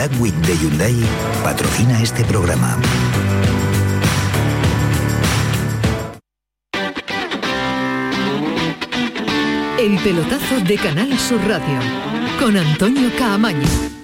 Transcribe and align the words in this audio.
Black 0.00 0.12
de 0.12 0.56
Hyundai 0.56 0.96
patrocina 1.44 2.00
este 2.00 2.24
programa. 2.24 2.74
El 9.78 9.98
pelotazo 9.98 10.60
de 10.66 10.76
Canal 10.76 11.18
Sur 11.18 11.46
Radio 11.46 11.80
con 12.40 12.56
Antonio 12.56 13.10
Caamaño. 13.18 13.99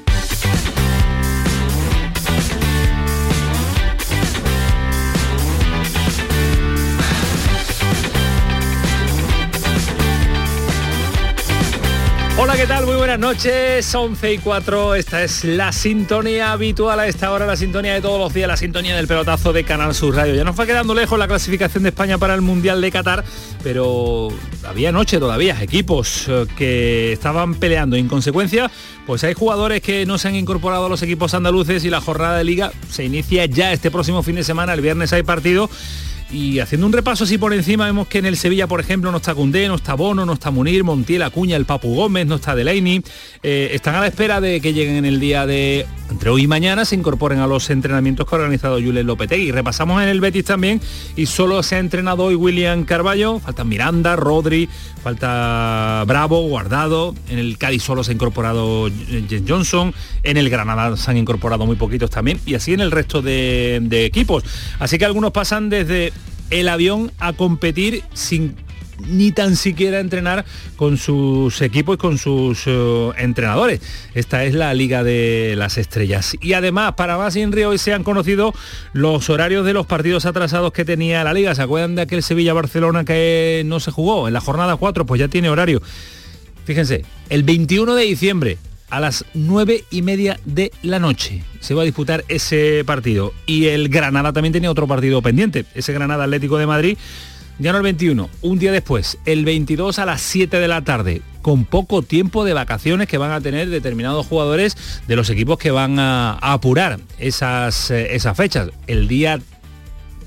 Hola, 12.39 12.55
¿qué 12.55 12.67
tal? 12.67 12.85
Muy 12.85 12.97
buenas 12.97 13.19
noches. 13.19 13.95
11 13.95 14.35
y 14.35 14.39
4. 14.39 14.95
Esta 14.95 15.23
es 15.23 15.43
la 15.43 15.73
sintonía 15.73 16.53
habitual 16.53 17.01
a 17.01 17.07
esta 17.07 17.33
hora, 17.33 17.47
la 17.47 17.57
sintonía 17.57 17.95
de 17.95 18.03
todos 18.03 18.21
los 18.21 18.35
días, 18.35 18.47
la 18.47 18.59
sintonía 18.59 18.95
del 18.95 19.07
pelotazo 19.07 19.55
de 19.55 19.65
Canal 19.65 19.95
Sur 19.95 20.15
Radio. 20.15 20.35
Ya 20.35 20.45
nos 20.45 20.61
va 20.61 20.67
quedando 20.67 20.95
lejos 20.95 21.19
la 21.19 21.29
clasificación 21.29 21.85
de 21.85 21.89
España 21.89 22.19
para 22.19 22.35
el 22.35 22.43
Mundial 22.43 22.83
de 22.83 22.93
Qatar, 22.93 23.25
pero 23.63 24.29
había 24.69 24.93
noche 24.93 25.19
todavía 25.19 25.63
equipos 25.63 26.27
eh, 26.29 26.45
que 26.59 27.13
estaban 27.13 27.55
peleando. 27.55 27.97
En 27.97 28.07
consecuencia, 28.07 28.71
pues 29.07 29.25
hay 29.25 29.33
jugadores 29.33 29.81
que 29.81 30.05
no 30.05 30.19
se 30.19 30.29
han 30.29 30.37
incorporado 30.37 30.87
a 30.87 30.89
los 30.91 31.01
equipos 31.01 31.33
andaluces 31.33 31.87
y 31.87 31.91
la 31.91 32.03
jornada 32.03 32.37
de 32.37 32.45
liga 32.45 32.71
se 32.91 33.05
inicia 33.05 33.47
ya 33.47 33.73
este 33.73 33.91
próximo 33.91 34.23
fin 34.23 34.35
de 34.35 34.45
semana. 34.45 34.75
El 34.75 34.83
viernes 34.83 35.11
hay 35.15 35.23
partido 35.23 35.71
y 36.31 36.59
haciendo 36.59 36.87
un 36.87 36.93
repaso 36.93 37.25
así 37.25 37.39
por 37.39 37.55
encima 37.55 37.87
vemos 37.87 38.09
que 38.09 38.19
en 38.19 38.27
el 38.27 38.37
Sevilla, 38.37 38.67
por 38.67 38.81
ejemplo, 38.81 39.13
no 39.13 39.19
está 39.19 39.35
Cundé, 39.35 39.69
no 39.69 39.77
está 39.77 39.95
Bono, 39.95 40.27
no 40.27 40.33
está 40.33 40.51
Munir, 40.51 40.83
Montiel, 40.83 41.23
Acuña, 41.23 41.57
el 41.57 41.67
Papu 41.67 41.95
Gómez, 41.95 42.27
no 42.27 42.37
está 42.37 42.55
Delaney. 42.55 43.03
Eh, 43.43 43.71
están 43.73 43.95
a 43.95 44.01
la 44.01 44.09
espera 44.09 44.41
de 44.41 44.61
que 44.61 44.73
lleguen 44.73 44.97
en 44.97 45.05
el 45.05 45.21
día 45.21 45.47
de 45.47 45.87
entre 46.11 46.31
hoy 46.31 46.43
y 46.43 46.47
mañana 46.47 46.85
se 46.85 46.95
incorporen 46.95 47.39
a 47.39 47.47
los 47.47 47.71
entrenamientos 47.71 48.27
que 48.27 48.35
ha 48.35 48.39
organizado 48.39 48.81
Julen 48.81 49.07
Lopetegui. 49.07 49.53
Repasamos 49.53 50.03
en 50.03 50.09
el 50.09 50.21
Betis 50.21 50.45
también 50.45 50.81
y 51.15 51.27
solo 51.27 51.63
se 51.63 51.77
ha 51.77 51.79
entrenado 51.79 52.25
hoy 52.25 52.35
William 52.35 52.85
Carballo, 52.85 53.39
faltan 53.39 53.69
Miranda, 53.69 54.17
Rodri, 54.17 54.69
falta 55.03 56.05
Bravo, 56.07 56.43
Guardado, 56.49 57.15
en 57.29 57.39
el 57.39 57.57
Cádiz 57.59 57.83
solo 57.83 58.03
se 58.03 58.13
ha 58.13 58.15
incorporado 58.15 58.89
James 59.09 59.45
Johnson, 59.47 59.95
en 60.23 60.37
el 60.37 60.51
Granada 60.51 60.97
se 60.97 61.11
han 61.11 61.17
incorporado 61.17 61.67
muy 61.67 61.77
poquitos 61.77 62.11
también 62.11 62.41
y 62.47 62.55
así 62.55 62.73
en 62.73 62.81
el 62.81 62.91
resto 62.91 63.23
de 63.23 64.05
equipos. 64.05 64.45
Así 64.79 64.99
que 64.99 65.05
algunos 65.05 65.33
pasan 65.33 65.69
desde 65.69 66.13
el 66.51 66.69
avión 66.69 67.13
a 67.19 67.33
competir 67.33 68.03
sin 68.15 68.57
ni 69.09 69.33
tan 69.33 69.57
siquiera 69.57 70.01
entrenar 70.01 70.45
con 70.77 70.97
sus 70.97 71.61
equipos 71.61 71.97
y 71.97 71.99
con 71.99 72.19
sus 72.19 72.63
eh, 72.67 73.11
entrenadores. 73.19 73.81
Esta 74.15 74.45
es 74.45 74.55
la 74.55 74.73
Liga 74.75 75.05
de 75.05 75.55
las 75.57 75.79
Estrellas. 75.79 76.37
Y 76.41 76.55
además, 76.55 76.95
para 76.95 77.19
más 77.19 77.35
río 77.35 77.71
hoy 77.71 77.79
se 77.79 77.93
han 77.93 78.05
conocido 78.05 78.55
los 78.93 79.29
horarios 79.31 79.67
de 79.67 79.73
los 79.73 79.87
partidos 79.87 80.27
atrasados 80.27 80.73
que 80.73 80.85
tenía 80.85 81.25
la 81.25 81.35
Liga. 81.35 81.55
¿Se 81.55 81.63
acuerdan 81.63 81.95
de 81.95 82.03
aquel 82.03 82.23
Sevilla-Barcelona 82.23 83.05
que 83.05 83.63
no 83.67 83.81
se 83.81 83.91
jugó? 83.91 84.29
En 84.29 84.35
la 84.35 84.41
jornada 84.41 84.77
4, 84.77 85.07
pues 85.07 85.19
ya 85.19 85.29
tiene 85.29 85.51
horario. 85.51 85.83
Fíjense, 86.65 87.05
el 87.29 87.43
21 87.43 87.95
de 87.95 88.05
diciembre 88.05 88.59
a 88.91 89.01
las 89.01 89.25
9 89.35 89.85
y 89.91 90.03
media 90.03 90.39
de 90.45 90.71
la 90.83 90.99
noche 90.99 91.43
se 91.61 91.75
va 91.75 91.83
a 91.83 91.85
disputar 91.85 92.25
ese 92.29 92.85
partido. 92.85 93.33
Y 93.47 93.67
el 93.67 93.89
Granada 93.89 94.33
también 94.33 94.53
tenía 94.53 94.71
otro 94.71 94.87
partido 94.87 95.23
pendiente, 95.23 95.65
ese 95.75 95.93
Granada 95.93 96.25
Atlético 96.25 96.59
de 96.59 96.67
Madrid. 96.67 96.99
Ya 97.59 97.73
no 97.73 97.79
el 97.79 97.85
21, 97.85 98.29
un 98.43 98.59
día 98.59 98.71
después, 98.71 99.17
el 99.25 99.47
22 99.47 99.99
a 99.99 100.05
las 100.05 100.21
7 100.21 100.59
de 100.59 100.69
la 100.69 100.85
tarde, 100.85 101.23
con 101.41 101.65
poco 101.65 102.03
tiempo 102.03 102.45
de 102.45 102.53
vacaciones 102.53 103.09
que 103.09 103.17
van 103.17 103.31
a 103.31 103.41
tener 103.41 103.71
determinados 103.71 104.27
jugadores 104.27 104.77
de 105.09 105.17
los 105.17 105.31
equipos 105.31 105.57
que 105.57 105.71
van 105.71 105.99
a, 105.99 106.33
apurar 106.35 107.01
esas, 107.19 107.91
eh, 107.91 108.15
esas 108.15 108.37
fechas. 108.37 108.69
El 108.87 109.09
día 109.09 109.41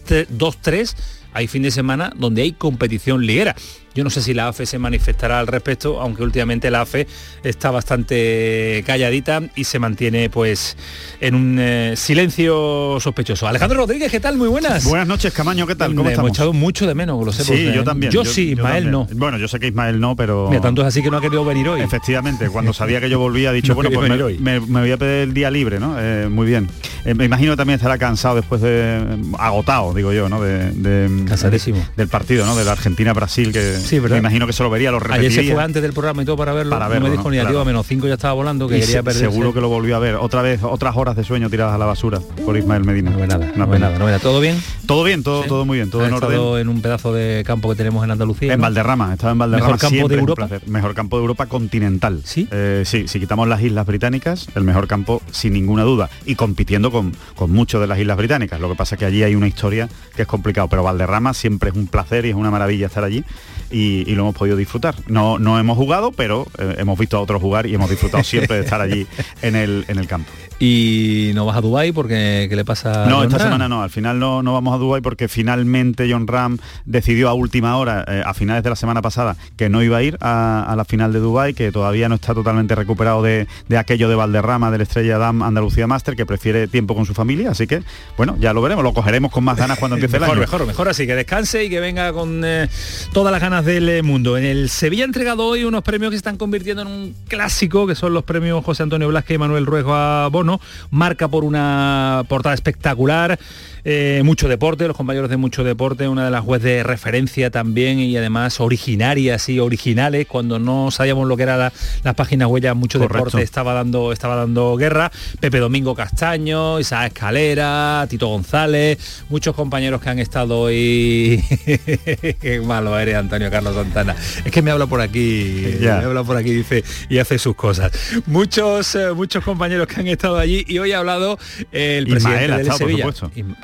2-3 0.08 0.96
hay 1.34 1.48
fin 1.48 1.62
de 1.62 1.72
semana 1.72 2.12
donde 2.16 2.42
hay 2.42 2.52
competición 2.54 3.26
liguera. 3.26 3.56
Yo 4.00 4.06
no 4.06 4.10
sé 4.10 4.22
si 4.22 4.34
la 4.34 4.48
AFE 4.48 4.66
se 4.66 4.80
manifestará 4.80 5.40
al 5.40 5.48
respecto, 5.48 6.00
aunque 6.00 6.24
últimamente 6.24 6.72
la 6.72 6.80
AFE 6.84 7.06
está 7.44 7.70
bastante 7.70 8.82
calladita 8.88 9.42
y 9.58 9.66
se 9.66 9.78
mantiene 9.78 10.30
pues 10.30 10.78
en 11.20 11.36
un 11.36 11.58
eh, 11.60 11.96
silencio 11.98 12.98
sospechoso. 13.02 13.46
Alejandro 13.46 13.80
Rodríguez, 13.80 14.10
¿qué 14.10 14.22
tal? 14.22 14.38
Muy 14.38 14.48
buenas. 14.48 14.86
Buenas 14.86 15.06
noches, 15.06 15.34
Camaño, 15.34 15.68
¿qué 15.68 15.76
tal? 15.76 15.92
¿Cómo 15.92 16.06
Me 16.06 16.12
estamos? 16.12 16.30
hemos 16.30 16.38
echado 16.38 16.54
mucho 16.54 16.88
de 16.88 16.96
menos, 16.96 17.26
lo 17.26 17.34
sé. 17.34 17.44
Sí, 17.44 17.50
porque- 17.52 17.74
yo 17.76 17.84
también. 17.84 18.10
Yo, 18.14 18.24
sí, 18.24 18.52
Ismael 18.52 18.86
también. 18.86 18.92
no. 18.92 19.08
Bueno, 19.20 19.38
yo 19.38 19.50
sé 19.50 19.60
que 19.60 19.68
Ismael 19.68 20.00
no, 20.00 20.16
pero... 20.16 20.48
Mira, 20.50 20.62
tanto 20.62 20.82
es 20.82 20.88
así 20.88 21.02
que 21.04 21.12
no 21.12 21.18
ha 21.18 21.22
querido 21.22 21.44
venir 21.44 21.68
hoy. 21.68 21.82
Efectivamente, 21.82 22.48
cuando 22.50 22.72
sabía 22.74 23.02
que 23.02 23.10
yo 23.10 23.20
volvía, 23.20 23.50
ha 23.50 23.54
dicho, 23.54 23.70
No 23.74 23.76
bueno, 23.76 23.90
pues 23.90 24.04
me, 24.04 24.16
venir 24.16 24.24
hoy. 24.24 24.38
me- 24.40 24.62
me 24.62 24.80
voy 24.80 24.92
a 24.94 24.98
pedir 24.98 25.24
el 25.24 25.34
día 25.34 25.52
libre, 25.52 25.78
¿no? 25.78 25.98
Eh, 26.00 26.30
muy 26.32 26.48
bien. 26.48 26.70
Eh, 27.04 27.14
me 27.16 27.26
imagino 27.26 27.52
que 27.52 27.58
también 27.58 27.76
estará 27.76 27.98
cansado 27.98 28.36
después 28.38 28.62
de... 28.62 29.02
agotado, 29.38 29.94
digo 29.94 30.14
yo, 30.14 30.30
¿no? 30.30 30.42
De, 30.42 30.72
de- 30.72 31.26
Cansadísimo. 31.26 31.86
del 31.98 32.08
partido, 32.08 32.46
¿no? 32.46 32.56
De 32.56 32.64
la 32.64 32.72
Argentina-Brasil, 32.72 33.52
que 33.52 33.76
Sí, 33.90 34.00
¿verdad? 34.00 34.16
me 34.16 34.20
imagino 34.20 34.46
que 34.48 34.54
se 34.54 34.64
lo 34.64 34.70
vería, 34.70 34.92
lo 34.92 34.98
Ayer 34.98 35.08
repetiría. 35.12 35.44
se 35.44 35.54
fue 35.54 35.64
antes 35.64 35.82
del 35.82 35.94
programa 35.94 36.22
y 36.22 36.26
todo 36.26 36.38
para 36.38 36.54
verlo. 36.54 36.72
Para 36.72 36.86
no 36.86 36.92
verlo, 36.92 37.06
me 37.08 37.12
dijo 37.12 37.24
¿no? 37.24 37.30
ni 37.32 37.40
Claro. 37.40 37.60
a 37.62 37.66
menos 37.66 37.88
5 37.88 38.08
ya 38.08 38.14
estaba 38.14 38.34
volando, 38.34 38.68
que 38.68 38.78
Y 38.78 38.82
quería 38.82 39.04
seguro 39.14 39.54
que 39.54 39.62
lo 39.62 39.70
volvió 39.70 39.96
a 39.96 40.00
ver. 40.00 40.16
Otra 40.16 40.42
vez, 40.42 40.62
otras 40.64 40.96
horas 40.96 41.16
de 41.16 41.24
sueño 41.24 41.50
tiradas 41.50 41.74
a 41.74 41.78
la 41.78 41.86
basura 41.86 42.20
por 42.46 42.58
Ismael 42.58 42.84
Medina. 42.84 43.12
No 43.12 43.18
ve 43.18 43.28
nada, 43.28 43.52
no 43.56 43.68
ve 43.68 43.80
nada, 43.80 43.98
no 43.98 44.06
nada. 44.06 44.20
¿Todo 44.20 44.40
bien? 44.40 44.62
Todo 44.86 45.04
bien, 45.04 45.24
todo, 45.24 45.44
Sí. 45.44 45.50
todo 45.50 45.66
muy 45.66 45.78
bien, 45.78 45.90
todo 45.90 46.06
en 46.06 46.14
orden. 46.14 46.60
en 46.62 46.70
un 46.70 46.82
pedazo 46.82 47.14
de 47.14 47.44
campo 47.46 47.70
que 47.70 47.76
tenemos 47.76 48.04
en 48.04 48.12
Andalucía. 48.12 48.54
En. 48.54 48.62
Valderrama, 48.62 49.14
estaba 49.14 49.32
en 49.32 49.38
Valderrama. 49.40 49.66
¿Mejor 49.68 49.80
campo 49.80 49.96
siempre 49.96 50.16
de 50.16 50.20
Europa? 50.22 50.48
placer. 50.48 50.68
Mejor 50.70 50.94
campo 50.94 51.18
de 51.18 51.22
Europa 51.22 51.46
continental. 51.48 52.22
¿Sí? 52.26 52.48
Eh, 52.52 52.84
sí, 52.86 53.08
si 53.08 53.20
quitamos 53.20 53.48
las 53.48 53.62
islas 53.62 53.86
británicas, 53.86 54.48
el 54.56 54.64
mejor 54.64 54.88
campo 54.88 55.22
sin 55.32 55.54
ninguna 55.54 55.84
duda. 55.84 56.10
Y 56.26 56.36
compitiendo 56.36 56.92
con, 56.92 57.14
con 57.36 57.52
muchos 57.52 57.82
de 57.82 57.88
las 57.88 58.00
islas 58.00 58.18
británicas. 58.18 58.60
Lo 58.60 58.70
que 58.70 58.76
pasa 58.76 58.96
es 58.96 59.00
que 59.00 59.06
allí 59.06 59.24
hay 59.24 59.36
una 59.36 59.48
historia 59.48 59.90
que 60.16 60.24
es 60.24 60.28
complicado. 60.28 60.68
Pero 60.68 60.84
Valderrama 60.84 61.34
siempre 61.34 61.70
es 61.70 61.76
un 61.76 61.88
placer 61.88 62.26
y 62.26 62.30
es 62.30 62.36
una 62.36 62.52
maravilla 62.52 62.88
estar 62.88 63.04
allí. 63.04 63.24
Y, 63.72 64.10
y 64.10 64.16
lo 64.16 64.24
hemos 64.24 64.36
podido 64.36 64.58
disfrutar. 64.58 64.96
No, 65.08 65.38
no 65.38 65.60
hemos 65.60 65.78
jugado, 65.78 66.12
pero 66.12 66.48
eh, 66.58 66.76
hemos 66.80 66.98
visto 66.98 67.18
a 67.18 67.22
otros 67.22 67.42
jugar 67.42 67.68
y 67.68 67.76
hemos 67.76 67.90
disfrutado 67.90 68.24
siempre 68.24 68.58
de 68.58 68.64
estar 68.64 68.82
allí 68.82 69.06
en 69.42 69.56
el, 69.56 69.86
en 69.88 70.00
el 70.00 70.08
campo. 70.08 70.32
Y 70.62 71.32
no 71.36 71.46
vas 71.46 71.56
a 71.56 71.62
Dubái 71.62 71.94
porque 71.94 72.48
¿qué 72.50 72.56
le 72.58 72.66
pasa? 72.66 73.06
No, 73.06 73.24
esta 73.24 73.38
Ram? 73.38 73.48
semana 73.48 73.70
no. 73.70 73.82
Al 73.82 73.90
final 73.90 74.20
no, 74.20 74.44
no 74.44 74.52
vamos 74.54 74.76
a 74.76 74.78
Dubái 74.78 75.00
porque 75.02 75.30
finalmente 75.30 76.06
John 76.12 76.28
Ram 76.28 76.58
decidió 76.86 77.30
a 77.30 77.34
última 77.34 77.78
hora, 77.78 78.04
eh, 78.08 78.22
a 78.26 78.34
finales 78.34 78.62
de 78.64 78.70
la 78.70 78.76
semana 78.76 79.02
pasada, 79.02 79.38
que 79.56 79.70
no 79.70 79.82
iba 79.82 79.98
a 79.98 80.04
ir 80.04 80.18
a, 80.20 80.66
a 80.70 80.76
la 80.76 80.84
final 80.84 81.14
de 81.14 81.20
Dubái, 81.20 81.54
que 81.54 81.72
todavía 81.72 82.10
no 82.10 82.16
está 82.16 82.34
totalmente 82.34 82.76
recuperado 82.76 83.24
de, 83.24 83.48
de 83.70 83.78
aquello 83.78 84.10
de 84.10 84.16
Valderrama, 84.16 84.70
del 84.70 84.82
Estrella 84.82 85.18
Damm 85.18 85.44
Andalucía 85.44 85.88
Master, 85.88 86.18
que 86.18 86.26
prefiere 86.26 86.68
tiempo 86.68 86.94
con 86.94 87.06
su 87.06 87.14
familia. 87.14 87.52
Así 87.52 87.66
que, 87.66 87.82
bueno, 88.18 88.36
ya 88.38 88.52
lo 88.52 88.62
veremos. 88.62 88.84
Lo 88.84 88.94
cogeremos 88.94 89.32
con 89.32 89.46
más 89.46 89.56
ganas 89.58 89.80
cuando 89.80 89.96
empiece 89.96 90.18
el 90.18 90.22
Mejor, 90.22 90.36
año. 90.36 90.42
mejor, 90.42 90.68
mejor 90.68 90.90
así, 90.90 91.08
que 91.08 91.16
descanse 91.16 91.64
y 91.64 91.70
que 91.70 91.80
venga 91.80 92.12
con 92.12 92.42
eh, 92.44 92.68
todas 93.14 93.32
las 93.32 93.42
ganas 93.42 93.64
del 93.64 93.88
eh, 93.88 94.04
mundo. 94.04 94.38
En 94.38 94.44
el 94.44 94.70
Sevilla 94.70 95.04
ha 95.04 95.08
entregado 95.08 95.46
hoy 95.46 95.64
unos 95.64 95.84
premios 95.84 96.10
que 96.12 96.16
se 96.16 96.20
están 96.20 96.36
convirtiendo 96.36 96.82
en 96.82 96.90
un 96.90 97.16
clásico, 97.30 97.88
que 97.88 97.96
son 97.96 98.14
los 98.14 98.26
premios 98.26 98.66
José 98.66 98.84
Antonio 98.84 99.08
Blasque 99.08 99.36
y 99.36 99.38
Manuel 99.38 99.66
Ruejo 99.66 99.94
a 99.94 100.28
Bono. 100.28 100.49
Marca 100.90 101.28
por 101.28 101.44
una 101.44 102.24
portada 102.28 102.56
espectacular. 102.56 103.40
Eh, 103.84 104.22
mucho 104.24 104.48
deporte, 104.48 104.88
los 104.88 104.96
compañeros 104.98 105.30
de 105.30 105.38
mucho 105.38 105.64
deporte, 105.64 106.08
una 106.08 106.26
de 106.26 106.32
las 106.32 106.44
webs 106.44 106.64
de 106.64 106.84
referencia 106.84 107.50
también 107.50 108.00
y 108.00 108.16
además 108.18 108.60
originarias 108.60 109.48
y 109.50 109.60
originales, 109.60 110.28
cuando 110.28 110.60
no 110.60 110.92
sabíamos 110.92 111.28
lo 111.28 111.38
que 111.38 111.44
era 111.44 111.58
la- 111.58 111.74
las 112.04 112.16
páginas 112.16 112.48
huellas, 112.50 112.76
mucho 112.76 113.00
Correcto. 113.00 113.26
deporte 113.26 113.44
estaba 113.44 113.74
dando, 113.74 114.12
estaba 114.12 114.36
dando 114.36 114.76
guerra. 114.76 115.12
Pepe 115.40 115.60
Domingo 115.60 115.96
Castaño, 115.96 116.80
Isaac 116.80 117.14
Escalera, 117.14 118.06
Tito 118.10 118.28
González, 118.28 118.98
muchos 119.30 119.56
compañeros 119.56 120.02
que 120.02 120.10
han 120.10 120.20
estado 120.20 120.60
hoy. 120.60 121.44
Qué 122.42 122.62
malo 122.66 122.98
eres, 123.00 123.16
Antonio 123.16 123.50
Carlos 123.50 123.76
Santana. 123.76 124.16
Es 124.44 124.52
que 124.52 124.62
me 124.62 124.72
habla 124.72 124.88
por 124.88 125.02
aquí, 125.02 125.78
Ya. 125.80 125.98
me 125.98 126.06
habla 126.06 126.24
por 126.24 126.38
aquí 126.38 126.52
dice 126.52 126.84
y 127.10 127.18
hace 127.20 127.38
sus 127.40 127.56
cosas. 127.56 127.92
Muchos, 128.26 128.96
eh, 128.96 129.12
muchos 129.14 129.44
compañeros 129.44 129.88
que 129.88 130.00
han 130.00 130.08
estado 130.08 130.38
allí 130.38 130.64
y 130.68 130.78
hoy 130.80 130.92
ha 130.92 131.00
hablado 131.00 131.38
eh, 131.72 131.98
el 132.00 132.08
Ismael 132.08 132.22
presidente 132.24 132.54
ha 132.54 132.58
del 132.58 132.68
estado, 132.68 132.78
Sevilla. 132.78 133.04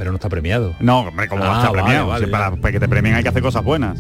Pero 0.06 0.12
no 0.12 0.18
está 0.18 0.30
premiado. 0.30 0.76
No, 0.82 1.00
hombre, 1.00 1.28
¿cómo 1.28 1.42
va 1.44 1.48
a 1.48 1.54
Ah, 1.54 1.56
estar 1.62 1.72
vale, 1.72 1.82
premiado? 1.82 2.08
vale, 2.10 2.26
Si 2.28 2.32
para, 2.32 2.56
para 2.58 2.72
que 2.72 2.80
te 2.80 2.88
premien 2.88 3.16
hay 3.16 3.24
que 3.24 3.30
hacer 3.30 3.42
cosas 3.42 3.64
buenas. 3.64 3.98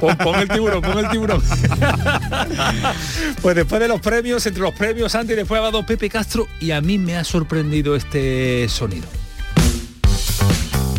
Pon, 0.00 0.16
pon 0.16 0.34
el 0.40 0.48
tiburón, 0.48 0.82
pon 0.82 0.98
el 0.98 1.08
tiburón. 1.08 1.40
pues 3.42 3.54
después 3.54 3.80
de 3.80 3.86
los 3.86 4.00
premios, 4.00 4.44
entre 4.44 4.60
los 4.60 4.74
premios 4.74 5.14
antes 5.14 5.34
y 5.34 5.36
después 5.36 5.60
ha 5.60 5.64
dado 5.66 5.86
Pepe 5.86 6.10
Castro 6.10 6.48
y 6.58 6.72
a 6.72 6.80
mí 6.80 6.98
me 6.98 7.16
ha 7.16 7.22
sorprendido 7.22 7.94
este 7.94 8.68
sonido. 8.68 9.06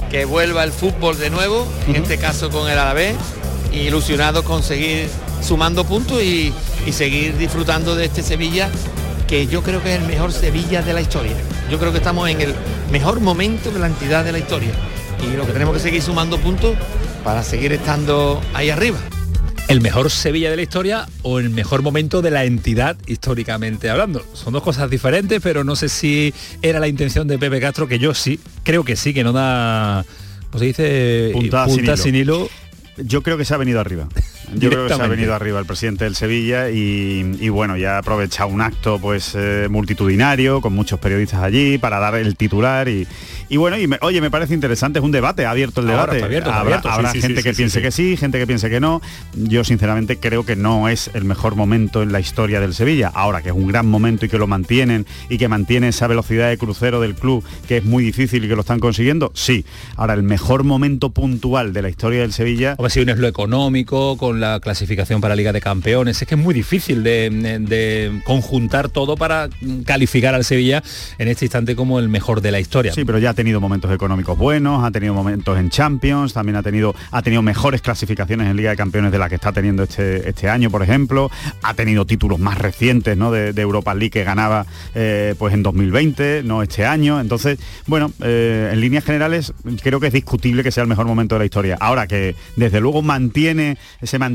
que 0.09 0.24
vuelva 0.24 0.63
el 0.63 0.71
fútbol 0.71 1.19
de 1.19 1.30
nuevo, 1.30 1.68
en 1.89 1.97
este 1.97 2.18
caso 2.18 2.50
con 2.51 2.71
el 2.71 2.80
Alavés, 2.80 3.18
y 3.74 3.80
ilusionado 3.80 4.45
con 4.45 4.63
seguir 4.63 5.09
sumando 5.41 5.83
puntos 5.83 6.24
y, 6.24 6.53
y 6.88 6.94
seguir 6.94 7.38
disfrutando 7.38 7.97
de 7.97 8.06
este 8.06 8.24
Sevilla, 8.24 8.69
que 9.33 9.47
yo 9.47 9.63
creo 9.63 9.81
que 9.81 9.95
es 9.95 10.00
el 10.00 10.07
mejor 10.07 10.31
Sevilla 10.31 10.83
de 10.83 10.94
la 10.94 11.01
historia. 11.01 11.35
Yo 11.68 11.80
creo 11.80 11.91
que 11.91 11.97
estamos 11.97 12.30
en 12.30 12.39
el 12.39 12.53
mejor 12.91 13.19
momento 13.19 13.71
de 13.71 13.80
la 13.80 13.88
entidad 13.88 14.24
de 14.24 14.31
la 14.31 14.38
historia. 14.38 14.69
Y 15.24 15.35
lo 15.35 15.47
que 15.47 15.53
tenemos 15.53 15.74
que 15.74 15.80
seguir 15.80 16.03
sumando 16.03 16.38
puntos 16.38 16.77
para 17.24 17.41
seguir 17.41 17.74
estando 17.74 18.39
ahí 18.53 18.69
arriba. 18.69 19.00
¿El 19.69 19.81
mejor 19.81 20.12
Sevilla 20.12 20.51
de 20.51 20.56
la 20.57 20.62
historia 20.62 21.07
o 21.24 21.39
el 21.39 21.50
mejor 21.50 21.81
momento 21.81 22.21
de 22.21 22.30
la 22.30 22.45
entidad 22.45 22.95
históricamente 23.07 23.89
hablando? 23.89 24.24
Son 24.33 24.53
dos 24.53 24.62
cosas 24.62 24.88
diferentes, 24.88 25.41
pero 25.41 25.63
no 25.63 25.75
sé 25.75 25.89
si 25.89 26.31
era 26.62 26.80
la 26.80 26.88
intención 26.88 27.27
de 27.27 27.39
Pepe 27.39 27.59
Castro, 27.59 27.88
que 27.88 27.97
yo 27.97 28.13
sí, 28.13 28.39
creo 28.62 28.83
que 28.83 28.95
sí, 28.95 29.15
que 29.15 29.24
no 29.24 29.33
da, 29.33 30.06
pues 30.51 30.59
se 30.59 30.65
dice, 30.68 31.30
Puntada 31.33 31.65
punta 31.65 31.97
sin 31.97 32.03
sin 32.03 32.15
hilo. 32.18 32.50
Yo 32.97 33.24
creo 33.24 33.39
que 33.39 33.45
se 33.45 33.56
ha 33.56 33.57
venido 33.57 33.80
arriba. 33.80 34.07
Yo 34.56 34.70
creo 34.70 34.88
que 34.88 34.94
se 34.94 35.02
ha 35.02 35.08
venido 35.08 35.34
arriba 35.34 35.60
el 35.60 35.66
presidente 35.66 36.04
del 36.06 36.16
Sevilla 36.16 36.70
y, 36.70 37.38
y 37.40 37.50
bueno, 37.50 37.78
ya 37.78 37.96
ha 37.96 37.98
aprovechado 38.00 38.50
un 38.50 38.62
acto 38.62 39.00
pues 39.00 39.34
eh, 39.36 39.68
multitudinario 39.70 40.62
con 40.62 40.74
muchos 40.74 41.00
periodistas 41.00 41.42
allí 41.44 41.78
para 41.78 42.00
dar 42.00 42.16
el 42.16 42.36
titular 42.36 42.88
y, 42.90 43.08
y 43.50 43.58
bueno, 43.58 43.78
y 43.78 43.88
me- 43.88 43.98
oye, 44.02 44.22
me 44.22 44.32
parece 44.32 44.54
interesante, 44.54 45.00
es 45.00 45.06
un 45.06 45.12
debate, 45.12 45.46
ha 45.46 45.52
abierto 45.52 45.82
el 45.82 45.88
debate. 45.88 46.24
abierto, 46.24 46.50
habrá 46.50 46.62
abierto, 46.62 46.90
sí, 46.90 46.94
habrá 46.96 47.12
sí, 47.12 47.22
gente 47.22 47.38
sí, 47.42 47.44
que 47.44 47.54
sí, 47.54 47.58
piense 47.58 47.82
que 47.82 47.92
sí, 47.92 48.18
gente 48.18 48.40
que 48.40 48.48
piense 48.48 48.70
que 48.70 48.80
no. 48.80 49.02
Yo 49.36 49.64
sinceramente 49.64 50.18
creo 50.18 50.46
que 50.46 50.56
no 50.56 50.90
es 50.90 51.10
el 51.14 51.26
mejor 51.26 51.56
momento 51.56 52.02
en 52.04 52.12
la 52.12 52.20
historia 52.20 52.60
del 52.60 52.74
Sevilla. 52.74 53.12
Ahora 53.14 53.42
que 53.42 53.50
es 53.50 53.56
un 53.56 53.68
gran 53.68 53.88
momento 53.88 54.26
y 54.26 54.30
que 54.30 54.38
lo 54.38 54.48
mantienen 54.48 55.06
y 55.30 55.38
que 55.38 55.48
mantiene 55.48 55.90
esa 55.90 56.08
velocidad 56.08 56.50
de 56.50 56.58
crucero 56.58 57.02
del 57.02 57.16
club 57.16 57.44
que 57.68 57.78
es 57.78 57.84
muy 57.86 58.04
difícil 58.04 58.44
y 58.46 58.48
que 58.48 58.56
lo 58.56 58.62
están 58.62 58.80
consiguiendo, 58.80 59.32
sí. 59.36 59.66
Ahora 59.96 60.14
el 60.14 60.24
mejor 60.24 60.64
momento 60.64 61.10
puntual 61.12 61.74
de 61.74 61.82
la 61.82 61.90
historia 61.90 62.22
del 62.22 62.34
Sevilla 62.34 62.76
Hombre, 62.78 62.90
si 62.92 63.02
uno 63.02 63.12
es 63.12 63.18
lo 63.20 63.28
económico, 63.28 64.18
con 64.18 64.40
la 64.44 64.60
clasificación 64.60 65.22
para 65.22 65.36
Liga 65.36 65.54
de 65.54 65.62
Campeones, 65.62 66.22
es 66.22 66.28
que 66.28 66.36
es 66.36 66.42
muy 66.42 66.54
difícil 66.54 67.01
de, 67.01 68.22
conjuntar 68.25 68.90
todo 68.90 69.16
para 69.16 69.50
calificar 69.86 70.36
al 70.36 70.44
Sevilla 70.44 70.84
en 71.18 71.30
este 71.30 71.45
instante 71.45 71.75
como 71.75 71.98
el 72.00 72.10
mejor 72.10 72.42
de 72.42 72.51
la 72.51 72.60
historia. 72.60 72.94
Sí, 72.94 73.06
pero 73.06 73.19
ya 73.19 73.30
ha 73.30 73.34
tenido 73.34 73.62
momentos 73.62 73.92
económicos 73.92 74.38
buenos, 74.38 74.84
ha 74.84 74.92
tenido 74.92 75.13
momentos 75.13 75.57
en 75.57 75.69
Champions, 75.69 76.34
también 76.34 76.57
ha 76.57 76.63
tenido, 76.63 76.94
ha 77.12 77.22
tenido 77.22 77.42
mejores 77.42 77.81
clasificaciones 77.81 78.48
en 78.48 78.57
Liga 78.57 78.72
de 78.72 78.75
Campeones 78.75 79.12
de 79.12 79.19
la 79.19 79.30
que 79.30 79.36
está 79.36 79.54
teniendo 79.54 79.84
este, 79.84 80.28
este 80.28 80.50
año, 80.50 80.69
por 80.69 80.84
ejemplo. 80.84 81.31
Ha 81.62 81.74
tenido 81.74 82.06
títulos 82.06 82.40
más 82.40 82.57
recientes 82.57 83.16
¿no? 83.16 83.31
de, 83.31 83.54
de 83.54 83.62
Europa 83.62 83.94
League 83.94 84.12
que 84.12 84.24
ganaba 84.24 84.66
eh, 84.94 85.36
pues 85.40 85.54
en 85.54 85.63
2020, 85.63 86.44
no 86.44 86.62
este 86.62 86.86
año. 86.86 87.22
Entonces, 87.22 87.60
bueno, 87.88 88.12
eh, 88.22 88.72
en 88.74 88.81
líneas 88.81 89.06
generales 89.06 89.54
creo 89.81 90.00
que 90.00 90.07
es 90.07 90.13
discutible 90.13 90.63
que 90.63 90.72
sea 90.72 90.84
el 90.84 90.90
mejor 90.90 91.06
momento 91.06 91.36
de 91.36 91.40
la 91.40 91.45
historia. 91.45 91.78
Ahora 91.80 92.07
que 92.07 92.36
desde 92.57 92.81
luego 92.81 93.01
mantiene, 93.01 93.78
se 94.01 94.19
mantiene 94.19 94.32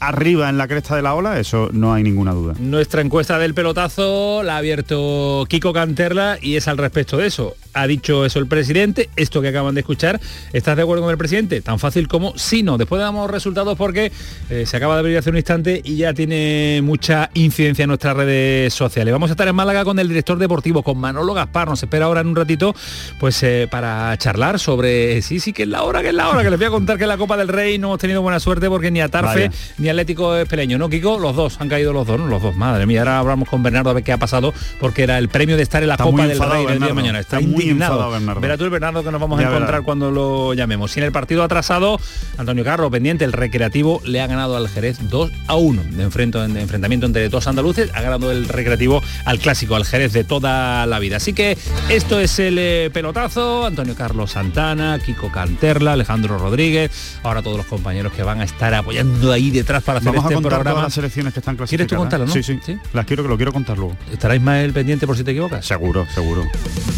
arriba 0.00 0.48
en 0.48 0.58
la 0.58 0.68
cresta 0.68 0.96
de 0.96 1.02
la 1.02 1.14
ola, 1.14 1.38
eso 1.38 1.70
no 1.72 1.94
hay 1.94 2.02
ninguna 2.02 2.32
duda. 2.32 2.54
Nuestra 2.58 3.00
encuesta 3.00 3.38
del 3.38 3.54
pelotazo 3.54 4.42
la 4.42 4.54
ha 4.54 4.58
abierto 4.58 5.46
Kiko 5.48 5.72
Canterla 5.72 6.38
y 6.40 6.56
es 6.56 6.68
al 6.68 6.78
respecto 6.78 7.16
de 7.16 7.26
eso. 7.26 7.54
Ha 7.72 7.86
dicho 7.86 8.24
eso 8.24 8.38
el 8.38 8.46
presidente, 8.46 9.08
esto 9.16 9.40
que 9.40 9.48
acaban 9.48 9.74
de 9.74 9.80
escuchar. 9.80 10.20
¿Estás 10.52 10.76
de 10.76 10.82
acuerdo 10.82 11.02
con 11.02 11.10
el 11.10 11.18
presidente? 11.18 11.60
Tan 11.60 11.78
fácil 11.78 12.06
como 12.06 12.36
sí, 12.36 12.62
no. 12.62 12.78
Después 12.78 13.00
damos 13.00 13.30
resultados 13.30 13.76
porque 13.76 14.12
eh, 14.50 14.64
se 14.66 14.76
acaba 14.76 14.94
de 14.94 15.00
abrir 15.00 15.18
hace 15.18 15.30
un 15.30 15.36
instante 15.36 15.80
y 15.82 15.96
ya 15.96 16.12
tiene 16.12 16.80
mucha 16.82 17.30
incidencia 17.34 17.84
en 17.84 17.88
nuestras 17.88 18.16
redes 18.16 18.72
sociales. 18.74 19.12
Vamos 19.12 19.30
a 19.30 19.32
estar 19.32 19.48
en 19.48 19.54
Málaga 19.56 19.84
con 19.84 19.98
el 19.98 20.08
director 20.08 20.38
deportivo, 20.38 20.82
con 20.82 20.98
Manolo 20.98 21.34
Gaspar. 21.34 21.68
Nos 21.68 21.82
espera 21.82 22.06
ahora 22.06 22.20
en 22.20 22.28
un 22.28 22.36
ratito 22.36 22.74
pues 23.18 23.42
eh, 23.42 23.66
para 23.70 24.16
charlar 24.18 24.60
sobre 24.60 25.22
sí, 25.22 25.40
sí, 25.40 25.52
que 25.52 25.64
es 25.64 25.68
la 25.68 25.82
hora, 25.82 26.02
que 26.02 26.08
es 26.08 26.14
la 26.14 26.28
hora, 26.28 26.42
que 26.42 26.50
les 26.50 26.58
voy 26.58 26.66
a 26.66 26.70
contar 26.70 26.98
que 26.98 27.04
en 27.04 27.08
la 27.08 27.16
Copa 27.16 27.36
del 27.36 27.48
Rey 27.48 27.78
no 27.78 27.88
hemos 27.88 27.98
tenido 27.98 28.22
buena 28.22 28.38
suerte 28.38 28.68
porque 28.68 28.90
ni 28.90 29.00
Vaya. 29.24 29.50
ni 29.78 29.88
Atlético 29.88 30.34
Peleño, 30.48 30.78
¿no, 30.78 30.88
Kiko? 30.88 31.18
Los 31.18 31.36
dos, 31.36 31.60
han 31.60 31.68
caído 31.68 31.92
los 31.92 32.06
dos, 32.06 32.18
¿no? 32.18 32.26
Los 32.26 32.42
dos, 32.42 32.56
madre 32.56 32.86
mía. 32.86 33.00
Ahora 33.00 33.18
hablamos 33.18 33.48
con 33.48 33.62
Bernardo 33.62 33.90
a 33.90 33.92
ver 33.92 34.02
qué 34.04 34.12
ha 34.12 34.18
pasado, 34.18 34.52
porque 34.80 35.02
era 35.02 35.18
el 35.18 35.28
premio 35.28 35.56
de 35.56 35.62
estar 35.62 35.82
en 35.82 35.88
la 35.88 35.94
Está 35.94 36.04
Copa 36.04 36.26
del 36.26 36.38
Rey 36.38 36.46
el 36.46 36.50
día 36.50 36.58
de 36.60 36.66
Bernardo. 36.72 36.94
mañana. 36.94 37.20
Está, 37.20 37.38
Está 37.38 37.48
indignado. 37.50 38.10
Bernardo. 38.10 38.40
Verá 38.40 38.56
tú 38.56 38.64
el 38.64 38.70
Bernardo 38.70 39.02
que 39.04 39.10
nos 39.10 39.20
vamos 39.20 39.40
Ya 39.40 39.48
a 39.48 39.50
encontrar 39.50 39.82
cuando 39.82 40.10
lo 40.10 40.54
llamemos. 40.54 40.92
Si 40.92 41.00
en 41.00 41.06
el 41.06 41.12
partido 41.12 41.42
atrasado, 41.42 41.98
Antonio 42.38 42.64
Carlos 42.64 42.90
pendiente, 42.90 43.24
el 43.24 43.32
recreativo 43.32 44.00
le 44.04 44.20
ha 44.20 44.26
ganado 44.26 44.56
al 44.56 44.68
Jerez 44.68 44.98
2 45.08 45.30
a 45.46 45.54
1 45.54 45.82
de, 45.90 46.02
enfrento, 46.02 46.46
de 46.46 46.60
enfrentamiento 46.60 47.06
entre 47.06 47.28
dos 47.28 47.46
andaluces, 47.46 47.90
ha 47.94 48.00
ganado 48.00 48.30
el 48.30 48.48
recreativo 48.48 49.02
al 49.24 49.38
clásico, 49.38 49.74
al 49.76 49.84
Jerez 49.84 50.12
de 50.12 50.24
toda 50.24 50.86
la 50.86 50.98
vida. 50.98 51.16
Así 51.16 51.32
que 51.32 51.56
esto 51.88 52.20
es 52.20 52.38
el 52.38 52.56
eh, 52.58 52.90
pelotazo, 52.92 53.66
Antonio 53.66 53.94
Carlos 53.94 54.32
Santana, 54.32 54.98
Kiko 55.04 55.30
Canterla, 55.30 55.92
Alejandro 55.92 56.38
Rodríguez, 56.38 56.90
ahora 57.22 57.42
todos 57.42 57.56
los 57.56 57.66
compañeros 57.66 58.12
que 58.12 58.22
van 58.22 58.40
a 58.40 58.44
estar 58.44 58.72
apoyando 58.74 59.03
ahí 59.32 59.50
detrás 59.50 59.82
para 59.82 59.98
hacer 59.98 60.10
Vamos 60.12 60.24
a 60.24 60.28
este 60.28 60.34
contar 60.34 60.50
programa. 60.52 60.70
todas 60.74 60.84
las 60.86 60.94
selecciones 60.94 61.32
que 61.32 61.40
están 61.40 61.56
¿Quieres 61.56 61.70
clasificadas. 61.70 61.88
tú 61.88 61.96
contarlo, 61.96 62.26
no? 62.26 62.32
Sí, 62.32 62.42
sí, 62.42 62.60
¿Sí? 62.64 62.76
Las 62.92 63.06
quiero 63.06 63.22
que 63.22 63.28
lo 63.28 63.36
quiero 63.36 63.52
contar 63.52 63.76
luego. 63.78 63.96
¿Estará 64.12 64.36
Ismael 64.36 64.72
pendiente 64.72 65.06
por 65.06 65.16
si 65.16 65.24
te 65.24 65.30
equivocas? 65.32 65.64
Seguro, 65.66 66.06
seguro. 66.14 66.44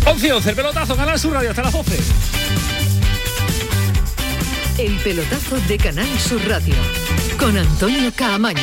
11 0.07 0.33
11, 0.33 0.51
el 0.51 0.57
pelotazo, 0.57 0.97
Canal 0.97 1.19
Sur 1.19 1.33
Radio 1.33 1.51
hasta 1.51 1.63
las 1.63 1.73
12. 1.73 1.99
El 4.79 4.97
pelotazo 4.99 5.57
de 5.69 5.79
Canal 5.79 6.19
Sur 6.19 6.41
Radio 6.47 6.75
con 7.39 7.57
Antonio 7.57 8.13
Caamaño. 8.15 8.61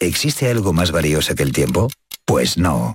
¿Existe 0.00 0.50
algo 0.50 0.72
más 0.72 0.90
valioso 0.90 1.34
que 1.34 1.42
el 1.44 1.52
tiempo? 1.52 1.88
Pues 2.26 2.58
no. 2.58 2.94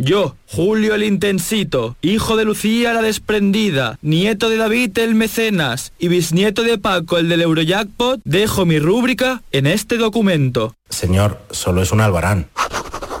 Yo, 0.00 0.36
Julio 0.46 0.94
el 0.94 1.02
Intensito, 1.02 1.96
hijo 2.02 2.36
de 2.36 2.44
Lucía 2.44 2.94
la 2.94 3.02
Desprendida, 3.02 3.98
nieto 4.00 4.48
de 4.48 4.56
David 4.56 4.96
el 4.98 5.16
Mecenas 5.16 5.92
y 5.98 6.06
bisnieto 6.06 6.62
de 6.62 6.78
Paco 6.78 7.18
el 7.18 7.28
del 7.28 7.42
Eurojackpot, 7.42 8.20
dejo 8.24 8.64
mi 8.64 8.78
rúbrica 8.78 9.42
en 9.50 9.66
este 9.66 9.96
documento. 9.96 10.76
Señor, 10.88 11.40
solo 11.50 11.82
es 11.82 11.90
un 11.90 12.00
albarán. 12.00 12.46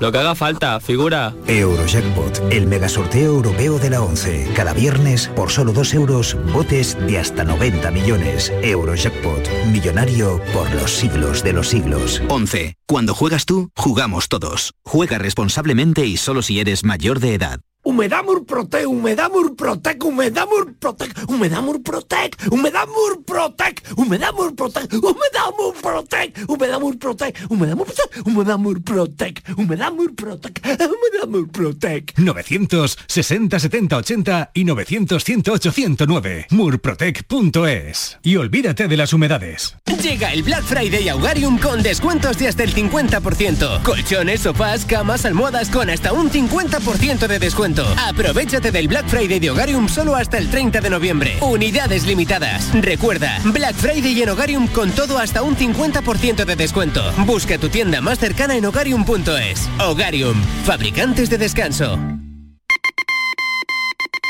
Lo 0.00 0.12
que 0.12 0.18
haga 0.18 0.34
falta, 0.34 0.78
figura. 0.78 1.34
Eurojackpot, 1.46 2.40
el 2.50 2.68
megasorteo 2.68 3.34
europeo 3.34 3.78
de 3.78 3.90
la 3.90 4.02
11. 4.02 4.52
Cada 4.54 4.72
viernes, 4.72 5.28
por 5.34 5.50
solo 5.50 5.72
2 5.72 5.94
euros, 5.94 6.36
botes 6.52 6.96
de 7.06 7.18
hasta 7.18 7.42
90 7.42 7.90
millones. 7.90 8.52
Eurojackpot, 8.62 9.48
millonario 9.72 10.40
por 10.52 10.72
los 10.74 10.92
siglos 10.92 11.42
de 11.42 11.52
los 11.52 11.68
siglos. 11.68 12.22
11. 12.28 12.74
Cuando 12.86 13.14
juegas 13.14 13.44
tú, 13.44 13.70
jugamos 13.76 14.28
todos. 14.28 14.72
Juega 14.84 15.18
responsablemente 15.18 16.06
y 16.06 16.16
solo 16.16 16.42
si 16.42 16.60
eres 16.60 16.84
mayor 16.84 17.18
de 17.18 17.34
edad. 17.34 17.60
Humedad 17.98 18.22
Murprotec, 18.22 18.86
Humedad 18.86 19.28
Murprotec, 19.28 20.04
Humedad 20.04 20.46
Murprotec, 20.46 21.28
Humedad 21.28 21.62
Murprotec, 21.62 22.36
Humedad 22.48 22.86
Murprotec, 22.86 23.82
Humedad 23.96 24.32
Murprotec, 24.36 24.94
Humedad 25.08 25.52
Murprotec, 25.58 26.46
Humedad 26.48 26.78
Murprotec, 26.78 27.34
Humedad 27.48 27.76
Murprotec, 27.76 28.14
Humedad 28.24 28.56
Murprotec, 28.56 29.42
Humedad 29.56 29.92
Murprotec, 29.92 30.60
Humedad 30.64 31.28
Murprotec. 31.28 32.14
960 32.16 33.58
70 33.58 33.96
80 33.96 34.50
y 34.54 34.64
900 34.64 35.24
108 35.24 35.72
109. 35.72 36.46
Murprotec.es. 36.50 38.18
Y 38.22 38.36
olvídate 38.36 38.86
de 38.86 38.96
las 38.96 39.12
humedades. 39.12 39.74
Llega 40.00 40.32
el 40.32 40.44
Black 40.44 40.62
Friday 40.62 41.08
a 41.08 41.16
Hogarium 41.16 41.58
con 41.58 41.82
descuentos 41.82 42.38
de 42.38 42.46
hasta 42.46 42.62
el 42.62 42.72
50%. 42.72 43.82
Colchones, 43.82 44.42
sofás, 44.42 44.84
camas, 44.84 45.24
almohadas 45.24 45.68
con 45.68 45.90
hasta 45.90 46.12
un 46.12 46.30
50% 46.30 47.26
de 47.26 47.38
descuento. 47.40 47.87
Aprovechate 47.96 48.70
del 48.70 48.88
Black 48.88 49.06
Friday 49.08 49.38
de 49.38 49.50
Hogarium 49.50 49.88
solo 49.88 50.14
hasta 50.14 50.38
el 50.38 50.50
30 50.50 50.80
de 50.80 50.90
noviembre. 50.90 51.38
Unidades 51.40 52.06
limitadas. 52.06 52.70
Recuerda, 52.74 53.38
Black 53.44 53.74
Friday 53.76 54.22
en 54.22 54.28
Hogarium 54.30 54.68
con 54.68 54.90
todo 54.90 55.18
hasta 55.18 55.42
un 55.42 55.56
50% 55.56 56.44
de 56.44 56.56
descuento. 56.56 57.02
Busca 57.26 57.58
tu 57.58 57.68
tienda 57.68 58.00
más 58.00 58.18
cercana 58.18 58.56
en 58.56 58.66
hogarium.es. 58.66 59.68
Hogarium, 59.80 60.40
fabricantes 60.64 61.30
de 61.30 61.38
descanso. 61.38 61.98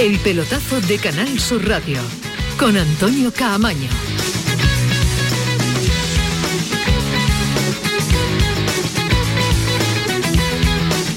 El 0.00 0.18
pelotazo 0.20 0.80
de 0.80 0.96
Canal 0.96 1.38
Sur 1.38 1.68
Radio 1.68 1.98
con 2.58 2.74
Antonio 2.74 3.30
Caamaño. 3.34 3.90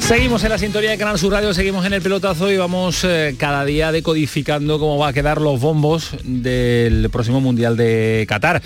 Seguimos 0.01 0.43
en 0.43 0.49
la 0.49 0.57
sintonía 0.57 0.89
de 0.89 0.97
Canal 0.97 1.17
Sur 1.17 1.31
Radio, 1.31 1.53
seguimos 1.53 1.85
en 1.85 1.93
el 1.93 2.01
pelotazo 2.01 2.51
y 2.51 2.57
vamos 2.57 3.05
eh, 3.05 3.35
cada 3.37 3.63
día 3.63 3.93
decodificando 3.93 4.77
cómo 4.77 4.97
va 4.97 5.07
a 5.07 5.13
quedar 5.13 5.39
los 5.39 5.61
bombos 5.61 6.17
del 6.25 7.09
próximo 7.09 7.39
Mundial 7.39 7.77
de 7.77 8.25
Qatar. 8.27 8.61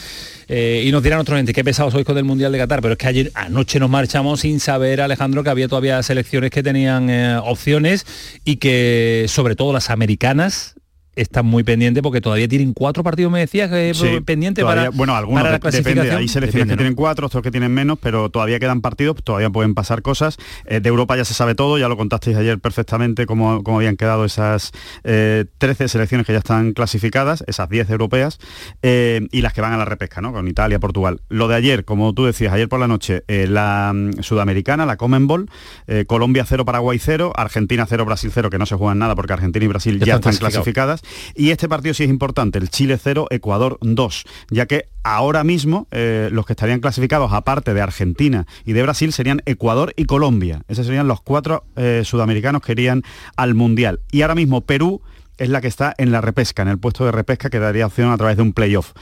Eh, 0.48 0.84
y 0.86 0.92
nos 0.92 1.04
dirán 1.04 1.20
otro 1.20 1.36
gente, 1.36 1.54
qué 1.54 1.64
pesados 1.64 1.94
sois 1.94 2.06
con 2.06 2.18
el 2.18 2.24
Mundial 2.24 2.52
de 2.52 2.58
Qatar, 2.58 2.82
pero 2.82 2.94
es 2.94 2.98
que 2.98 3.08
ayer 3.08 3.32
anoche 3.34 3.80
nos 3.80 3.90
marchamos 3.90 4.42
sin 4.42 4.60
saber, 4.60 5.02
Alejandro, 5.02 5.44
que 5.44 5.50
había 5.50 5.68
todavía 5.68 6.02
selecciones 6.04 6.52
que 6.52 6.64
tenían 6.64 7.10
eh, 7.10 7.38
opciones 7.38 8.06
y 8.46 8.56
que 8.58 9.26
sobre 9.28 9.56
todo 9.56 9.74
las 9.74 9.90
americanas 9.90 10.77
están 11.18 11.46
muy 11.46 11.64
pendientes 11.64 12.02
porque 12.04 12.22
todavía 12.22 12.48
tienen 12.48 12.74
cuatro 12.74 13.04
partidos, 13.04 13.32
me 13.32 13.40
decías, 13.40 13.70
que 13.70 13.94
Sí, 13.94 14.22
pendientes 14.22 14.64
para, 14.64 14.90
bueno 14.92 15.16
algunos 15.16 15.42
para 15.44 15.52
la 15.54 15.60
de- 15.60 15.72
depende 15.72 15.82
clasificación. 15.82 16.18
hay 16.18 16.28
selecciones 16.28 16.54
Depende, 16.54 16.72
que 16.72 16.76
¿no? 16.76 16.78
tienen 16.78 16.96
cuatro 16.96 17.28
otros 17.28 17.44
que 17.44 17.52
tienen 17.52 17.74
menos 17.74 17.98
pero 18.02 18.30
todavía 18.30 18.60
quedan 18.60 18.82
partidos 18.82 19.18
todavía 19.24 19.50
pueden 19.50 19.74
pasar 19.74 20.02
cosas 20.02 20.38
Eh, 20.66 20.80
de 20.80 20.90
Europa 20.90 21.18
ya 21.18 21.26
se 21.26 21.34
sabe 21.34 21.56
todo 21.56 21.78
ya 21.78 21.88
lo 21.90 21.98
contasteis 21.98 22.38
ayer 22.38 22.60
perfectamente 22.60 23.26
cómo, 23.26 23.64
cómo 23.64 23.78
habían 23.78 23.96
quedado 23.98 24.26
esas 24.26 24.72
eh, 25.04 25.46
13 25.58 25.88
selecciones 25.88 26.26
que 26.28 26.34
ya 26.34 26.40
están 26.40 26.74
clasificadas 26.74 27.44
esas 27.48 27.70
10 27.70 27.90
europeas 27.90 28.38
eh, 28.82 29.28
y 29.32 29.42
las 29.42 29.54
que 29.54 29.62
van 29.62 29.74
a 29.74 29.78
la 29.78 29.86
repesca 29.86 30.22
¿no? 30.22 30.32
con 30.34 30.48
Italia 30.48 30.80
Portugal 30.80 31.22
lo 31.30 31.48
de 31.48 31.56
ayer 31.56 31.86
como 31.86 32.14
tú 32.14 32.26
decías 32.26 32.54
ayer 32.54 32.70
por 32.70 32.80
la 32.80 32.88
noche 32.88 33.24
eh, 33.28 33.48
la 33.50 33.92
mm, 33.94 34.22
sudamericana 34.22 34.86
la 34.86 34.98
Comenbol 34.98 35.50
eh, 35.88 36.06
Colombia 36.08 36.46
0 36.48 36.66
Paraguay 36.66 37.00
0 37.00 37.34
Argentina 37.36 37.86
0 37.88 38.06
Brasil 38.06 38.32
0 38.34 38.50
que 38.50 38.58
no 38.58 38.66
se 38.66 38.76
juegan 38.76 39.00
nada 39.00 39.16
porque 39.16 39.34
Argentina 39.34 39.66
y 39.66 39.68
Brasil 39.68 40.00
Ya 40.00 40.06
ya, 40.06 40.16
están 40.16 40.34
están 40.34 40.50
clasificados. 40.52 41.02
clasificadas 41.02 41.07
y 41.36 41.52
este 41.52 41.70
partido 41.70 41.94
sí 41.94 42.04
es 42.04 42.10
importante, 42.10 42.60
el 42.60 42.70
Chile 42.70 42.98
0, 43.02 43.28
Ecuador 43.30 43.78
2, 43.82 44.24
ya 44.50 44.66
que 44.66 44.90
ahora 45.04 45.44
mismo 45.44 45.88
eh, 45.92 46.30
los 46.32 46.46
que 46.46 46.54
estarían 46.54 46.80
clasificados, 46.80 47.32
aparte 47.34 47.74
de 47.74 47.82
Argentina 47.82 48.46
y 48.66 48.74
de 48.74 48.84
Brasil, 48.84 49.14
serían 49.14 49.42
Ecuador 49.46 49.94
y 49.96 50.06
Colombia. 50.06 50.62
Esos 50.68 50.86
serían 50.86 51.08
los 51.08 51.22
cuatro 51.22 51.66
eh, 51.76 52.02
sudamericanos 52.04 52.62
que 52.62 52.74
irían 52.74 53.04
al 53.36 53.56
Mundial. 53.56 54.02
Y 54.12 54.22
ahora 54.22 54.36
mismo 54.36 54.62
Perú 54.62 55.02
es 55.38 55.50
la 55.50 55.62
que 55.62 55.68
está 55.68 55.94
en 55.98 56.12
la 56.12 56.22
repesca, 56.22 56.64
en 56.64 56.68
el 56.68 56.80
puesto 56.80 57.06
de 57.06 57.12
repesca 57.12 57.50
que 57.50 57.60
daría 57.60 57.86
opción 57.86 58.12
a 58.12 58.18
través 58.18 58.38
de 58.38 58.44
un 58.44 58.54
playoff. 58.54 58.94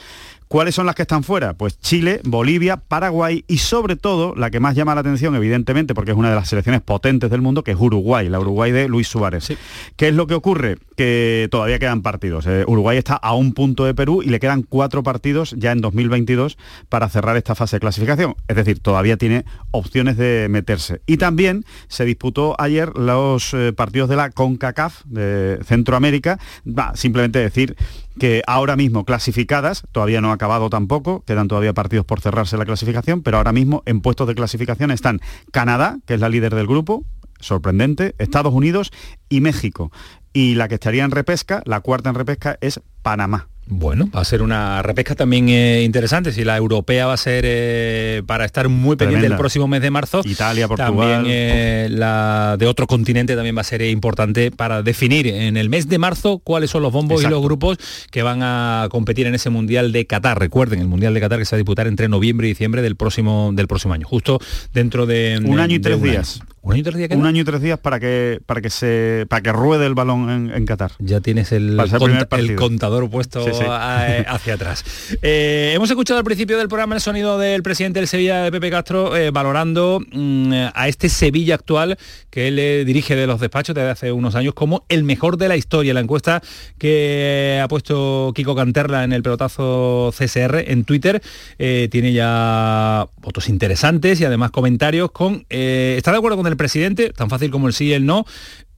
¿Cuáles 0.47 0.75
son 0.75 0.85
las 0.85 0.95
que 0.95 1.01
están 1.01 1.23
fuera? 1.23 1.53
Pues 1.53 1.79
Chile, 1.79 2.21
Bolivia, 2.23 2.77
Paraguay 2.77 3.43
y 3.47 3.57
sobre 3.57 3.95
todo 3.95 4.35
la 4.35 4.51
que 4.51 4.59
más 4.59 4.75
llama 4.75 4.93
la 4.93 5.01
atención, 5.01 5.35
evidentemente, 5.35 5.95
porque 5.95 6.11
es 6.11 6.17
una 6.17 6.29
de 6.29 6.35
las 6.35 6.49
selecciones 6.49 6.81
potentes 6.81 7.31
del 7.31 7.41
mundo, 7.41 7.63
que 7.63 7.71
es 7.71 7.77
Uruguay, 7.79 8.29
la 8.29 8.39
Uruguay 8.39 8.71
de 8.71 8.87
Luis 8.87 9.07
Suárez. 9.07 9.53
¿Qué 9.95 10.07
es 10.07 10.13
lo 10.13 10.27
que 10.27 10.35
ocurre? 10.35 10.77
Que 10.95 11.47
todavía 11.49 11.79
quedan 11.79 12.03
partidos. 12.03 12.45
Eh, 12.45 12.63
Uruguay 12.67 12.97
está 12.97 13.15
a 13.15 13.33
un 13.33 13.53
punto 13.53 13.85
de 13.85 13.95
Perú 13.95 14.21
y 14.21 14.29
le 14.29 14.39
quedan 14.39 14.61
cuatro 14.61 15.01
partidos 15.01 15.55
ya 15.57 15.71
en 15.71 15.81
2022 15.81 16.57
para 16.89 17.09
cerrar 17.09 17.37
esta 17.37 17.55
fase 17.55 17.77
de 17.77 17.79
clasificación. 17.79 18.35
Es 18.47 18.55
decir, 18.55 18.79
todavía 18.79 19.17
tiene 19.17 19.45
opciones 19.71 20.15
de 20.15 20.47
meterse. 20.49 21.01
Y 21.07 21.17
también 21.17 21.65
se 21.87 22.05
disputó 22.05 22.55
ayer 22.59 22.95
los 22.95 23.53
eh, 23.53 23.73
partidos 23.73 24.09
de 24.09 24.15
la 24.15 24.29
CONCACAF 24.29 25.05
de 25.05 25.59
Centroamérica. 25.65 26.39
Va, 26.67 26.95
simplemente 26.95 27.39
decir 27.39 27.75
que 28.19 28.41
ahora 28.47 28.75
mismo 28.75 29.05
clasificadas, 29.05 29.83
todavía 29.91 30.21
no 30.21 30.31
ha 30.31 30.33
acabado 30.33 30.69
tampoco, 30.69 31.23
quedan 31.25 31.47
todavía 31.47 31.73
partidos 31.73 32.05
por 32.05 32.21
cerrarse 32.21 32.57
la 32.57 32.65
clasificación, 32.65 33.21
pero 33.21 33.37
ahora 33.37 33.51
mismo 33.51 33.83
en 33.85 34.01
puestos 34.01 34.27
de 34.27 34.35
clasificación 34.35 34.91
están 34.91 35.21
Canadá, 35.51 35.97
que 36.05 36.15
es 36.15 36.19
la 36.19 36.29
líder 36.29 36.55
del 36.55 36.67
grupo, 36.67 37.05
sorprendente, 37.39 38.15
Estados 38.17 38.53
Unidos 38.53 38.91
y 39.29 39.41
México. 39.41 39.91
Y 40.33 40.55
la 40.55 40.67
que 40.67 40.75
estaría 40.75 41.03
en 41.03 41.11
repesca, 41.11 41.61
la 41.65 41.81
cuarta 41.81 42.09
en 42.09 42.15
repesca, 42.15 42.57
es 42.61 42.81
Panamá. 43.01 43.49
Bueno, 43.67 44.09
va 44.15 44.21
a 44.21 44.25
ser 44.25 44.43
una 44.43 44.81
repesca 44.83 45.15
también 45.15 45.49
eh, 45.49 45.81
interesante. 45.83 46.31
Si 46.31 46.43
la 46.43 46.55
europea 46.55 47.07
va 47.07 47.13
a 47.13 47.17
ser 47.17 47.43
eh, 47.47 48.21
para 48.27 48.45
estar 48.45 48.69
muy 48.69 48.95
pendiente 48.95 49.21
Tremenda. 49.21 49.35
el 49.35 49.39
próximo 49.39 49.67
mes 49.67 49.81
de 49.81 49.89
marzo. 49.89 50.21
Italia, 50.23 50.67
Portugal. 50.67 50.95
También 50.95 51.23
eh, 51.27 51.87
la 51.89 52.57
de 52.59 52.67
otro 52.67 52.85
continente 52.85 53.35
también 53.35 53.57
va 53.57 53.61
a 53.61 53.63
ser 53.65 53.81
importante 53.81 54.51
para 54.51 54.83
definir 54.83 55.27
en 55.27 55.57
el 55.57 55.69
mes 55.69 55.89
de 55.89 55.97
marzo 55.97 56.39
cuáles 56.39 56.69
son 56.69 56.83
los 56.83 56.91
bombos 56.93 57.23
y 57.23 57.27
los 57.27 57.41
grupos 57.41 57.77
que 58.11 58.21
van 58.21 58.41
a 58.43 58.87
competir 58.91 59.25
en 59.25 59.33
ese 59.33 59.49
Mundial 59.49 59.91
de 59.91 60.05
Qatar. 60.05 60.39
Recuerden, 60.39 60.79
el 60.79 60.87
Mundial 60.87 61.13
de 61.15 61.21
Qatar 61.21 61.39
que 61.39 61.45
se 61.45 61.55
va 61.55 61.57
a 61.57 61.63
disputar 61.63 61.87
entre 61.87 62.07
noviembre 62.07 62.47
y 62.47 62.51
diciembre 62.51 62.83
del 62.83 62.95
próximo, 62.95 63.51
del 63.53 63.67
próximo 63.67 63.93
año. 63.95 64.05
Justo 64.07 64.39
dentro 64.73 65.05
de... 65.07 65.39
Un 65.43 65.55
de- 65.55 65.61
año 65.63 65.75
y 65.75 65.79
tres 65.79 66.01
días. 66.01 66.39
año. 66.41 66.54
¿Un 66.65 66.71
año 66.73 66.79
y 66.79 66.83
tres 66.83 66.95
días 66.97 67.09
queda? 67.09 67.19
Un 67.19 67.25
año 67.27 67.41
y 67.41 67.45
tres 67.45 67.61
días 67.61 67.77
para 67.79 67.99
que 67.99 68.39
para 68.45 68.59
que 68.59 68.69
se 68.71 69.25
para 69.29 69.41
que 69.41 69.51
ruede 69.51 69.85
el 69.85 69.93
balón 69.93 70.29
en, 70.29 70.51
en 70.51 70.65
Qatar. 70.65 70.91
Ya 70.99 71.21
tienes 71.21 71.51
el, 71.51 71.77
cont- 71.77 72.55
contador 72.55 73.07
puesto 73.09 73.43
Sí, 73.45 73.51
sí. 73.53 73.63
a- 73.69 74.05
eh, 74.09 74.25
hacia 74.27 74.55
atrás. 74.55 74.83
Eh, 75.21 75.73
hemos 75.75 75.89
escuchado 75.91 76.17
al 76.17 76.23
principio 76.23 76.57
del 76.57 76.67
programa 76.67 76.95
el 76.95 77.01
sonido 77.01 77.37
del 77.37 77.61
presidente 77.61 77.99
del 77.99 78.07
Sevilla, 78.07 78.41
de 78.43 78.51
Pepe 78.51 78.71
Castro, 78.71 79.15
eh, 79.15 79.29
valorando 79.29 80.01
mm, 80.11 80.53
a 80.73 80.87
este 80.87 81.07
Sevilla 81.09 81.53
actual 81.55 81.97
que 82.31 82.47
él 82.47 82.57
eh, 82.57 82.83
dirige 82.83 83.15
de 83.15 83.27
los 83.27 83.39
despachos 83.39 83.75
desde 83.75 83.91
hace 83.91 84.11
unos 84.11 84.33
años 84.35 84.53
como 84.55 84.85
el 84.89 85.03
mejor 85.03 85.37
de 85.37 85.47
la 85.47 85.55
historia. 85.57 85.93
La 85.93 85.99
encuesta 86.01 86.41
que 86.79 87.59
ha 87.63 87.67
puesto 87.67 88.31
Kiko 88.35 88.55
Canterla 88.55 89.03
en 89.03 89.13
el 89.13 89.21
pelotazo 89.23 90.11
CSR 90.17 90.63
en 90.71 90.83
Twitter 90.83 91.21
tiene 91.57 92.11
ya 92.13 93.07
votos 93.21 93.49
interesantes 93.49 94.19
y 94.19 94.25
además 94.25 94.51
comentarios 94.51 95.11
con... 95.11 95.45
¿Está 95.49 96.11
de 96.11 96.17
acuerdo 96.17 96.37
con 96.37 96.47
el 96.47 96.54
presidente? 96.57 97.11
Tan 97.11 97.29
fácil 97.29 97.51
como 97.51 97.67
el 97.67 97.73
sí 97.73 97.85
y 97.85 97.93
el 97.93 98.05
no. 98.05 98.25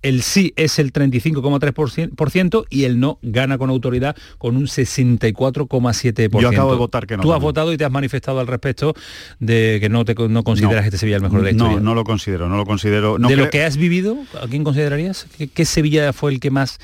El 0.03 0.22
sí 0.22 0.53
es 0.55 0.77
el 0.77 0.93
35,3% 0.93 2.65
y 2.69 2.84
el 2.84 3.00
no 3.00 3.17
gana 3.24 3.57
con 3.57 3.72
autoridad 3.72 4.15
con 4.38 4.55
un 4.55 4.67
64,7%. 4.67 6.39
Yo 6.39 6.50
acabo 6.50 6.72
de 6.72 6.77
votar 6.77 7.07
que 7.07 7.17
no 7.17 7.24
Tú 7.24 7.34
has 7.34 7.41
votado 7.41 7.74
y 7.74 7.77
te 7.77 7.84
has 7.86 7.91
manifestado 7.91 8.39
al 8.39 8.48
respecto 8.48 8.93
de 9.39 9.79
que 9.81 9.89
no, 9.89 10.05
te, 10.05 10.13
no 10.13 10.43
consideras 10.43 10.75
No. 10.75 10.81
que 10.81 10.88
este 10.88 10.98
Sevilla 11.00 11.17
el 11.17 11.24
mejor 11.24 11.39
de 11.39 11.46
la 11.46 11.51
historia. 11.51 11.77
No, 11.77 11.84
no 11.84 11.96
lo 11.96 12.03
considero, 12.03 12.48
no 12.48 12.57
lo 12.57 12.65
considero. 12.65 13.17
No 13.17 13.27
de 13.27 13.38
lo 13.38 13.50
que 13.50 13.63
has 13.63 13.77
vivido, 13.77 14.17
¿a 14.41 14.48
quién 14.48 14.63
considerarías? 14.63 15.25
¿Qué, 15.36 15.48
qué 15.48 15.65
Sevilla 15.65 16.13
fue 16.13 16.31
el 16.31 16.39
que 16.39 16.51
más 16.51 16.77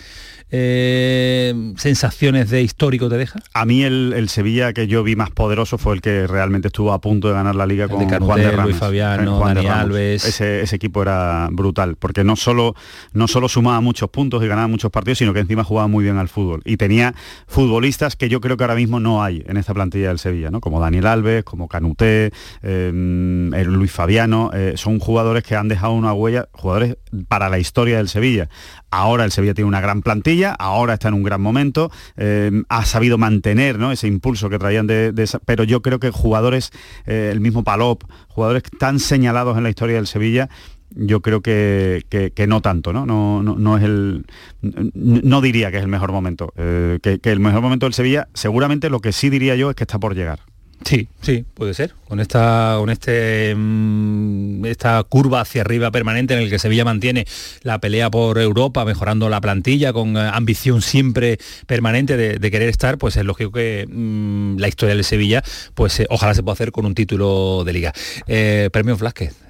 eh, 0.56 1.74
sensaciones 1.78 2.52
de 2.52 2.62
histórico 2.62 3.10
te 3.10 3.18
deja? 3.18 3.40
A 3.56 3.66
mí 3.66 3.84
el, 3.84 4.14
el 4.16 4.30
Sevilla 4.30 4.72
que 4.72 4.86
yo 4.86 5.02
vi 5.04 5.16
más 5.16 5.32
poderoso 5.32 5.80
fue 5.80 5.96
el 5.96 6.02
que 6.02 6.28
realmente 6.28 6.68
estuvo 6.68 6.94
a 6.94 7.02
punto 7.02 7.28
de 7.28 7.34
ganar 7.34 7.56
la 7.56 7.66
liga 7.66 7.88
con 7.88 8.08
de 8.08 8.20
Juan 8.20 8.40
de 8.40 8.46
Luis 8.46 8.56
Rames. 8.56 8.76
Fabiano, 8.78 9.24
Eh, 9.24 9.40
Juan 9.40 9.56
Dani 9.56 9.68
Ramos. 9.68 9.84
Alves. 9.84 10.26
Ese, 10.26 10.62
ese 10.62 10.76
equipo 10.76 11.02
era 11.02 11.50
brutal, 11.52 11.96
porque 11.98 12.24
no 12.24 12.36
solo, 12.36 12.76
no 13.14 13.28
solo 13.28 13.50
sumaba 13.50 13.82
muchos 13.82 14.10
puntos 14.12 14.44
y 14.44 14.48
ganaba 14.48 14.68
muchos 14.68 14.92
partidos, 14.92 15.18
sino 15.18 15.34
que 15.34 15.40
encima 15.40 15.64
jugaba 15.64 15.88
muy 15.88 16.04
bien 16.04 16.18
al 16.18 16.30
fútbol. 16.30 16.62
Y 16.66 16.78
tenía 16.78 17.16
futbolistas 17.48 18.16
que 18.16 18.30
yo 18.30 18.40
creo 18.40 18.56
que 18.56 18.64
ahora 18.64 18.76
mismo 18.76 19.00
no 19.00 19.24
hay 19.24 19.44
en 19.48 19.58
esta 19.58 19.74
plantilla 19.74 20.10
del 20.10 20.20
Sevilla, 20.20 20.52
¿no? 20.52 20.62
Como 20.62 20.80
Daniel 20.80 21.08
Alves, 21.08 21.44
como 21.44 21.68
Canuté, 21.68 22.32
eh, 22.62 22.90
el 22.90 23.74
Luis 23.74 23.92
Fabiano, 23.92 24.52
eh, 24.54 24.74
son 24.76 25.00
jugadores 25.00 25.44
que 25.44 25.56
han 25.56 25.68
dejado 25.68 25.94
una 25.94 26.14
huella, 26.14 26.48
jugadores 26.52 26.98
para 27.28 27.50
la 27.50 27.58
historia 27.58 27.98
del 27.98 28.08
Sevilla. 28.08 28.50
Ahora 28.92 29.26
el 29.26 29.32
Sevilla 29.32 29.56
tiene 29.56 29.68
una 29.68 29.82
gran 29.82 30.02
plantilla, 30.04 30.43
ahora 30.52 30.94
está 30.96 31.08
en 31.08 31.14
un 31.16 31.24
gran 31.24 31.42
momento, 31.42 31.92
eh, 32.18 32.52
ha 32.70 32.86
sabido 32.86 33.18
mantener 33.18 33.80
ese 33.92 34.08
impulso 34.08 34.50
que 34.50 34.60
traían 34.60 34.88
de, 34.88 35.14
esa- 35.18 35.40
pero 35.40 35.64
yo 35.64 35.82
creo 35.82 36.00
que 36.00 36.12
jugadores, 36.12 36.72
eh, 37.06 37.30
el 37.32 37.40
mismo 37.42 37.64
Palop, 37.64 38.04
jugadores 38.28 38.64
tan 38.80 39.00
señalados 39.00 39.58
en 39.58 39.64
la 39.64 39.70
historia 39.70 39.96
del 39.96 40.08
Sevilla, 40.08 40.50
yo 40.96 41.22
creo 41.22 41.42
que, 41.42 42.04
no 42.48 42.62
tanto, 42.62 42.94
¿no? 42.94 43.78
Es 43.78 43.84
el. 43.84 44.26
No 44.62 45.42
diría 45.42 45.72
que 45.72 45.78
es 45.78 45.84
el 45.84 45.90
mejor 45.90 46.12
momento. 46.12 46.54
eh, 46.56 47.00
que 47.02 47.32
el 47.32 47.40
mejor 47.40 47.62
momento 47.62 47.88
del 47.88 47.94
Sevilla, 47.94 48.28
seguramente 48.36 48.90
lo 48.92 49.00
que 49.00 49.12
sí 49.12 49.30
diría 49.32 49.56
yo 49.56 49.72
es 49.72 49.76
que 49.76 49.84
está 49.86 50.00
por 50.00 50.14
llegar. 50.16 50.42
Sí, 50.86 51.08
sí, 51.22 51.46
puede 51.54 51.74
ser. 51.74 51.94
Con 52.08 52.20
esta, 52.20 52.76
con 52.78 52.90
este, 52.90 53.54
mm, 53.56 54.66
esta 54.66 55.02
curva 55.04 55.42
hacia 55.42 55.62
arriba 55.62 55.92
permanente 55.92 56.34
en 56.34 56.42
el 56.42 56.50
que 56.50 56.60
Sevilla 56.60 56.84
mantiene 56.84 57.26
la 57.62 57.80
pelea 57.80 58.12
por 58.12 58.38
Europa, 58.38 58.84
mejorando 58.84 59.30
la 59.30 59.40
plantilla, 59.40 59.94
con 59.94 60.18
eh, 60.18 60.30
ambición 60.34 60.82
siempre 60.82 61.40
permanente 61.68 62.18
de, 62.18 62.52
querer 62.52 62.70
estar, 62.70 62.98
pues 62.98 63.16
es 63.18 63.24
lógico 63.24 63.52
que 63.52 63.88
mm, 63.90 64.58
la 64.58 64.68
historia 64.68 64.96
del 64.96 65.04
Sevilla, 65.04 65.44
pues 65.74 66.00
eh, 66.02 66.08
ojalá 66.10 66.34
se 66.34 66.44
pueda 66.44 66.54
hacer 66.54 66.72
con 66.72 66.86
un 66.86 66.96
título 66.96 67.64
de 67.64 67.74
liga. 67.74 67.94
Eh, 68.28 68.70
Premio 68.72 68.98
Vázquez. 68.98 69.43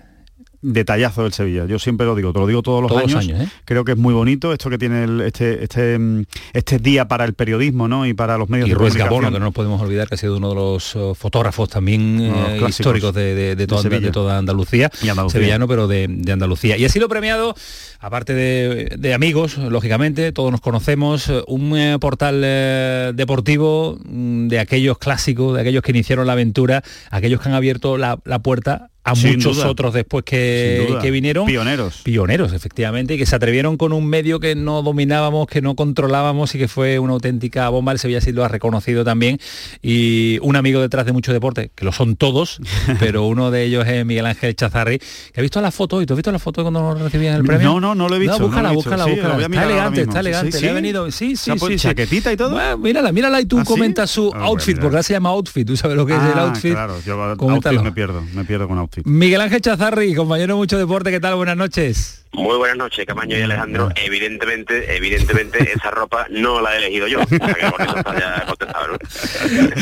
Detallazo 0.63 1.23
del 1.23 1.33
Sevilla. 1.33 1.65
Yo 1.65 1.77
siempre 1.77 2.07
lo 2.07 2.15
digo, 2.15 2.33
te 2.33 2.39
lo 2.39 2.47
digo 2.47 2.61
todos 2.63 2.81
los 2.81 2.89
Todos 2.89 3.03
años. 3.03 3.19
años, 3.19 3.41
¿eh? 3.41 3.47
Creo 3.65 3.85
que 3.85 3.91
es 3.91 3.97
muy 3.97 4.13
bonito 4.13 4.51
esto 4.53 4.69
que 4.69 4.77
tiene 4.77 5.03
el- 5.03 5.21
este, 5.21 5.63
este, 5.63 5.99
mm, 5.99 6.23
este 6.53 6.79
día 6.79 7.07
para 7.07 7.25
el 7.25 7.33
periodismo 7.33 7.87
¿no? 7.87 8.05
y 8.05 8.13
para 8.13 8.37
los 8.37 8.49
medios 8.49 8.67
Y 8.67 8.71
de 8.71 8.75
Ruiz 8.75 8.93
comunicación. 8.93 9.09
Gabono, 9.21 9.33
que 9.35 9.39
no 9.39 9.45
nos 9.45 9.53
podemos 9.53 9.81
olvidar 9.81 10.07
que 10.07 10.15
ha 10.15 10.17
sido 10.17 10.37
uno 10.37 10.49
de 10.49 10.55
los 10.55 10.95
eh, 10.95 11.11
fotógrafos 11.15 11.69
también 11.69 12.17
de 12.17 12.29
los 12.59 12.69
eh, 12.69 12.69
históricos 12.69 13.13
de, 13.13 13.35
de- 13.35 13.55
de 13.55 13.55
de 13.55 13.67
toda, 13.67 13.81
Sevilla. 13.81 14.01
de 14.07 14.11
toda 14.11 14.37
Andalucía, 14.37 14.89
Y 15.03 15.09
Andalucía. 15.09 15.39
sevillano, 15.39 15.67
pero 15.67 15.87
de, 15.87 16.07
de 16.09 16.31
Andalucía. 16.31 16.77
Y 16.77 16.85
ha 16.85 16.89
sido 16.89 17.07
premiado, 17.09 17.55
aparte 18.03 18.33
de, 18.33 18.97
de 18.97 19.13
amigos, 19.13 19.57
lógicamente, 19.57 20.33
todos 20.33 20.51
nos 20.51 20.59
conocemos, 20.59 21.29
eh, 21.29 21.41
un 21.47 21.77
eh, 21.77 21.97
portal 21.99 22.41
eh, 22.43 23.13
deportivo 23.15 23.97
mm, 24.03 24.49
de 24.49 24.59
aquellos 24.59 24.97
clásicos, 24.97 25.55
de 25.55 25.61
aquellos 25.61 25.81
que 25.81 25.91
iniciaron 25.91 26.27
la 26.27 26.33
aventura, 26.33 26.83
aquellos 27.11 27.39
que 27.39 27.47
han 27.47 27.55
abierto 27.55 27.97
la, 27.97 28.19
la 28.25 28.39
puerta 28.39 28.89
a 29.03 29.15
Sin 29.15 29.33
muchos 29.33 29.57
duda. 29.57 29.69
otros 29.69 29.93
después 29.93 30.23
que, 30.23 31.09
vinieron. 31.11 31.45
Pioneros. 31.45 32.01
Pioneros, 32.03 32.53
efectivamente, 32.53 33.15
y 33.15 33.17
que 33.17 33.25
se 33.25 33.35
atrevieron 33.35 33.75
con 33.75 33.91
un 33.91 34.07
medio 34.07 34.39
que 34.39 34.55
no 34.55 34.81
dominábamos, 34.81 35.47
que 35.47 35.61
no 35.61 35.75
controlábamos 35.75 36.55
y 36.55 36.57
que 36.57 36.69
fue 36.69 36.99
una 36.99 37.13
auténtica 37.13 37.67
bomba. 37.67 37.91
El 37.91 37.99
Sevilla 37.99 38.21
sí 38.21 38.31
lo 38.31 38.45
ha 38.45 38.47
reconocido 38.47 39.03
también. 39.03 39.39
Y 39.81 40.39
un 40.41 40.55
amigo 40.55 40.79
detrás 40.79 41.05
de 41.05 41.11
mucho 41.11 41.33
deporte, 41.33 41.71
que 41.75 41.83
lo 41.83 41.91
son 41.91 42.15
todos, 42.15 42.61
pero 42.99 43.25
uno 43.25 43.51
de 43.51 43.63
ellos 43.63 43.85
es 43.87 44.05
Miguel 44.05 44.25
Ángel 44.25 44.55
Chazarri, 44.55 44.99
que 44.99 45.39
ha 45.39 45.41
visto 45.41 45.59
la 45.59 45.71
foto, 45.71 46.01
¿y 46.01 46.05
tú 46.05 46.13
has 46.13 46.17
visto 46.17 46.31
la 46.31 46.39
foto 46.39 46.61
cuando 46.61 46.95
recibían 46.95 47.35
el 47.35 47.43
premio? 47.43 47.67
No, 47.73 47.79
no, 47.81 47.92
no 47.95 48.09
lo 48.09 48.15
he 48.15 48.19
visto, 48.19 48.39
no 48.39 48.45
búscala, 48.47 48.69
visto. 48.71 48.89
búscala, 48.89 49.03
Sí, 49.05 49.11
búscala. 49.11 49.41
Está 49.43 49.63
elegante, 49.63 50.01
está 50.01 50.19
elegante. 50.19 50.51
sí, 50.57 50.63
Le 50.65 50.69
ha 50.69 50.73
venido, 50.73 51.11
sí, 51.11 51.35
¿Se 51.35 51.51
ha 51.51 51.57
sí, 51.57 51.75
chaquetita 51.77 52.31
y 52.33 52.37
todo? 52.37 52.51
Bueno, 52.51 52.77
mírala, 52.77 53.11
mírala 53.11 53.41
y 53.41 53.45
tú 53.45 53.59
¿Ah, 53.59 53.63
comenta 53.65 54.07
su 54.07 54.31
Ah, 54.33 54.45
outfit, 54.45 54.75
bueno, 54.75 54.81
porque 54.81 54.95
ahora 54.95 55.03
se 55.03 55.13
llama 55.13 55.29
outfit. 55.29 55.67
¿Tú 55.67 55.77
sabes 55.77 55.97
lo 55.97 56.05
que 56.05 56.13
es 56.13 56.21
el 56.21 56.37
Ah, 56.39 56.43
outfit? 56.43 56.71
Claro, 56.73 56.95
yo 57.05 57.21
outfit 57.21 57.81
me 57.81 57.91
pierdo, 57.91 58.21
me 58.33 58.43
pierdo 58.45 58.67
con 58.67 58.77
outfit. 58.77 59.05
Miguel 59.05 59.41
Ángel 59.41 59.61
Chazarri, 59.61 60.13
compañero 60.15 60.53
de 60.53 60.57
mucho 60.57 60.77
deporte, 60.77 61.11
¿qué 61.11 61.19
tal? 61.19 61.35
Buenas 61.35 61.57
noches. 61.57 62.19
Muy 62.33 62.57
buenas 62.57 62.77
noches, 62.77 63.05
Camaño 63.05 63.37
y 63.37 63.41
Alejandro. 63.43 63.89
Evidentemente, 63.95 64.95
evidentemente, 64.97 65.71
esa 65.75 65.91
ropa 65.91 66.25
no 66.31 66.61
la 66.61 66.73
he 66.75 66.77
elegido 66.79 67.07
yo. 67.07 67.21
O 67.21 67.27
sea, 67.27 67.39
que 67.53 67.71
con 67.71 67.81
eso 67.87 67.97
está 67.97 68.19
ya 68.19 68.45
contestado, 68.47 68.87
¿no? 68.87 68.97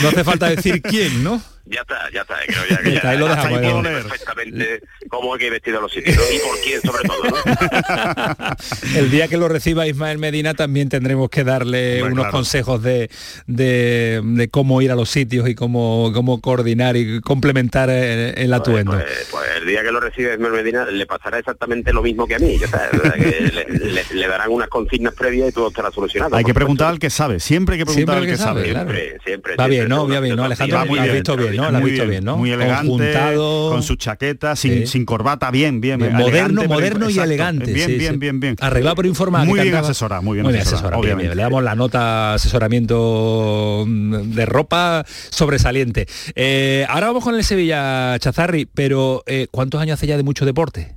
No 0.01 0.10
hace 0.10 0.24
falta 0.25 0.50
decir 0.50 0.82
quién, 0.82 1.24
¿no? 1.24 1.41
Ya 1.72 1.82
está, 1.82 2.10
ya 2.13 2.22
está. 2.22 2.36
Creo 2.46 2.63
ya 2.70 2.78
que 2.84 2.92
Ya 2.96 3.10
ahí 3.10 3.18
lo 3.18 3.28
ya 3.28 3.36
dejamos, 3.36 3.62
dejamos. 3.62 3.84
perfectamente 3.88 4.82
cómo 5.10 5.34
hay 5.34 5.40
que 5.40 5.50
vestir 5.50 5.75
a 5.75 5.80
los 5.80 5.92
sitios 5.92 6.18
¿no? 6.18 6.24
y 6.36 6.40
por 6.40 6.60
quién 6.62 6.82
sobre 6.82 7.04
todo, 7.08 7.24
¿no? 7.24 8.96
El 9.00 9.10
día 9.12 9.28
que 9.28 9.38
lo 9.38 9.48
reciba 9.48 9.88
Ismael 9.88 10.18
Medina 10.18 10.54
también 10.54 10.90
tendremos 10.90 11.30
que 11.30 11.44
darle 11.44 12.01
Hombre, 12.01 12.13
unos 12.13 12.24
claro. 12.25 12.32
consejos 12.38 12.84
de, 12.84 13.10
de- 13.48 14.22
de 14.24 14.50
cómo 14.50 14.82
ir 14.82 14.92
a 14.92 14.96
los 14.96 15.10
sitios 15.10 15.48
y 15.48 15.56
cómo, 15.56 16.12
cómo 16.13 16.42
coordinar 16.42 16.98
y 16.98 17.22
complementar 17.22 17.90
el, 17.90 18.38
el 18.38 18.54
atuendo. 18.54 18.92
Pues, 18.94 19.28
pues 19.32 19.46
el 19.62 19.68
día 19.68 19.82
que 19.84 19.92
lo 19.92 20.00
recibe 20.00 20.34
Esmer 20.34 20.51
Medina 20.51 20.86
le 20.86 21.06
pasará 21.06 21.40
exactamente 21.40 21.94
lo 21.94 22.01
mismo 22.01 22.28
que 22.28 22.36
a 22.36 22.40
mí. 22.40 22.58
Ya 22.60 22.66
está, 22.66 22.90
que 23.16 23.51
le, 23.54 23.66
le- 23.92 24.06
le 24.13 24.28
darán 24.28 24.51
unas 24.51 24.68
consignas 24.70 25.13
previas 25.13 25.50
y 25.50 25.51
todo 25.51 25.70
estará 25.70 25.92
solucionado. 25.92 26.36
Hay 26.36 26.44
que 26.44 26.54
preguntar 26.54 26.88
al 26.90 27.00
que 27.00 27.10
sabe, 27.10 27.40
siempre 27.40 27.75
hay 27.75 27.80
que 27.80 27.86
preguntar 27.86 28.18
al 28.18 28.25
que, 28.25 28.38
sabe. 28.38 28.66
Siempre, 28.66 29.18
siempre. 29.25 29.56
Va 29.56 29.68
bien, 29.68 29.82
siempre, 29.88 29.90
¿no? 29.90 29.96
seguro, 30.01 30.13
Va 30.16 30.20
bien, 30.22 30.36
¿no? 30.36 30.44
Alejandro, 30.44 30.86
lo 30.86 31.01
has 31.01 31.13
visto 31.13 31.38
bien, 31.38 31.56
¿no? 31.70 31.77
Has 31.77 31.82
muy 31.82 31.91
visto 31.91 32.08
bien, 32.08 32.24
¿no? 32.24 32.38
Muy 32.38 32.51
elegante, 32.51 32.88
Conjuntado. 32.88 33.70
con 33.72 33.84
su 33.84 33.96
chaqueta, 33.96 34.56
sin, 34.56 34.72
Sí. 34.82 34.88
sin 34.88 35.06
corbata, 35.06 35.51
bien, 35.51 35.82
bien. 35.82 36.00
Bien, 36.00 36.12
elegante, 36.15 36.24
moderno, 36.32 36.62
pero- 36.62 36.74
moderno 36.74 37.06
y 37.10 37.12
exacto, 37.13 37.30
elegante. 37.30 37.74
Bien, 37.74 37.89
sí, 37.89 37.96
bien, 37.98 38.13
sí. 38.13 38.18
bien, 38.20 38.39
bien. 38.39 38.56
Arreglado 38.60 38.96
por 38.96 39.06
informar. 39.06 39.46
Muy 39.46 39.60
bien 39.60 39.75
asesorado, 39.75 40.22
muy 40.22 40.36
bien 40.36 40.46
Muy 40.46 40.56
asesorado, 40.58 40.89
bien, 41.01 41.13
obviamente. 41.13 41.27
bien. 41.30 41.38
Le 41.38 41.44
damos 41.44 41.63
la 41.63 41.75
nota 41.75 42.34
asesoramiento 42.36 43.86
de 43.88 44.46
ropa 44.46 45.05
sobresaliente. 45.29 46.07
Eh, 46.35 46.85
ahora 46.90 47.07
vamos 47.07 47.24
con 47.24 47.35
el 47.35 47.44
Sevilla 47.44 48.18
Chazarri, 48.20 48.66
pero 48.66 49.24
eh, 49.25 49.48
¿cuántos 49.51 49.81
años 49.81 49.96
hace 49.96 50.07
ya 50.07 50.18
de 50.18 50.24
mucho 50.24 50.46
deporte? 50.46 50.96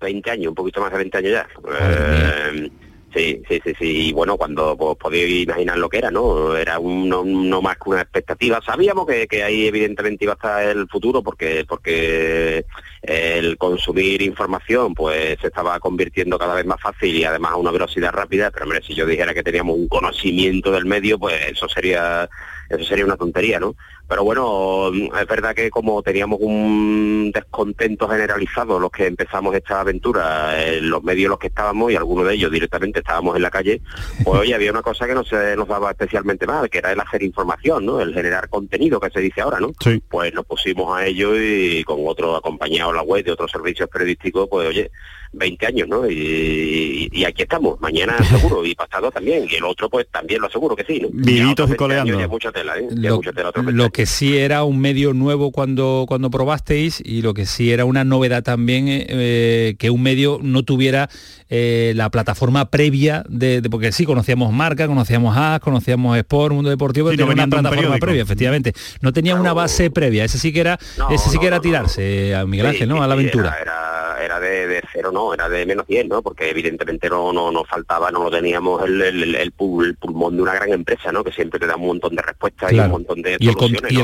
20 0.00 0.30
años, 0.30 0.48
un 0.48 0.54
poquito 0.54 0.80
más 0.80 0.90
de 0.92 0.98
20 0.98 1.18
años 1.18 1.32
ya. 1.32 1.46
Eh, 1.80 2.70
sí, 3.14 3.42
sí, 3.48 3.60
sí, 3.64 3.72
sí. 3.78 4.08
Y 4.08 4.12
bueno, 4.12 4.36
cuando 4.36 4.76
pues, 4.76 4.96
podéis 4.96 5.44
imaginar 5.44 5.78
lo 5.78 5.88
que 5.88 5.98
era, 5.98 6.10
¿no? 6.10 6.56
Era 6.56 6.78
un- 6.78 7.08
no, 7.08 7.62
más 7.62 7.76
que 7.76 7.90
una 7.90 8.02
expectativa. 8.02 8.60
Sabíamos 8.64 9.06
que, 9.06 9.26
que 9.26 9.42
ahí 9.42 9.66
evidentemente 9.66 10.24
iba 10.24 10.32
a 10.32 10.36
estar 10.36 10.62
el 10.64 10.88
futuro 10.88 11.22
porque 11.22 11.64
porque 11.68 12.64
el 13.02 13.56
consumir 13.58 14.22
información 14.22 14.94
pues 14.94 15.38
se 15.40 15.46
estaba 15.48 15.78
convirtiendo 15.80 16.38
cada 16.38 16.54
vez 16.54 16.66
más 16.66 16.80
fácil 16.80 17.14
y 17.14 17.24
además 17.24 17.52
a 17.52 17.56
una 17.56 17.70
velocidad 17.70 18.12
rápida. 18.12 18.50
Pero 18.50 18.64
hombre, 18.64 18.82
si 18.82 18.94
yo 18.94 19.06
dijera 19.06 19.34
que 19.34 19.42
teníamos 19.42 19.76
un 19.76 19.88
conocimiento 19.88 20.70
del 20.72 20.84
medio, 20.86 21.18
pues 21.18 21.34
eso 21.50 21.68
sería 21.68 22.28
eso 22.70 22.84
sería 22.84 23.04
una 23.04 23.16
tontería, 23.16 23.60
¿no? 23.60 23.76
Pero 24.08 24.24
bueno, 24.24 24.90
es 24.92 25.26
verdad 25.26 25.54
que 25.54 25.70
como 25.70 26.02
teníamos 26.02 26.38
un 26.40 27.30
descontento 27.32 28.08
generalizado 28.08 28.78
los 28.78 28.90
que 28.90 29.06
empezamos 29.06 29.54
esta 29.54 29.80
aventura, 29.80 30.62
en 30.62 30.90
los 30.90 31.02
medios 31.02 31.24
en 31.24 31.30
los 31.30 31.38
que 31.38 31.46
estábamos 31.46 31.90
y 31.90 31.96
algunos 31.96 32.26
de 32.26 32.34
ellos 32.34 32.50
directamente 32.50 33.00
estábamos 33.00 33.36
en 33.36 33.42
la 33.42 33.50
calle, 33.50 33.80
pues 34.22 34.40
oye, 34.40 34.54
había 34.54 34.70
una 34.70 34.82
cosa 34.82 35.06
que 35.06 35.14
no 35.14 35.24
se 35.24 35.56
nos 35.56 35.68
daba 35.68 35.90
especialmente 35.90 36.46
mal, 36.46 36.68
que 36.68 36.78
era 36.78 36.92
el 36.92 37.00
hacer 37.00 37.22
información, 37.22 37.86
¿no? 37.86 38.00
El 38.00 38.12
generar 38.14 38.48
contenido 38.48 39.00
que 39.00 39.10
se 39.10 39.20
dice 39.20 39.40
ahora, 39.40 39.58
¿no? 39.60 39.72
Sí. 39.80 40.02
Pues 40.08 40.34
nos 40.34 40.44
pusimos 40.44 40.96
a 40.96 41.06
ello 41.06 41.32
y 41.36 41.82
con 41.84 41.98
otro 42.06 42.36
acompañado 42.36 42.90
a 42.90 42.94
la 42.94 43.02
web 43.02 43.24
de 43.24 43.32
otros 43.32 43.50
servicios 43.50 43.88
periodísticos, 43.88 44.48
pues 44.50 44.68
oye, 44.68 44.90
20 45.34 45.66
años, 45.66 45.88
¿no? 45.88 46.08
Y, 46.08 47.08
y 47.12 47.24
aquí 47.24 47.42
estamos, 47.42 47.80
mañana 47.80 48.16
seguro, 48.24 48.64
y 48.64 48.74
pasado 48.74 49.10
también, 49.10 49.46
y 49.50 49.56
el 49.56 49.64
otro 49.64 49.88
pues 49.88 50.06
también 50.10 50.40
lo 50.40 50.46
aseguro 50.46 50.76
que 50.76 50.84
sí, 50.84 51.00
¿no? 51.00 51.08
Vivitos 51.10 51.36
y 51.36 51.50
otros 51.52 51.68
20 51.70 51.76
coleando. 51.76 52.12
años, 52.12 52.22
ya 52.22 52.28
mucha 52.28 52.52
tela, 52.52 52.78
¿eh? 52.78 52.88
Ya 52.90 53.10
Lo, 53.10 53.16
mucha 53.16 53.32
tela, 53.32 53.48
otros 53.48 53.64
20 53.64 53.82
lo. 53.82 53.90
Que 53.94 54.06
sí 54.06 54.36
era 54.36 54.64
un 54.64 54.80
medio 54.80 55.14
nuevo 55.14 55.52
cuando, 55.52 56.04
cuando 56.08 56.28
probasteis 56.28 57.00
y 57.04 57.22
lo 57.22 57.32
que 57.32 57.46
sí 57.46 57.70
era 57.70 57.84
una 57.84 58.02
novedad 58.02 58.42
también 58.42 58.88
eh, 58.88 59.06
eh, 59.08 59.76
que 59.78 59.88
un 59.88 60.02
medio 60.02 60.40
no 60.42 60.64
tuviera 60.64 61.08
eh, 61.56 61.92
la 61.94 62.10
plataforma 62.10 62.64
previa 62.68 63.22
de, 63.28 63.60
de- 63.60 63.70
porque 63.70 63.92
sí 63.92 64.04
conocíamos 64.04 64.52
marca, 64.52 64.88
conocíamos 64.88 65.36
AS, 65.36 65.60
conocíamos 65.60 66.18
Sport, 66.18 66.52
Mundo 66.52 66.68
Deportivo, 66.68 67.10
Sí, 67.10 67.16
pero 67.16 67.26
no 67.28 67.30
tenía 67.32 67.44
una 67.44 67.56
un 67.58 67.62
plataforma 67.62 67.98
previa, 67.98 68.22
efectivamente. 68.22 68.72
No 69.00 69.12
tenía 69.12 69.36
una 69.36 69.52
base 69.52 69.88
previa, 69.92 70.24
ese 70.24 70.38
sí 70.38 70.52
que 70.52 70.58
era, 70.60 70.78
ese 71.10 71.30
sí 71.30 71.38
que 71.38 71.46
era 71.46 71.60
tirarse 71.60 72.34
a 72.34 72.44
Miguel 72.44 72.66
Sí, 72.66 72.72
Ángel, 72.72 72.88
¿no? 72.88 73.02
a 73.04 73.06
la 73.06 73.14
aventura. 73.14 73.56
Era, 73.62 74.16
era, 74.16 74.24
era 74.24 74.40
de, 74.40 74.66
de 74.66 74.82
cero, 74.92 75.10
no, 75.12 75.32
era 75.32 75.48
de 75.48 75.64
menos 75.64 75.86
10, 75.86 76.08
¿no? 76.08 76.22
Porque 76.22 76.50
evidentemente 76.50 77.08
no, 77.08 77.32
no 77.32 77.52
nos 77.52 77.68
faltaba, 77.68 78.10
no 78.10 78.24
lo 78.24 78.30
teníamos 78.32 78.82
el, 78.84 79.00
el, 79.00 79.34
el 79.36 79.54
pul- 79.54 79.84
el 79.84 79.94
pulmón 79.94 80.34
de 80.34 80.42
una 80.42 80.54
gran 80.54 80.72
empresa, 80.72 81.12
¿no? 81.12 81.22
Que 81.22 81.30
siempre 81.30 81.60
te 81.60 81.66
da 81.68 81.76
un 81.76 81.86
montón 81.86 82.16
de 82.16 82.22
respuestas 82.22 82.72
y 82.72 82.78
un 82.80 82.90
montón 82.90 83.22
de 83.22 83.36
Y 83.38 83.48
el, 83.48 83.54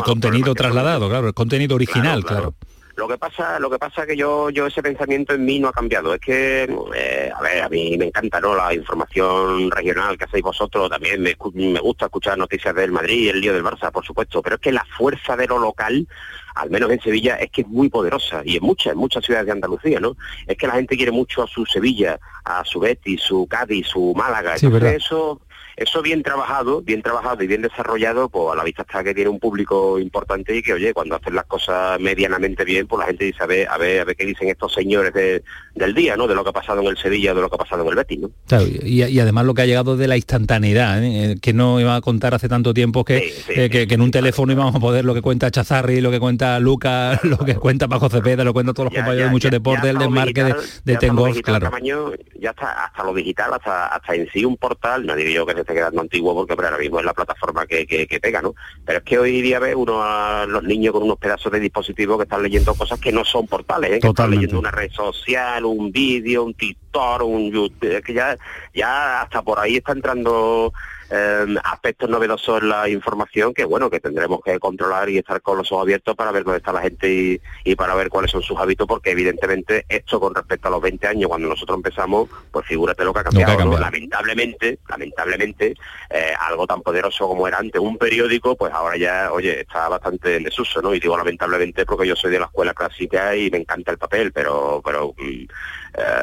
contenido 0.03 0.55
trasladado, 0.55 1.09
claro, 1.09 1.27
el 1.27 1.35
contenido 1.35 1.75
original, 1.75 2.25
claro. 2.25 2.55
Lo 3.01 3.09
que 3.09 3.17
pasa, 3.17 3.59
lo 3.59 3.71
que 3.71 3.79
pasa 3.79 4.07
que 4.07 4.15
yo, 4.15 4.51
yo 4.51 4.67
ese 4.67 4.83
pensamiento 4.83 5.33
en 5.33 5.43
mí 5.43 5.59
no 5.59 5.69
ha 5.69 5.73
cambiado. 5.73 6.13
Es 6.13 6.21
que, 6.21 6.65
eh, 6.95 7.31
a 7.35 7.41
ver, 7.41 7.63
a 7.63 7.69
mí 7.71 7.97
me 7.97 8.05
encanta, 8.05 8.39
¿no? 8.41 8.55
La 8.55 8.75
información 8.75 9.71
regional 9.71 10.19
que 10.19 10.25
hacéis 10.25 10.43
vosotros. 10.43 10.91
También 10.91 11.23
me, 11.23 11.35
me 11.55 11.81
gusta 11.81 12.05
escuchar 12.05 12.37
noticias 12.37 12.75
del 12.75 12.93
Madrid 12.93 13.23
y 13.23 13.29
el 13.31 13.41
lío 13.41 13.55
del 13.55 13.65
Barça, 13.65 13.91
por 13.91 14.05
supuesto. 14.05 14.43
Pero 14.43 14.57
es 14.57 14.61
que 14.61 14.71
la 14.71 14.85
fuerza 14.99 15.35
de 15.35 15.47
lo 15.47 15.59
local, 15.59 16.07
al 16.57 16.69
menos 16.69 16.91
en 16.91 17.01
Sevilla, 17.01 17.37
es 17.37 17.51
que 17.51 17.63
es 17.63 17.69
muy 17.69 17.89
poderosa. 17.89 18.43
Y 18.45 18.59
en 18.59 18.65
muchas, 18.65 18.93
en 18.93 18.99
muchas 18.99 19.25
ciudades 19.25 19.47
de 19.47 19.53
Andalucía, 19.53 19.99
¿no? 19.99 20.15
Es 20.47 20.59
que 20.59 20.67
la 20.67 20.75
gente 20.75 20.95
quiere 20.95 21.11
mucho 21.11 21.43
a 21.43 21.47
su 21.47 21.65
Sevilla, 21.65 22.21
a 22.45 22.67
su 22.67 22.81
Betis, 22.81 23.23
su 23.23 23.47
Cádiz, 23.47 23.87
su 23.87 24.13
Málaga. 24.15 24.59
Sí, 24.59 24.67
Entonces 24.67 25.05
eso 25.05 25.41
eso 25.77 26.03
bien 26.03 26.23
trabajado, 26.23 26.83
bien 26.83 27.03
trabajado 27.03 27.43
y 27.43 27.47
bien 27.47 27.63
desarrollado, 27.63 28.29
pues 28.29 28.53
a 28.53 28.57
la 28.57 28.65
vista 28.65 28.83
está 28.83 29.03
que 29.05 29.15
tiene 29.15 29.31
un 29.31 29.39
público 29.41 29.99
importante 29.99 30.57
y 30.57 30.63
que, 30.63 30.73
oye, 30.75 30.93
cuando 30.93 31.17
hacen 31.17 31.35
las 31.35 31.47
cosas 31.47 31.99
medianamente 32.01 32.65
bien, 32.65 32.87
pues 32.87 33.01
la 33.01 33.07
gente 33.07 33.25
dice, 33.25 33.43
a 33.43 33.47
ver, 33.47 33.69
a 33.69 33.79
ver, 33.79 34.01
a 34.01 34.05
ver 34.05 34.17
qué 34.17 34.27
dicen 34.27 34.49
estos 34.49 34.73
señores 34.73 35.13
de- 35.15 35.43
del 35.75 35.95
día, 35.95 36.17
¿no? 36.17 36.27
De 36.27 36.35
lo 36.35 36.43
que 36.45 36.51
ha 36.51 36.53
pasado 36.53 36.81
en 36.81 36.87
el 36.89 36.99
Sevilla, 36.99 37.33
de 37.35 37.41
lo 37.41 37.49
que 37.49 37.55
ha 37.55 37.59
pasado 37.59 37.83
en 37.83 37.89
el 37.89 37.95
Betis, 37.97 38.19
¿no? 38.21 38.31
Claro, 38.47 38.65
y, 38.67 39.03
y 39.05 39.21
además 39.21 39.45
lo 39.47 39.55
que 39.55 39.63
ha 39.63 39.67
llegado 39.67 39.97
de 39.97 40.09
la 40.09 40.17
instantaneidad, 40.17 41.03
¿eh? 41.03 41.37
que 41.41 41.53
no 41.53 41.81
iba 41.81 41.97
a 41.97 42.01
contar 42.01 42.35
hace 42.35 42.49
tanto 42.49 42.75
tiempo 42.75 43.05
que, 43.05 43.33
eh, 43.49 43.71
que, 43.71 43.87
que 43.87 43.95
en 43.95 44.01
un 44.01 44.11
teléfono 44.11 44.53
íbamos 44.53 44.75
a 44.75 44.81
poder 44.81 45.05
lo 45.05 45.15
que 45.15 45.23
cuenta 45.23 45.51
Chazarri, 45.51 46.01
lo 46.01 46.11
que 46.11 46.21
cuenta 46.21 46.59
Lucas, 46.61 47.21
lo 47.25 47.39
que 47.39 47.55
cuenta 47.57 47.89
Paco 47.89 48.09
Cepeda, 48.09 48.45
lo 48.45 48.51
que 48.51 48.55
cuentan 48.55 48.75
todos 48.75 48.87
los 48.93 48.95
compañeros 48.95 49.27
de 49.29 49.31
mucho 49.33 49.51
deporte, 49.51 49.89
el 49.91 49.99
desmarque 49.99 50.45
de, 50.45 50.53
digital- 50.55 50.83
de 50.85 50.93
ya 50.93 50.99
Tengolf, 50.99 51.33
digital, 51.35 51.61
claro. 51.61 52.13
Ya 52.41 52.51
está, 52.51 52.85
hasta 52.85 53.05
lo 53.05 53.15
digital, 53.15 53.53
hasta, 53.55 53.87
hasta 53.89 54.15
en 54.15 54.29
sí 54.33 54.45
un 54.45 54.57
portal, 54.57 55.05
no 55.07 55.17
yo 55.19 55.45
que 55.47 55.55
se 55.55 55.70
quedando 55.75 56.01
antiguo 56.01 56.35
porque 56.35 56.57
pero 56.57 56.69
ahora 56.69 56.81
mismo 56.81 56.99
es 56.99 57.05
la 57.05 57.15
plataforma 57.15 57.67
que, 57.67 57.87
que, 57.87 58.07
que 58.07 58.21
pega, 58.21 58.43
¿no? 58.43 58.55
Pero 58.85 58.99
es 58.99 59.05
que 59.05 59.19
hoy 59.19 59.41
día 59.43 59.59
ve 59.59 59.75
uno 59.75 60.03
a 60.03 60.47
los 60.47 60.63
niños 60.63 60.93
con 60.93 61.03
unos 61.03 61.19
pedazos 61.19 61.53
de 61.53 61.61
dispositivos 61.61 62.19
que 62.19 62.25
están 62.25 62.43
leyendo 62.43 62.75
cosas 62.75 62.99
que 62.99 63.13
no 63.13 63.25
son 63.25 63.47
portales, 63.47 63.93
¿eh? 63.93 64.01
que 64.01 64.09
están 64.09 64.31
leyendo 64.31 64.59
una 64.59 64.71
red 64.71 64.91
social, 64.93 65.65
un 65.65 65.91
vídeo, 65.91 66.45
un 66.45 66.55
TikTok 66.55 66.91
un 67.23 67.51
youtuber, 67.51 68.03
que 68.03 68.15
ya, 68.15 68.37
ya 68.75 69.23
hasta 69.23 69.43
por 69.43 69.59
ahí 69.59 69.77
está 69.77 69.93
entrando 69.93 70.73
eh, 71.11 71.47
aspectos 71.65 72.09
novedosos 72.09 72.63
en 72.63 72.69
la 72.69 72.89
información 72.89 73.53
que 73.53 73.65
bueno 73.65 73.91
que 73.91 74.01
tendremos 74.01 74.41
que 74.45 74.59
controlar 74.59 75.09
y 75.11 75.19
estar 75.19 75.41
con 75.43 75.59
los 75.59 75.71
ojos 75.73 75.83
abiertos 75.83 76.15
para 76.17 76.33
ver 76.33 76.45
dónde 76.45 76.59
está 76.59 76.73
la 76.73 76.83
gente 76.83 77.13
y, 77.13 77.41
y 77.65 77.75
para 77.75 77.95
ver 77.95 78.09
cuáles 78.09 78.31
son 78.31 78.43
sus 78.43 78.59
hábitos 78.59 78.87
porque 78.87 79.11
evidentemente 79.11 79.85
esto 79.89 80.21
con 80.21 80.35
respecto 80.35 80.69
a 80.69 80.71
los 80.71 80.81
20 80.81 81.07
años 81.07 81.29
cuando 81.29 81.49
nosotros 81.49 81.77
empezamos 81.77 82.29
pues 82.51 82.67
figúrate 82.67 83.05
lo 83.05 83.13
que 83.13 83.21
ha 83.21 83.23
Lo 83.25 83.31
que 83.31 83.43
ha 83.43 83.57
cambiado, 83.57 83.79
lamentablemente 83.79 84.79
lamentablemente 84.89 85.75
eh, 86.11 86.33
algo 86.39 86.67
tan 86.67 86.83
poderoso 86.83 87.29
como 87.29 87.49
era 87.49 87.59
antes 87.59 87.81
un 87.81 87.99
periódico 87.99 88.57
pues 88.57 88.73
ahora 88.73 88.97
ya 88.97 89.33
oye 89.33 89.61
está 89.61 89.89
bastante 89.89 90.37
en 90.37 90.45
desuso 90.45 90.81
no 90.81 90.95
y 90.95 91.01
digo 91.01 91.17
lamentablemente 91.17 91.85
porque 91.85 92.07
yo 92.07 92.17
soy 92.17 92.31
de 92.31 92.39
la 92.39 92.47
escuela 92.47 92.75
clásica 92.75 93.35
y 93.35 93.51
me 93.51 93.59
encanta 93.59 93.91
el 93.91 93.99
papel 93.99 94.33
pero 94.33 94.81
pero 94.85 95.15
mm, 95.19 95.45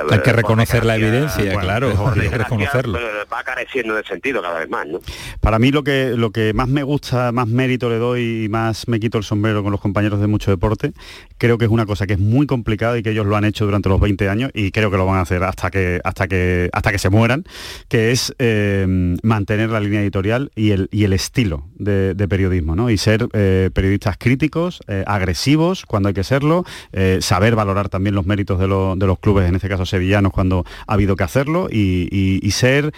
Hay 0.09 0.19
que 0.21 0.31
reconocer 0.33 0.85
la 0.85 0.95
evidencia, 0.95 1.59
claro, 1.59 1.87
hay 2.15 2.29
que 2.29 2.37
reconocerlo. 2.37 2.97
eh, 2.99 3.03
va 3.31 3.43
careciendo 3.43 3.95
de 3.95 4.03
sentido 4.03 4.41
cada 4.41 4.59
vez 4.59 4.69
más, 4.69 4.87
¿no? 4.87 4.99
Para 5.41 5.59
mí 5.59 5.71
lo 5.71 5.83
que, 5.83 6.13
lo 6.15 6.31
que 6.31 6.53
más 6.53 6.67
me 6.67 6.83
gusta, 6.83 7.31
más 7.31 7.47
mérito 7.47 7.89
le 7.89 7.97
doy 7.97 8.45
y 8.45 8.49
más 8.49 8.87
me 8.87 8.99
quito 8.99 9.17
el 9.17 9.23
sombrero 9.23 9.63
con 9.63 9.71
los 9.71 9.81
compañeros 9.81 10.19
de 10.21 10.27
mucho 10.27 10.51
deporte, 10.51 10.93
creo 11.37 11.57
que 11.57 11.65
es 11.65 11.71
una 11.71 11.85
cosa 11.85 12.07
que 12.07 12.13
es 12.13 12.19
muy 12.19 12.47
complicada 12.47 12.97
y 12.97 13.03
que 13.03 13.11
ellos 13.11 13.25
lo 13.25 13.35
han 13.35 13.43
hecho 13.45 13.65
durante 13.65 13.89
los 13.89 13.99
20 13.99 14.29
años 14.29 14.51
y 14.53 14.71
creo 14.71 14.89
que 14.89 14.97
lo 14.97 15.05
van 15.05 15.17
a 15.17 15.21
hacer 15.21 15.43
hasta 15.43 15.69
que, 15.69 15.99
hasta 16.03 16.27
que, 16.27 16.69
hasta 16.73 16.91
que 16.91 16.97
se 16.99 17.09
mueran, 17.09 17.43
que 17.89 18.11
es 18.11 18.33
eh, 18.39 18.85
mantener 19.23 19.69
la 19.69 19.79
línea 19.79 20.01
editorial 20.01 20.51
y 20.55 20.71
el, 20.71 20.87
y 20.91 21.03
el 21.03 21.13
estilo 21.13 21.65
de, 21.75 22.13
de 22.13 22.27
periodismo, 22.27 22.75
¿no? 22.75 22.89
Y 22.89 22.97
ser 22.97 23.27
eh, 23.33 23.69
periodistas 23.73 24.17
críticos, 24.17 24.79
eh, 24.87 25.03
agresivos 25.05 25.85
cuando 25.85 26.07
hay 26.09 26.13
que 26.15 26.23
serlo, 26.23 26.63
eh, 26.93 27.19
saber 27.21 27.55
valorar 27.55 27.89
también 27.89 28.15
los 28.15 28.25
méritos 28.25 28.59
de, 28.59 28.67
lo- 28.67 28.95
de 28.95 29.05
los 29.05 29.19
clubes, 29.19 29.47
en 29.49 29.55
este 29.57 29.69
caso 29.69 29.85
sevillanos, 29.85 30.31
cuando 30.31 30.65
ha 30.87 30.93
habido 30.93 31.15
que 31.15 31.23
hacerlo 31.23 31.67
y 31.69 32.49
ser 32.51 32.93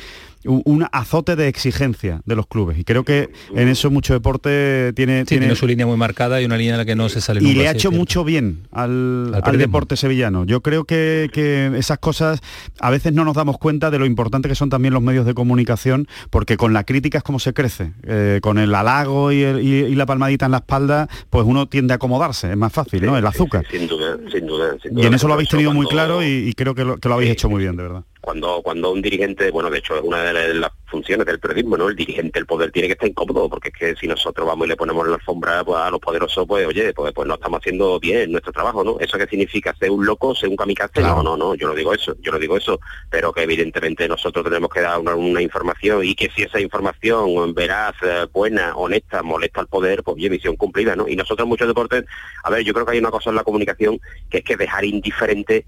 un 0.46 0.62
un 0.66 0.86
azote 0.92 1.36
de 1.36 1.48
exigencia 1.48 2.22
de 2.26 2.36
los 2.36 2.48
clubes 2.48 2.78
y 2.80 2.84
creo 2.84 3.04
que 3.04 3.30
en 3.56 3.68
eso 3.68 3.90
mucho 3.92 4.14
deporte 4.14 4.94
tiene, 4.96 5.22
Sí, 5.22 5.38
tiene 5.38 5.54
su 5.56 5.68
línea 5.68 5.86
muy 5.86 5.98
marcada 5.98 6.42
y 6.42 6.46
una 6.46 6.58
línea 6.58 6.74
en 6.76 6.78
la 6.80 6.86
que 6.86 6.96
no 6.96 7.10
se 7.10 7.22
sale 7.22 7.40
y 7.42 7.44
nunca, 7.44 7.58
le 7.60 7.68
ha 7.68 7.72
hecho 7.72 7.92
mucho 7.92 8.24
bien 8.24 8.68
al, 8.72 9.32
al 9.44 9.58
deporte 9.58 9.98
sevillano. 9.98 10.46
Yo 10.46 10.62
creo 10.62 10.86
que, 10.86 11.30
que 11.34 11.72
esas 11.78 11.98
cosas 12.00 12.40
a 12.80 12.90
veces 12.90 13.14
no 13.14 13.26
nos 13.26 13.36
damos 13.36 13.58
cuenta 13.58 13.92
de 13.92 14.00
lo 14.00 14.06
importante 14.06 14.48
que 14.48 14.56
son 14.56 14.70
también 14.70 14.94
los 14.94 15.04
medios 15.04 15.26
de 15.26 15.34
comunicación, 15.34 16.08
porque 16.30 16.56
con 16.58 16.72
la 16.74 16.84
crítica 16.84 17.18
es 17.18 17.24
como 17.24 17.40
se 17.40 17.54
crece. 17.54 17.94
Eh, 18.04 18.40
con 18.42 18.58
el 18.60 18.74
halago 18.76 19.32
y, 19.32 19.42
el- 19.44 19.62
y- 19.62 19.86
y 19.86 19.96
la 19.96 20.06
palmadita 20.06 20.46
en 20.46 20.52
la 20.52 20.58
espalda, 20.60 21.08
pues 21.30 21.46
uno 21.48 21.68
tiende 21.68 21.94
a 21.94 21.96
acomodarse, 21.96 22.52
es 22.52 22.58
más 22.58 22.72
fácil, 22.72 23.06
¿no? 23.06 23.18
El 23.18 23.26
azúcar. 23.26 23.66
Sin 23.70 23.88
duda, 23.88 24.18
sin 24.32 24.46
duda. 24.48 24.76
sin 24.82 24.92
Y 24.92 24.96
duda. 24.96 25.08
en 25.08 25.14
eso 25.14 25.28
lo 25.28 25.34
habéis 25.34 25.50
tenido 25.50 25.74
muy 25.74 25.88
claro 25.88 26.24
y, 26.24 26.28
y 26.50 26.54
creo 26.54 26.76
que 26.76 26.86
lo, 26.86 26.98
que 26.98 27.10
lo 27.10 27.16
habéis 27.16 27.32
hecho 27.32 27.50
muy 27.50 27.62
bien, 27.64 27.76
de 27.76 27.84
verdad. 27.84 28.04
Cuando 28.22 28.62
cuando 28.62 28.92
un 28.92 29.02
dirigente, 29.02 29.50
bueno, 29.52 29.70
de 29.70 29.80
hecho 29.80 29.96
es 29.98 30.04
una 30.04 30.24
de 30.24 30.34
la- 30.34 30.40
de 30.48 30.54
las 30.56 30.72
funciones 30.88 31.26
del 31.26 31.40
periodismo, 31.40 31.78
¿no? 31.78 31.88
El 31.90 31.96
dirigente, 31.96 32.40
el 32.40 32.46
poder 32.48 32.72
tiene 32.72 32.88
que 32.88 32.94
estar 32.94 33.08
incómodo, 33.08 33.48
porque 33.48 33.70
es 33.70 33.74
que 33.76 33.96
si 33.96 34.08
nosotros 34.08 34.46
vamos 34.48 34.66
y 34.66 34.70
le 34.70 34.76
ponemos 34.76 35.08
la 35.08 35.16
alfombra 35.16 35.64
pues, 35.64 35.78
a 35.80 35.90
los 35.92 36.00
poderosos, 36.00 36.46
pues 36.48 36.66
oye, 36.66 36.94
pues, 36.94 37.14
pues 37.14 37.28
no 37.28 37.36
estamos 37.36 37.60
haciendo 37.60 38.00
bien 38.00 38.32
nuestro 38.32 38.52
trabajo, 38.52 38.84
¿no? 38.84 38.98
¿Eso 39.00 39.18
qué 39.18 39.28
significa? 39.28 39.76
¿Ser 39.80 39.92
un 39.92 40.06
loco, 40.06 40.34
ser 40.36 40.50
un 40.50 40.56
kamikaze? 40.56 41.02
No, 41.02 41.24
no, 41.24 41.38
no, 41.38 41.56
yo 41.56 41.68
no 41.68 41.76
digo 41.76 41.94
eso, 41.94 42.16
yo 42.20 42.32
no 42.32 42.40
digo 42.40 42.58
eso, 42.58 42.80
pero 43.10 43.32
que 43.32 43.44
evidentemente 43.44 44.08
nosotros 44.08 44.44
tenemos 44.44 44.70
que 44.70 44.82
dar 44.82 45.00
una, 45.00 45.16
una 45.16 45.42
información 45.42 46.04
y 46.04 46.16
que 46.16 46.30
si 46.36 46.42
esa 46.44 46.60
información 46.60 47.54
veraz, 47.54 47.94
buena, 48.34 48.76
honesta, 48.76 49.22
molesta 49.22 49.62
al 49.62 49.68
poder, 49.68 50.04
pues 50.04 50.16
oye, 50.16 50.30
misión 50.30 50.56
cumplida, 50.56 50.96
¿no? 50.96 51.08
Y 51.08 51.16
nosotros 51.16 51.46
en 51.46 51.50
muchos 51.50 51.68
deportes, 51.68 52.04
a 52.44 52.50
ver, 52.50 52.64
yo 52.64 52.74
creo 52.74 52.86
que 52.86 52.94
hay 52.94 53.00
una 53.00 53.12
cosa 53.12 53.30
en 53.30 53.36
la 53.36 53.44
comunicación 53.44 54.00
que 54.30 54.40
es 54.40 54.44
que 54.44 54.58
dejar 54.58 54.84
indiferente 54.86 55.66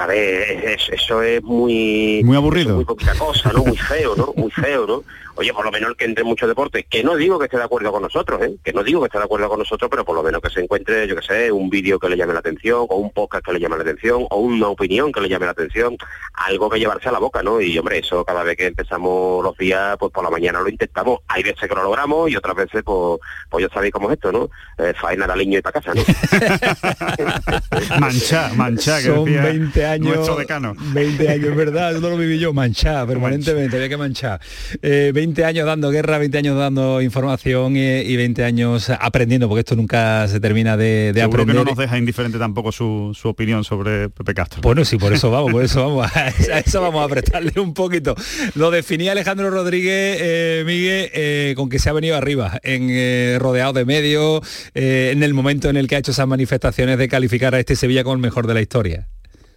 a 0.00 0.06
ver, 0.06 0.64
es- 0.64 0.88
eso 0.92 1.22
es 1.22 1.42
muy... 1.42 2.22
Muy 2.24 2.36
aburrido. 2.36 2.76
muy 2.76 2.84
poquita 2.84 3.14
cosa, 3.18 3.52
¿no? 3.52 3.64
Muy 3.64 3.76
feo, 3.76 4.14
¿no? 4.16 4.32
Muy 4.36 4.50
feo, 4.50 4.86
¿no? 4.86 5.02
Oye, 5.36 5.52
por 5.52 5.64
lo 5.64 5.70
menos 5.70 5.90
el 5.90 5.96
que 5.96 6.06
entre 6.06 6.22
en 6.22 6.28
muchos 6.28 6.48
deportes, 6.48 6.86
que 6.88 7.04
no 7.04 7.14
digo 7.14 7.38
que 7.38 7.44
esté 7.44 7.58
de 7.58 7.64
acuerdo 7.64 7.92
con 7.92 8.02
nosotros, 8.02 8.40
¿eh? 8.42 8.56
Que 8.64 8.72
no 8.72 8.82
digo 8.82 9.00
que 9.00 9.06
esté 9.06 9.18
de 9.18 9.24
acuerdo 9.24 9.48
con 9.48 9.58
nosotros, 9.58 9.90
pero 9.90 10.04
por 10.04 10.16
lo 10.16 10.22
menos 10.22 10.40
que 10.40 10.48
se 10.48 10.60
encuentre, 10.60 11.06
yo 11.06 11.14
qué 11.16 11.22
sé, 11.22 11.52
un 11.52 11.68
vídeo 11.68 11.98
que 11.98 12.08
le 12.08 12.16
llame 12.16 12.32
la 12.32 12.38
atención, 12.38 12.86
o 12.88 12.96
un 12.96 13.10
podcast 13.10 13.44
que 13.44 13.52
le 13.52 13.60
llame 13.60 13.76
la 13.76 13.82
atención, 13.82 14.26
o 14.30 14.36
una 14.40 14.68
opinión 14.68 15.12
que 15.12 15.20
le 15.20 15.28
llame 15.28 15.44
la 15.46 15.52
atención, 15.52 15.96
algo 16.32 16.70
que 16.70 16.78
llevarse 16.78 17.08
a 17.08 17.12
la 17.12 17.18
boca, 17.18 17.42
¿no? 17.42 17.60
Y, 17.60 17.76
hombre, 17.78 17.98
eso 17.98 18.24
cada 18.24 18.42
vez 18.42 18.56
que 18.56 18.66
empezamos 18.66 19.44
los 19.44 19.56
días, 19.58 19.96
pues 19.98 20.10
por 20.10 20.24
la 20.24 20.30
mañana 20.30 20.60
lo 20.60 20.68
intentamos. 20.70 21.20
Hay 21.28 21.42
veces 21.42 21.68
que 21.68 21.74
lo 21.74 21.82
logramos 21.82 22.30
y 22.30 22.36
otras 22.36 22.56
veces, 22.56 22.82
pues, 22.82 23.20
pues 23.50 23.66
ya 23.66 23.74
sabéis 23.74 23.92
cómo 23.92 24.08
es 24.10 24.14
esto, 24.14 24.32
¿no? 24.32 24.48
Eh, 24.78 24.94
faena 24.98 25.26
al 25.26 25.38
niño 25.38 25.58
y 25.58 25.62
para 25.62 25.80
casa, 25.80 25.92
¿no? 25.94 26.02
Mancha, 28.00 28.50
mancha, 28.54 28.98
que 28.98 29.04
Son 29.06 29.24
decía 29.24 29.42
20 29.42 29.86
años. 29.86 30.14
nuestro 30.16 30.36
decano. 30.36 30.74
20 30.78 31.28
años, 31.28 31.48
es 31.48 31.56
verdad, 31.56 31.90
eso 31.92 32.00
no 32.00 32.10
lo 32.10 32.16
viví 32.16 32.38
yo, 32.38 32.52
manchar 32.52 33.06
permanentemente, 33.06 33.76
había 33.76 33.88
que 33.88 33.96
manchar. 33.96 34.40
Eh, 34.82 35.10
20 35.14 35.25
años 35.44 35.66
dando 35.66 35.90
guerra, 35.90 36.18
20 36.18 36.38
años 36.38 36.58
dando 36.58 37.02
información 37.02 37.76
y, 37.76 37.80
y 37.80 38.16
20 38.16 38.44
años 38.44 38.90
aprendiendo, 38.90 39.48
porque 39.48 39.60
esto 39.60 39.76
nunca 39.76 40.26
se 40.28 40.40
termina 40.40 40.76
de, 40.76 41.12
de 41.12 41.20
Seguro 41.20 41.38
que 41.38 41.42
aprender. 41.42 41.56
no 41.56 41.64
nos 41.64 41.78
deja 41.78 41.98
indiferente 41.98 42.38
tampoco 42.38 42.72
su, 42.72 43.12
su 43.14 43.28
opinión 43.28 43.64
sobre 43.64 44.08
Pepe 44.08 44.34
Castro. 44.34 44.60
Bueno, 44.62 44.84
sí, 44.84 44.96
por 44.96 45.12
eso 45.12 45.30
vamos, 45.30 45.52
por 45.52 45.64
eso 45.64 45.86
vamos, 45.86 46.10
a 46.16 46.58
eso 46.58 46.80
vamos 46.80 47.02
a 47.02 47.04
apretarle 47.04 47.52
un 47.60 47.74
poquito. 47.74 48.14
Lo 48.54 48.70
definía 48.70 49.12
Alejandro 49.12 49.50
Rodríguez, 49.50 50.18
eh, 50.20 50.62
Miguel, 50.66 51.10
eh, 51.12 51.54
con 51.56 51.68
que 51.68 51.78
se 51.78 51.88
ha 51.88 51.92
venido 51.92 52.16
arriba, 52.16 52.58
en 52.62 52.88
eh, 52.90 53.38
rodeado 53.40 53.72
de 53.72 53.84
medios, 53.84 54.42
eh, 54.74 55.10
en 55.12 55.22
el 55.22 55.34
momento 55.34 55.68
en 55.68 55.76
el 55.76 55.88
que 55.88 55.96
ha 55.96 55.98
hecho 55.98 56.12
esas 56.12 56.26
manifestaciones 56.26 56.98
de 56.98 57.08
calificar 57.08 57.54
a 57.54 57.60
este 57.60 57.76
Sevilla 57.76 58.04
como 58.04 58.14
el 58.14 58.20
mejor 58.20 58.46
de 58.46 58.54
la 58.54 58.60
historia. 58.60 59.08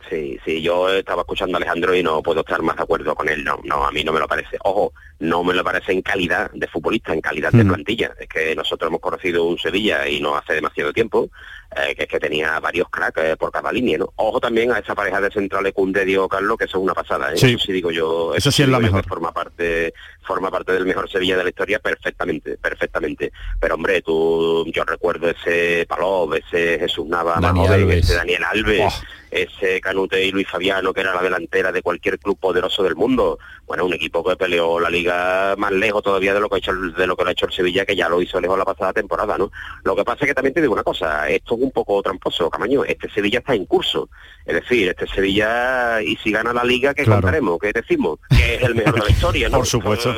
Sí, 0.09 0.39
sí, 0.43 0.61
yo 0.61 0.89
estaba 0.89 1.21
escuchando 1.21 1.55
a 1.55 1.59
Alejandro 1.59 1.93
y 1.95 2.01
no 2.01 2.23
puedo 2.23 2.39
estar 2.39 2.61
más 2.63 2.75
de 2.77 2.83
acuerdo 2.83 3.13
con 3.13 3.29
él. 3.29 3.43
No, 3.43 3.59
no, 3.63 3.85
a 3.85 3.91
mí 3.91 4.03
no 4.03 4.11
me 4.11 4.19
lo 4.19 4.27
parece. 4.27 4.57
Ojo, 4.63 4.93
no 5.19 5.43
me 5.43 5.53
lo 5.53 5.63
parece 5.63 5.91
en 5.91 6.01
calidad 6.01 6.49
de 6.51 6.67
futbolista, 6.67 7.13
en 7.13 7.21
calidad 7.21 7.51
de 7.51 7.63
Mm. 7.63 7.67
plantilla. 7.67 8.15
Es 8.19 8.27
que 8.27 8.55
nosotros 8.55 8.87
hemos 8.89 9.01
conocido 9.01 9.43
un 9.45 9.59
Sevilla 9.59 10.07
y 10.07 10.19
no 10.19 10.35
hace 10.35 10.53
demasiado 10.53 10.91
tiempo, 10.93 11.29
eh, 11.75 11.95
que 11.95 12.07
que 12.07 12.19
tenía 12.19 12.59
varios 12.59 12.89
cracks 12.89 13.21
eh, 13.23 13.37
por 13.37 13.51
cada 13.51 13.71
línea, 13.71 13.97
¿no? 13.97 14.11
Ojo 14.15 14.39
también 14.39 14.71
a 14.71 14.79
esa 14.79 14.95
pareja 14.95 15.21
de 15.21 15.29
centrales 15.31 15.73
Cunde, 15.73 16.03
Diego 16.05 16.27
Carlos, 16.27 16.57
que 16.57 16.65
eso 16.65 16.77
es 16.77 16.83
una 16.83 16.93
pasada, 16.93 17.31
¿eh? 17.33 17.37
Sí. 17.37 17.51
Eso 17.53 17.59
sí 17.65 17.71
digo 17.71 17.91
yo. 17.91 18.33
Eso 18.35 18.51
sí 18.51 18.63
es 18.63 18.69
la 18.69 18.79
mejor. 18.79 19.05
Forma 19.07 19.31
parte, 19.31 19.93
forma 20.23 20.49
parte 20.51 20.71
del 20.73 20.85
mejor 20.85 21.09
Sevilla 21.09 21.37
de 21.37 21.43
la 21.43 21.49
historia 21.49 21.79
perfectamente, 21.79 22.57
perfectamente. 22.57 23.31
Pero 23.59 23.75
hombre, 23.75 24.01
tú, 24.01 24.65
yo 24.73 24.83
recuerdo 24.83 25.29
ese 25.29 25.85
Palov, 25.87 26.33
ese 26.35 26.79
Jesús 26.79 27.05
Nava, 27.07 27.35
Alves. 27.35 28.05
ese 28.05 28.15
Daniel 28.15 28.43
Alves, 28.43 28.79
Oh. 28.81 29.03
ese 29.31 29.79
Canute 29.79 30.25
y 30.25 30.31
Luis 30.31 30.47
Fabiano, 30.49 30.91
que 30.91 31.01
era 31.01 31.13
la 31.13 31.21
delantera 31.21 31.71
de 31.71 31.83
cualquier 31.83 32.17
club 32.17 32.39
poderoso 32.39 32.81
del 32.83 32.95
mundo. 32.95 33.37
Bueno, 33.67 33.85
un 33.85 33.93
equipo 33.93 34.23
que 34.23 34.35
peleó 34.35 34.79
la 34.79 34.89
liga 34.89 35.53
más 35.57 35.71
lejos 35.71 36.01
todavía 36.01 36.33
de 36.33 36.39
lo 36.39 36.49
que 36.49 36.55
ha 36.55 36.57
hecho 36.57 36.71
el- 36.71 36.93
de 36.93 37.05
lo 37.05 37.15
que 37.15 37.23
lo 37.23 37.29
ha 37.29 37.33
hecho 37.33 37.45
el 37.45 37.51
Sevilla, 37.53 37.85
que 37.85 37.95
ya 37.95 38.09
lo 38.09 38.19
hizo 38.21 38.41
lejos 38.41 38.57
la 38.57 38.65
pasada 38.65 38.91
temporada, 38.93 39.37
¿no? 39.37 39.51
Lo 39.83 39.95
que 39.95 40.03
pasa 40.03 40.19
es 40.25 40.29
que 40.29 40.33
también 40.33 40.55
te 40.55 40.61
digo 40.61 40.73
una 40.73 40.81
cosa, 40.83 41.29
esto 41.29 41.55
un 41.63 41.71
poco 41.71 42.01
tramposo, 42.01 42.49
Camaño, 42.49 42.83
este 42.85 43.09
Sevilla 43.09 43.39
está 43.39 43.53
en 43.55 43.65
curso. 43.65 44.09
Es 44.45 44.55
decir, 44.55 44.89
este 44.89 45.07
Sevilla, 45.07 46.01
y 46.01 46.15
si 46.17 46.31
gana 46.31 46.53
la 46.53 46.63
liga, 46.63 46.93
¿qué 46.93 47.03
Claro. 47.03 47.21
contaremos? 47.21 47.59
¿Qué 47.59 47.71
decimos? 47.73 48.19
Que 48.29 48.55
es 48.55 48.63
el 48.63 48.75
mejor 48.75 48.95
de 48.95 49.01
la 49.01 49.09
historia, 49.11 49.49
¿no? 49.49 49.57
Por 49.57 49.67
supuesto. 49.67 50.15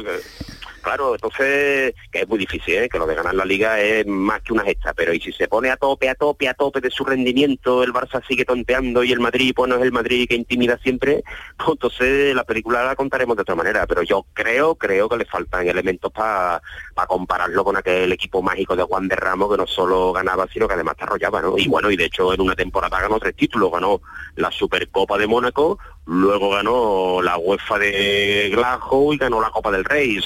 Claro, 0.81 1.13
entonces, 1.13 1.93
que 2.11 2.21
es 2.21 2.27
muy 2.27 2.39
difícil, 2.39 2.75
¿eh? 2.75 2.89
que 2.89 2.97
lo 2.97 3.05
de 3.05 3.13
ganar 3.13 3.35
la 3.35 3.45
liga 3.45 3.79
es 3.79 4.05
más 4.07 4.41
que 4.41 4.51
una 4.51 4.63
gesta, 4.63 4.93
pero 4.93 5.13
y 5.13 5.19
si 5.19 5.31
se 5.31 5.47
pone 5.47 5.69
a 5.69 5.77
tope, 5.77 6.09
a 6.09 6.15
tope, 6.15 6.49
a 6.49 6.55
tope 6.55 6.81
de 6.81 6.89
su 6.89 7.05
rendimiento, 7.05 7.83
el 7.83 7.93
Barça 7.93 8.25
sigue 8.27 8.45
tonteando 8.45 9.03
y 9.03 9.11
el 9.11 9.19
Madrid, 9.19 9.53
pues 9.55 9.69
no 9.69 9.75
es 9.75 9.83
el 9.83 9.91
Madrid 9.91 10.27
que 10.27 10.35
intimida 10.35 10.79
siempre, 10.79 11.23
pues 11.57 11.69
entonces 11.69 12.33
la 12.35 12.43
película 12.43 12.83
la 12.83 12.95
contaremos 12.95 13.35
de 13.35 13.43
otra 13.43 13.53
manera, 13.55 13.85
pero 13.85 14.01
yo 14.01 14.25
creo, 14.33 14.75
creo 14.75 15.07
que 15.07 15.17
le 15.17 15.25
faltan 15.25 15.67
elementos 15.67 16.11
para 16.11 16.61
compararlo 17.07 17.63
con 17.63 17.77
aquel 17.77 18.11
equipo 18.11 18.41
mágico 18.41 18.75
de 18.75 18.83
Juan 18.83 19.07
de 19.07 19.15
Ramos 19.15 19.51
que 19.51 19.57
no 19.57 19.67
solo 19.67 20.11
ganaba, 20.13 20.47
sino 20.51 20.67
que 20.67 20.73
además 20.73 20.95
te 20.97 21.03
arrollaba, 21.03 21.41
¿no? 21.41 21.57
Y 21.57 21.67
bueno, 21.67 21.91
y 21.91 21.97
de 21.97 22.05
hecho 22.05 22.33
en 22.33 22.41
una 22.41 22.55
temporada 22.55 22.99
ganó 22.99 23.19
tres 23.19 23.35
títulos, 23.35 23.71
ganó 23.71 24.01
la 24.35 24.49
Supercopa 24.51 25.17
de 25.17 25.27
Mónaco, 25.27 25.77
luego 26.05 26.49
ganó 26.51 27.21
la 27.21 27.37
UEFA 27.37 27.79
de 27.79 28.49
Glasgow 28.51 29.13
y 29.13 29.17
ganó 29.17 29.41
la 29.41 29.51
Copa 29.51 29.71
del 29.71 29.85
Rey, 29.85 30.19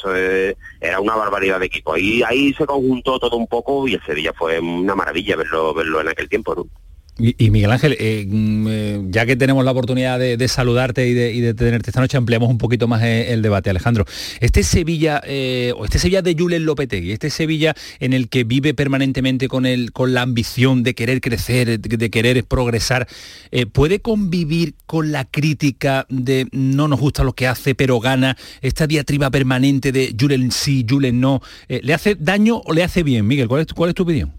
eso 0.00 0.14
es- 0.16 0.56
era 0.80 1.00
una 1.00 1.14
barbaridad 1.14 1.60
de 1.60 1.66
equipo. 1.66 1.92
Ahí, 1.92 2.22
ahí 2.22 2.52
se 2.54 2.66
conjuntó 2.66 3.18
todo 3.18 3.36
un 3.36 3.46
poco 3.46 3.86
y 3.86 3.94
el 3.94 4.02
Sevilla 4.04 4.32
fue 4.32 4.58
una 4.58 4.94
maravilla 4.94 5.36
verlo, 5.36 5.74
verlo 5.74 6.00
en 6.00 6.08
aquel 6.08 6.28
tiempo. 6.28 6.66
Y, 7.22 7.50
Miguel 7.50 7.70
Ángel, 7.70 7.96
eh, 7.98 8.24
mm, 8.26 8.66
eh, 8.70 9.00
ya 9.10 9.26
que 9.26 9.36
tenemos 9.36 9.62
la 9.64 9.72
oportunidad 9.72 10.18
de, 10.18 10.48
saludarte 10.48 11.06
y 11.06 11.12
de, 11.12 11.32
y 11.32 11.40
de 11.40 11.52
tenerte 11.52 11.90
esta 11.90 12.00
noche, 12.00 12.16
ampliamos 12.16 12.48
un 12.48 12.56
poquito 12.56 12.88
más 12.88 13.02
eh, 13.02 13.32
el 13.32 13.42
debate, 13.42 13.68
Alejandro. 13.68 14.06
Este 14.40 14.62
Sevilla, 14.62 15.22
o 15.76 15.84
este 15.84 15.98
Sevilla 15.98 16.22
de 16.22 16.34
Julen 16.34 16.64
Lopetegui, 16.64 17.12
este 17.12 17.28
Sevilla 17.28 17.74
en 17.98 18.14
el 18.14 18.28
que 18.28 18.44
vive 18.44 18.72
permanentemente 18.72 19.48
con, 19.48 19.66
el, 19.66 19.92
con 19.92 20.14
la 20.14 20.22
ambición 20.22 20.82
de 20.82 20.94
querer 20.94 21.20
crecer, 21.20 21.78
de, 21.78 22.10
querer 22.10 22.42
progresar, 22.44 23.06
¿puede 23.72 24.00
convivir 24.00 24.74
con 24.86 25.12
la 25.12 25.24
crítica 25.24 26.06
de 26.08 26.46
no 26.52 26.88
nos 26.88 27.00
gusta 27.00 27.22
lo 27.22 27.34
que 27.34 27.46
hace, 27.46 27.74
pero 27.74 28.00
gana, 28.00 28.36
esta 28.62 28.86
diatriba 28.86 29.30
permanente 29.30 29.92
de 29.92 30.14
Julen 30.18 30.50
sí, 30.50 30.86
Julen 30.88 31.20
no? 31.20 31.42
¿Le 31.68 31.92
hace 31.92 32.14
daño 32.14 32.62
o 32.64 32.72
le 32.72 32.82
hace 32.82 33.02
bien, 33.02 33.26
Miguel? 33.26 33.46
¿Cuál 33.48 33.60
es, 33.62 33.66
tu- 33.66 33.74
cuál 33.74 33.90
es 33.90 33.94
tu 33.94 34.04
opinión? 34.04 34.32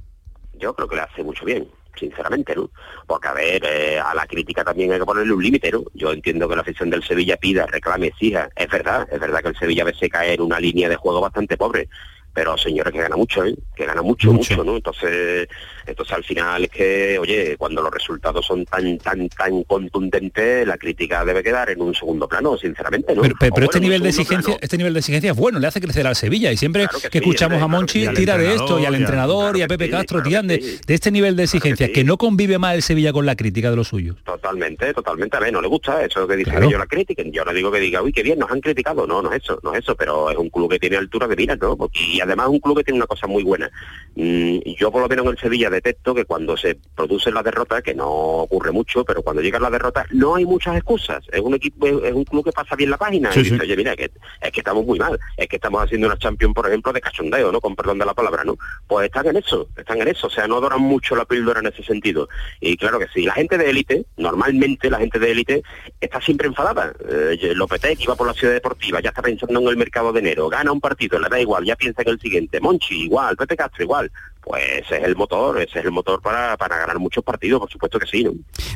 Yo 0.60 0.74
creo 0.74 0.88
que 0.88 0.96
le 0.96 1.02
hace 1.02 1.24
mucho 1.24 1.46
bien. 1.46 1.68
Sinceramente, 2.02 2.56
¿no? 2.56 2.70
Porque, 3.08 3.30
a 3.30 3.34
ver, 3.34 3.64
eh, 3.64 4.00
a 4.00 4.14
la 4.14 4.26
crítica 4.26 4.64
también 4.64 4.92
hay 4.92 5.00
que 5.00 5.06
ponerle 5.06 5.32
un 5.32 5.42
límite, 5.42 5.72
¿no? 5.72 5.84
Yo 5.94 6.12
entiendo 6.12 6.50
que 6.50 6.56
la 6.56 6.62
afición 6.62 6.90
del 6.90 7.04
Sevilla 7.04 7.38
pida, 7.38 7.66
reclame, 7.68 8.08
exija. 8.08 8.50
Es 8.56 8.68
verdad, 8.68 9.08
es 9.10 9.20
verdad 9.20 9.42
que 9.42 9.50
el 9.50 9.58
Sevilla 9.58 9.84
a 9.84 9.86
veces 9.86 10.10
cae 10.10 10.34
en 10.34 10.42
una 10.42 10.60
línea 10.60 10.90
de 10.90 10.98
juego 10.98 11.22
bastante 11.22 11.56
pobre, 11.56 11.88
pero 12.34 12.58
señores 12.58 12.94
que 12.94 13.00
gana 13.00 13.16
mucho, 13.16 13.44
¿eh? 13.46 13.56
que 13.76 13.86
gana 13.86 14.02
mucho, 14.02 14.32
mucho, 14.34 14.64
¿no? 14.64 14.76
Entonces, 14.78 15.48
entonces 15.86 16.16
al 16.16 16.24
final 16.24 16.64
es 16.64 16.70
que, 16.70 17.18
oye, 17.20 17.56
cuando 17.58 17.82
los 17.82 17.92
resultados 17.92 18.46
son 18.46 18.66
tan, 18.66 18.98
tan, 19.00 19.28
tan 19.30 19.64
contundentes, 19.64 20.66
la 20.68 20.78
crítica 20.78 21.24
debe 21.26 21.44
quedar 21.44 21.70
en 21.70 21.82
un 21.82 21.94
segundo 21.94 22.28
plano, 22.28 22.58
sinceramente, 22.58 23.16
¿no? 23.16 23.22
Pero, 23.22 23.36
pero- 23.40 23.52
O 23.52 23.56
pero 23.56 23.66
bueno, 23.66 23.66
este 23.66 23.80
nivel 23.80 24.02
de 24.04 24.10
exigencia, 24.10 24.46
plano. 24.46 24.60
este 24.62 24.78
nivel 24.78 24.94
de 24.94 25.00
exigencia 25.00 25.32
es 25.32 25.38
bueno, 25.38 25.60
le 25.60 25.68
hace 25.68 25.82
crecer 25.82 26.08
al 26.08 26.16
Sevilla 26.16 26.52
y 26.52 26.58
siempre 26.58 26.84
Claro 26.84 27.00
que 27.02 27.10
que, 27.10 27.20
sí, 27.20 27.24
escuchamos 27.24 27.56
a 27.58 27.60
claro 27.60 27.70
Monchi 27.70 28.06
al 28.06 28.16
tira 28.16 28.38
de 28.38 28.56
esto 28.56 28.80
y 28.80 28.86
al 28.86 28.96
entrenador, 28.96 29.58
y 29.58 29.62
a 29.62 29.68
claro 29.68 29.78
Pepe 29.80 29.86
sí, 29.86 29.92
Castro 29.92 30.18
claro 30.18 30.30
tiran 30.30 30.48
de, 30.48 30.62
sí. 30.62 30.80
de 30.86 30.94
este 30.94 31.12
nivel 31.12 31.36
de 31.36 31.44
exigencia, 31.44 31.92
que, 31.92 32.04
no 32.04 32.18
convive 32.18 32.58
más 32.58 32.76
el 32.76 32.82
Sevilla 32.82 33.14
con 33.14 33.26
la 33.26 33.36
crítica 33.36 33.70
de 33.70 33.76
los 33.76 33.88
suyos. 33.90 34.16
Totalmente, 34.26 34.94
totalmente. 34.94 35.38
A 35.38 35.40
ver, 35.40 35.54
no 35.54 35.62
le 35.62 35.68
gusta 35.68 36.04
eso 36.04 36.28
que 36.28 36.36
dicen 36.36 36.52
Claro. 36.54 36.68
ellos 36.68 36.80
la 36.80 36.86
critiquen. 36.88 37.32
Yo 37.32 37.46
no 37.46 37.54
digo 37.54 37.72
que 37.72 37.80
diga, 37.80 38.02
uy, 38.02 38.12
qué 38.12 38.24
bien, 38.24 38.40
nos 38.40 38.50
han 38.52 38.60
criticado. 38.60 39.06
No, 39.06 39.22
no 39.22 39.32
es 39.32 39.44
eso, 39.44 39.60
no 39.64 39.74
es 39.74 39.80
eso, 39.84 39.96
pero 39.96 40.30
es 40.32 40.38
un 40.38 40.50
club 40.50 40.70
que 40.72 40.80
tiene 40.80 40.98
altura 40.98 41.28
de 41.28 41.36
miras, 41.36 41.58
¿no? 41.60 41.78
Porque- 41.78 42.21
y 42.22 42.24
además 42.24 42.50
un 42.50 42.60
club 42.60 42.78
que 42.78 42.84
tiene 42.84 43.00
una 43.00 43.08
cosa 43.08 43.26
muy 43.26 43.44
buena. 43.44 43.70
Mm, 44.16 44.60
yo 44.78 44.92
por 44.92 45.02
lo 45.02 45.10
menos 45.10 45.26
en 45.26 45.32
el 45.32 45.38
Sevilla 45.40 45.70
detecto 45.70 46.14
que 46.14 46.26
cuando 46.26 46.56
se 46.56 46.78
produce 46.96 47.32
la 47.32 47.42
derrota, 47.42 47.82
que 47.82 47.96
no 47.96 48.10
ocurre 48.10 48.72
mucho, 48.72 49.04
pero 49.04 49.24
cuando 49.24 49.42
llega 49.42 49.60
la 49.60 49.70
derrota 49.70 50.06
no 50.12 50.36
hay 50.36 50.46
muchas 50.46 50.76
excusas. 50.76 51.24
Es 51.32 51.42
un 51.42 51.56
equipo, 51.56 51.88
es 51.88 52.14
un 52.14 52.24
club 52.26 52.46
que 52.46 52.52
pasa 52.52 52.76
bien 52.76 52.92
la 52.92 52.98
página. 52.98 53.32
Sí, 53.32 53.40
y 53.40 53.44
dice, 53.44 53.56
sí. 53.56 53.62
oye, 53.62 53.76
mira, 53.76 53.96
que, 53.96 54.12
es 54.42 54.52
que 54.52 54.60
estamos 54.60 54.86
muy 54.86 55.00
mal. 55.00 55.20
Es 55.36 55.48
que 55.48 55.56
estamos 55.56 55.84
haciendo 55.84 56.08
una 56.08 56.18
Champions, 56.18 56.54
por 56.54 56.68
ejemplo, 56.68 56.94
de 56.94 57.02
cachondeo, 57.02 57.52
¿no? 57.52 57.60
Con 57.60 57.76
perdón 57.76 57.98
de 57.98 58.06
la 58.06 58.14
palabra, 58.14 58.44
¿no? 58.44 58.58
Pues 58.88 59.06
están 59.06 59.28
en 59.28 59.38
eso, 59.38 59.68
están 59.76 60.02
en 60.02 60.10
eso. 60.10 60.28
O 60.28 60.30
sea, 60.30 60.48
no 60.48 60.62
doran 60.62 60.82
mucho 60.82 61.16
la 61.16 61.26
píldora 61.26 61.60
en 61.60 61.68
ese 61.68 61.84
sentido. 61.84 62.30
Y 62.60 62.78
claro 62.78 63.00
que 63.00 63.08
sí, 63.14 63.24
la 63.24 63.34
gente 63.34 63.58
de 63.58 63.70
élite, 63.70 64.06
normalmente 64.18 64.90
la 64.90 65.00
gente 65.00 65.18
de 65.18 65.32
élite 65.32 65.64
está 66.00 66.22
siempre 66.22 66.48
enfadada. 66.48 66.94
Eh, 67.10 67.54
Lopetegui 67.56 68.04
iba 68.04 68.16
por 68.16 68.28
la 68.28 68.34
ciudad 68.34 68.54
deportiva, 68.54 69.00
ya 69.02 69.10
está 69.10 69.22
pensando 69.22 69.60
en 69.60 69.68
el 69.68 69.78
mercado 69.78 70.14
de 70.14 70.20
enero, 70.20 70.50
gana 70.50 70.72
un 70.72 70.82
partido, 70.82 71.20
le 71.20 71.30
da 71.30 71.40
igual, 71.40 71.66
ya 71.66 71.76
piensa 71.76 72.02
en 72.04 72.10
el 72.12 72.20
siguiente. 72.20 72.60
Monchi, 72.62 73.04
igual, 73.04 73.36
Pepe 73.38 73.56
Castro, 73.58 73.84
igual. 73.84 74.12
Pues 74.44 74.64
ese 74.84 74.98
es 74.98 75.04
el 75.04 75.16
motor, 75.16 75.62
ese 75.62 75.78
es 75.80 75.86
el 75.86 75.92
motor 75.92 76.20
para, 76.20 76.58
para 76.58 76.76
ganar 76.78 76.98
muchos 76.98 77.24
partidos, 77.24 77.60
por 77.60 77.70
supuesto 77.70 78.00
que 78.00 78.08
sí, 78.08 78.24
¿no? 78.24 78.32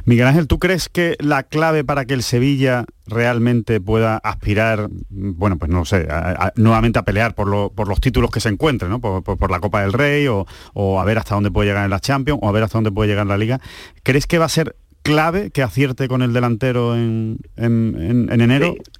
Miguel 0.06 0.28
Ángel, 0.28 0.46
¿tú 0.46 0.60
crees 0.60 0.90
que 0.90 1.16
la 1.20 1.42
clave 1.42 1.84
para 1.84 2.06
que 2.06 2.14
el 2.14 2.22
Sevilla 2.22 2.86
realmente 3.08 3.82
pueda 3.82 4.18
aspirar, 4.18 4.90
bueno, 5.10 5.58
pues 5.58 5.72
no 5.72 5.84
sé, 5.84 6.06
a- 6.08 6.46
a- 6.48 6.54
nuevamente 6.56 7.00
a 7.00 7.04
pelear 7.04 7.34
por, 7.34 7.48
lo- 7.48 7.72
por 7.72 7.88
los 7.88 8.00
títulos 8.00 8.30
que 8.30 8.42
se 8.42 8.50
encuentren, 8.50 8.92
¿no? 8.92 9.02
Por, 9.02 9.24
por- 9.24 9.40
por 9.40 9.50
la 9.50 9.60
Copa 9.60 9.82
del 9.82 9.94
Rey 9.94 10.28
o, 10.28 10.46
o 10.76 11.00
a 11.00 11.04
ver 11.04 11.18
hasta 11.18 11.34
dónde 11.34 11.50
puede 11.50 11.70
llegar 11.70 11.84
en 11.86 11.90
la 11.90 12.00
Champions 12.00 12.40
o 12.44 12.48
a 12.48 12.52
ver 12.52 12.62
hasta 12.62 12.78
dónde 12.78 12.92
puede 12.92 13.10
llegar 13.10 13.24
en 13.24 13.30
la 13.30 13.38
Liga? 13.38 13.60
¿Crees 14.04 14.28
que 14.28 14.38
va 14.38 14.46
a 14.46 14.50
ser 14.50 14.76
clave 15.02 15.50
que 15.50 15.64
acierte 15.64 16.08
con 16.08 16.22
el 16.22 16.32
delantero 16.32 16.96
en, 16.96 17.40
en- 17.58 17.96
en- 18.00 18.32
en 18.32 18.42
enero? 18.42 18.76
Sí, 18.76 18.92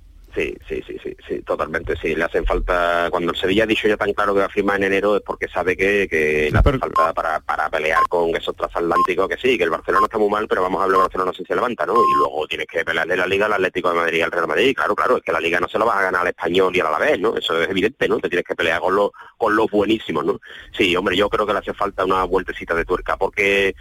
sí, 0.68 0.82
sí, 0.86 0.98
sí, 1.02 1.16
sí, 1.28 1.42
totalmente, 1.42 1.96
sí. 2.02 2.16
Le 2.16 2.24
hacen 2.24 2.46
falta, 2.46 3.08
cuando 3.10 3.32
el 3.32 3.38
Sevilla 3.38 3.64
ha 3.64 3.68
dicho 3.68 3.88
ya 3.88 3.98
tan 3.98 4.14
claro 4.14 4.34
que 4.34 4.42
va 4.42 4.46
a 4.46 4.50
firmar 4.50 4.78
en 4.78 4.84
enero 4.84 5.16
es 5.16 5.22
porque 5.22 5.48
sabe 5.48 5.76
que, 5.76 6.08
que 6.10 6.50
le 6.52 6.58
hace 6.58 6.78
falta 6.78 7.14
para, 7.14 7.40
para 7.40 7.70
pelear 7.70 8.04
con 8.10 8.36
esos 8.36 8.56
transatlánticos, 8.56 9.30
que 9.30 9.38
sí, 9.38 9.58
que 9.58 9.64
el 9.64 9.70
Barcelona 9.70 10.06
está 10.06 10.18
muy 10.18 10.30
mal, 10.30 10.48
pero 10.48 10.62
vamos 10.62 10.82
a 10.82 10.84
hablar, 10.84 10.98
el 10.98 11.04
Barcelona 11.04 11.32
si 11.36 11.44
se 11.46 11.56
levanta, 11.56 11.86
¿no? 11.86 11.94
Y 11.94 12.18
luego 12.20 12.48
tienes 12.48 12.68
que 12.68 12.84
pelear 12.84 13.08
de 13.08 13.18
la 13.18 13.28
Liga 13.28 13.46
al 13.46 13.54
Atlético 13.54 13.90
de 13.90 13.96
Madrid 13.96 14.18
y 14.20 14.22
al 14.22 14.32
Real 14.32 14.48
Madrid, 14.48 14.76
claro, 14.76 14.96
claro, 14.96 15.18
es 15.18 15.24
que 15.24 15.32
la 15.32 15.40
Liga 15.40 15.60
no 15.60 15.68
se 15.68 15.80
la 15.80 15.86
vas 15.86 15.98
a 15.98 16.04
ganar 16.04 16.22
al 16.22 16.28
Español 16.28 16.76
y 16.76 16.80
al 16.80 16.88
Alavés, 16.88 17.20
¿no? 17.20 17.36
Eso 17.36 17.62
es 17.62 17.70
evidente, 17.70 18.08
¿no? 18.08 18.20
Te 18.20 18.30
tienes 18.30 18.46
que 18.46 18.56
pelear 18.56 18.82
con 18.82 18.96
los, 18.96 19.12
con 19.38 19.56
los 19.56 19.70
buenísimos, 19.72 20.26
¿no? 20.26 20.40
Sí, 20.72 20.96
hombre, 20.96 21.16
yo 21.16 21.30
creo 21.30 21.46
que 21.46 21.54
le 21.54 21.60
hace 21.60 21.74
falta 21.74 22.06
una 22.06 22.24
vueltecita 22.24 22.76
de 22.76 22.86
tuerca, 22.86 23.18
porque 23.18 23.76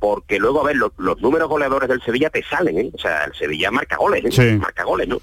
porque 0.00 0.38
luego, 0.38 0.62
a 0.62 0.64
ver, 0.64 0.76
los, 0.76 0.92
los 0.96 1.20
números 1.20 1.46
goleadores 1.46 1.86
del 1.86 2.02
Sevilla 2.02 2.30
te 2.30 2.42
salen, 2.42 2.78
¿eh? 2.78 2.90
O 2.94 2.98
sea, 2.98 3.24
el 3.24 3.34
Sevilla 3.34 3.70
marca 3.70 3.96
goles, 3.96 4.24
¿eh? 4.24 4.32
Sí. 4.32 4.58
marca 4.58 4.82
goles, 4.82 5.06
¿no? 5.06 5.20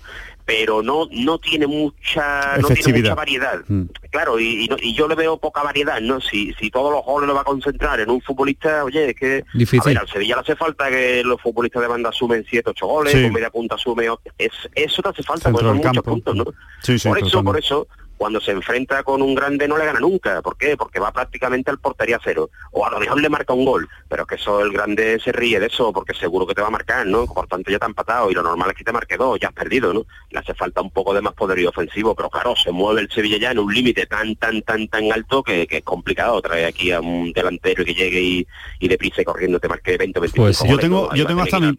Pero 0.48 0.82
no 0.82 1.08
no 1.12 1.38
tiene 1.40 1.68
mucha 1.68 2.58
no 2.58 2.70
tiene 2.70 3.02
mucha 3.02 3.16
variedad. 3.16 3.60
Mm. 3.68 3.84
Claro, 4.10 4.40
y, 4.40 4.64
y 4.64 4.68
no- 4.70 4.78
y 4.82 4.94
yo 4.96 5.06
le 5.10 5.16
veo 5.16 5.38
poca 5.38 5.62
variedad, 5.62 6.00
¿no? 6.00 6.22
Si, 6.22 6.54
si 6.54 6.72
todos 6.72 6.90
los 6.92 7.04
goles 7.04 7.28
lo 7.28 7.36
va 7.36 7.42
a 7.42 7.44
concentrar 7.44 8.00
en 8.00 8.10
un 8.10 8.22
futbolista, 8.22 8.86
oye, 8.86 9.10
es 9.10 9.16
que 9.18 9.44
Difícil. 9.54 9.82
a 9.82 9.86
ver, 9.86 9.98
al 10.00 10.08
Sevilla 10.08 10.36
le 10.36 10.42
hace 10.42 10.56
falta 10.56 10.90
que 10.90 11.22
los 11.26 11.42
futbolistas 11.42 11.82
de 11.82 11.88
banda 11.90 12.12
sumen 12.14 12.46
7, 12.50 12.70
8 12.70 12.88
goles, 12.88 13.12
Sí. 13.14 13.24
con 13.24 13.34
media 13.34 13.50
punta 13.50 13.78
sume 13.78 14.08
es, 14.38 14.52
eso 14.74 15.02
te 15.02 15.10
hace 15.10 15.24
falta, 15.24 15.52
porque 15.52 15.68
son 15.68 15.78
muchos 15.78 16.04
puntos, 16.04 16.36
¿no? 16.36 16.46
Sí, 16.82 16.98
sí, 16.98 17.10
por 17.10 17.20
eso, 17.20 17.44
por 17.44 17.60
eso, 17.60 17.88
cuando 18.18 18.42
se 18.42 18.52
enfrenta 18.52 19.04
con 19.04 19.22
un 19.22 19.36
grande 19.36 19.68
no 19.68 19.78
le 19.78 19.86
gana 19.86 20.00
nunca. 20.00 20.42
¿Por 20.42 20.58
qué? 20.58 20.76
Porque 20.76 21.00
va 21.00 21.12
prácticamente 21.12 21.72
al 21.72 21.80
portería 21.80 22.20
cero. 22.24 22.50
O 22.72 22.86
a 22.86 22.92
lo 22.92 23.00
mejor 23.00 23.22
le 23.22 23.30
marca 23.30 23.54
un 23.54 23.66
gol. 23.66 23.88
Pero 24.10 24.24
es 24.24 24.28
que 24.28 24.36
eso 24.36 24.62
el 24.62 24.72
grande 24.72 25.20
se 25.24 25.32
ríe 25.32 25.60
de 25.60 25.68
eso 25.68 25.94
porque 25.94 26.14
seguro 26.14 26.48
que 26.48 26.56
te 26.56 26.62
va 26.62 26.68
a 26.68 26.72
marcar, 26.72 27.06
¿no? 27.06 27.26
Por 27.26 27.48
tanto 27.48 27.72
ya 27.72 27.80
te 27.80 27.86
ha 27.86 27.88
empatado 27.88 28.32
y 28.32 28.34
lo 28.34 28.44
normal 28.44 28.72
es 28.72 28.78
que 28.78 28.84
te 28.84 28.92
marque 28.92 29.18
dos, 29.18 29.40
ya 29.40 29.50
has 29.50 29.54
perdido, 29.54 29.94
¿no? 29.94 30.06
Le 30.32 30.40
hace 30.40 30.54
falta 30.54 30.82
un 30.82 30.92
poco 30.92 31.14
de 31.14 31.22
más 31.22 31.34
poderío 31.34 31.70
ofensivo, 31.70 32.16
pero 32.16 32.30
claro, 32.30 32.56
se 32.56 32.72
mueve 32.72 33.02
el 33.02 33.10
Sevilla 33.10 33.38
ya 33.38 33.52
en 33.52 33.60
un 33.60 33.74
límite 33.74 34.06
tan, 34.06 34.36
tan, 34.36 34.62
tan, 34.64 34.88
tan 34.88 35.12
alto 35.12 35.44
que, 35.44 35.68
que 35.68 35.78
es 35.78 35.84
complicado 35.84 36.42
traer 36.42 36.66
aquí 36.66 36.92
a 36.92 37.00
un 37.00 37.32
delantero 37.32 37.86
que 37.86 37.94
llegue 37.94 38.22
y, 38.22 38.48
y 38.80 38.88
deprisa 38.88 39.22
y 39.22 39.26
corriendo 39.26 39.60
te 39.60 39.68
marque 39.68 39.98
20 39.98 40.20
o 40.20 40.22
25 40.22 40.44
Pues 40.44 40.72
yo 40.72 40.78
tengo, 40.80 41.14
yo 41.14 41.26
tengo 41.26 41.42
hasta 41.42 41.60
mi, 41.60 41.78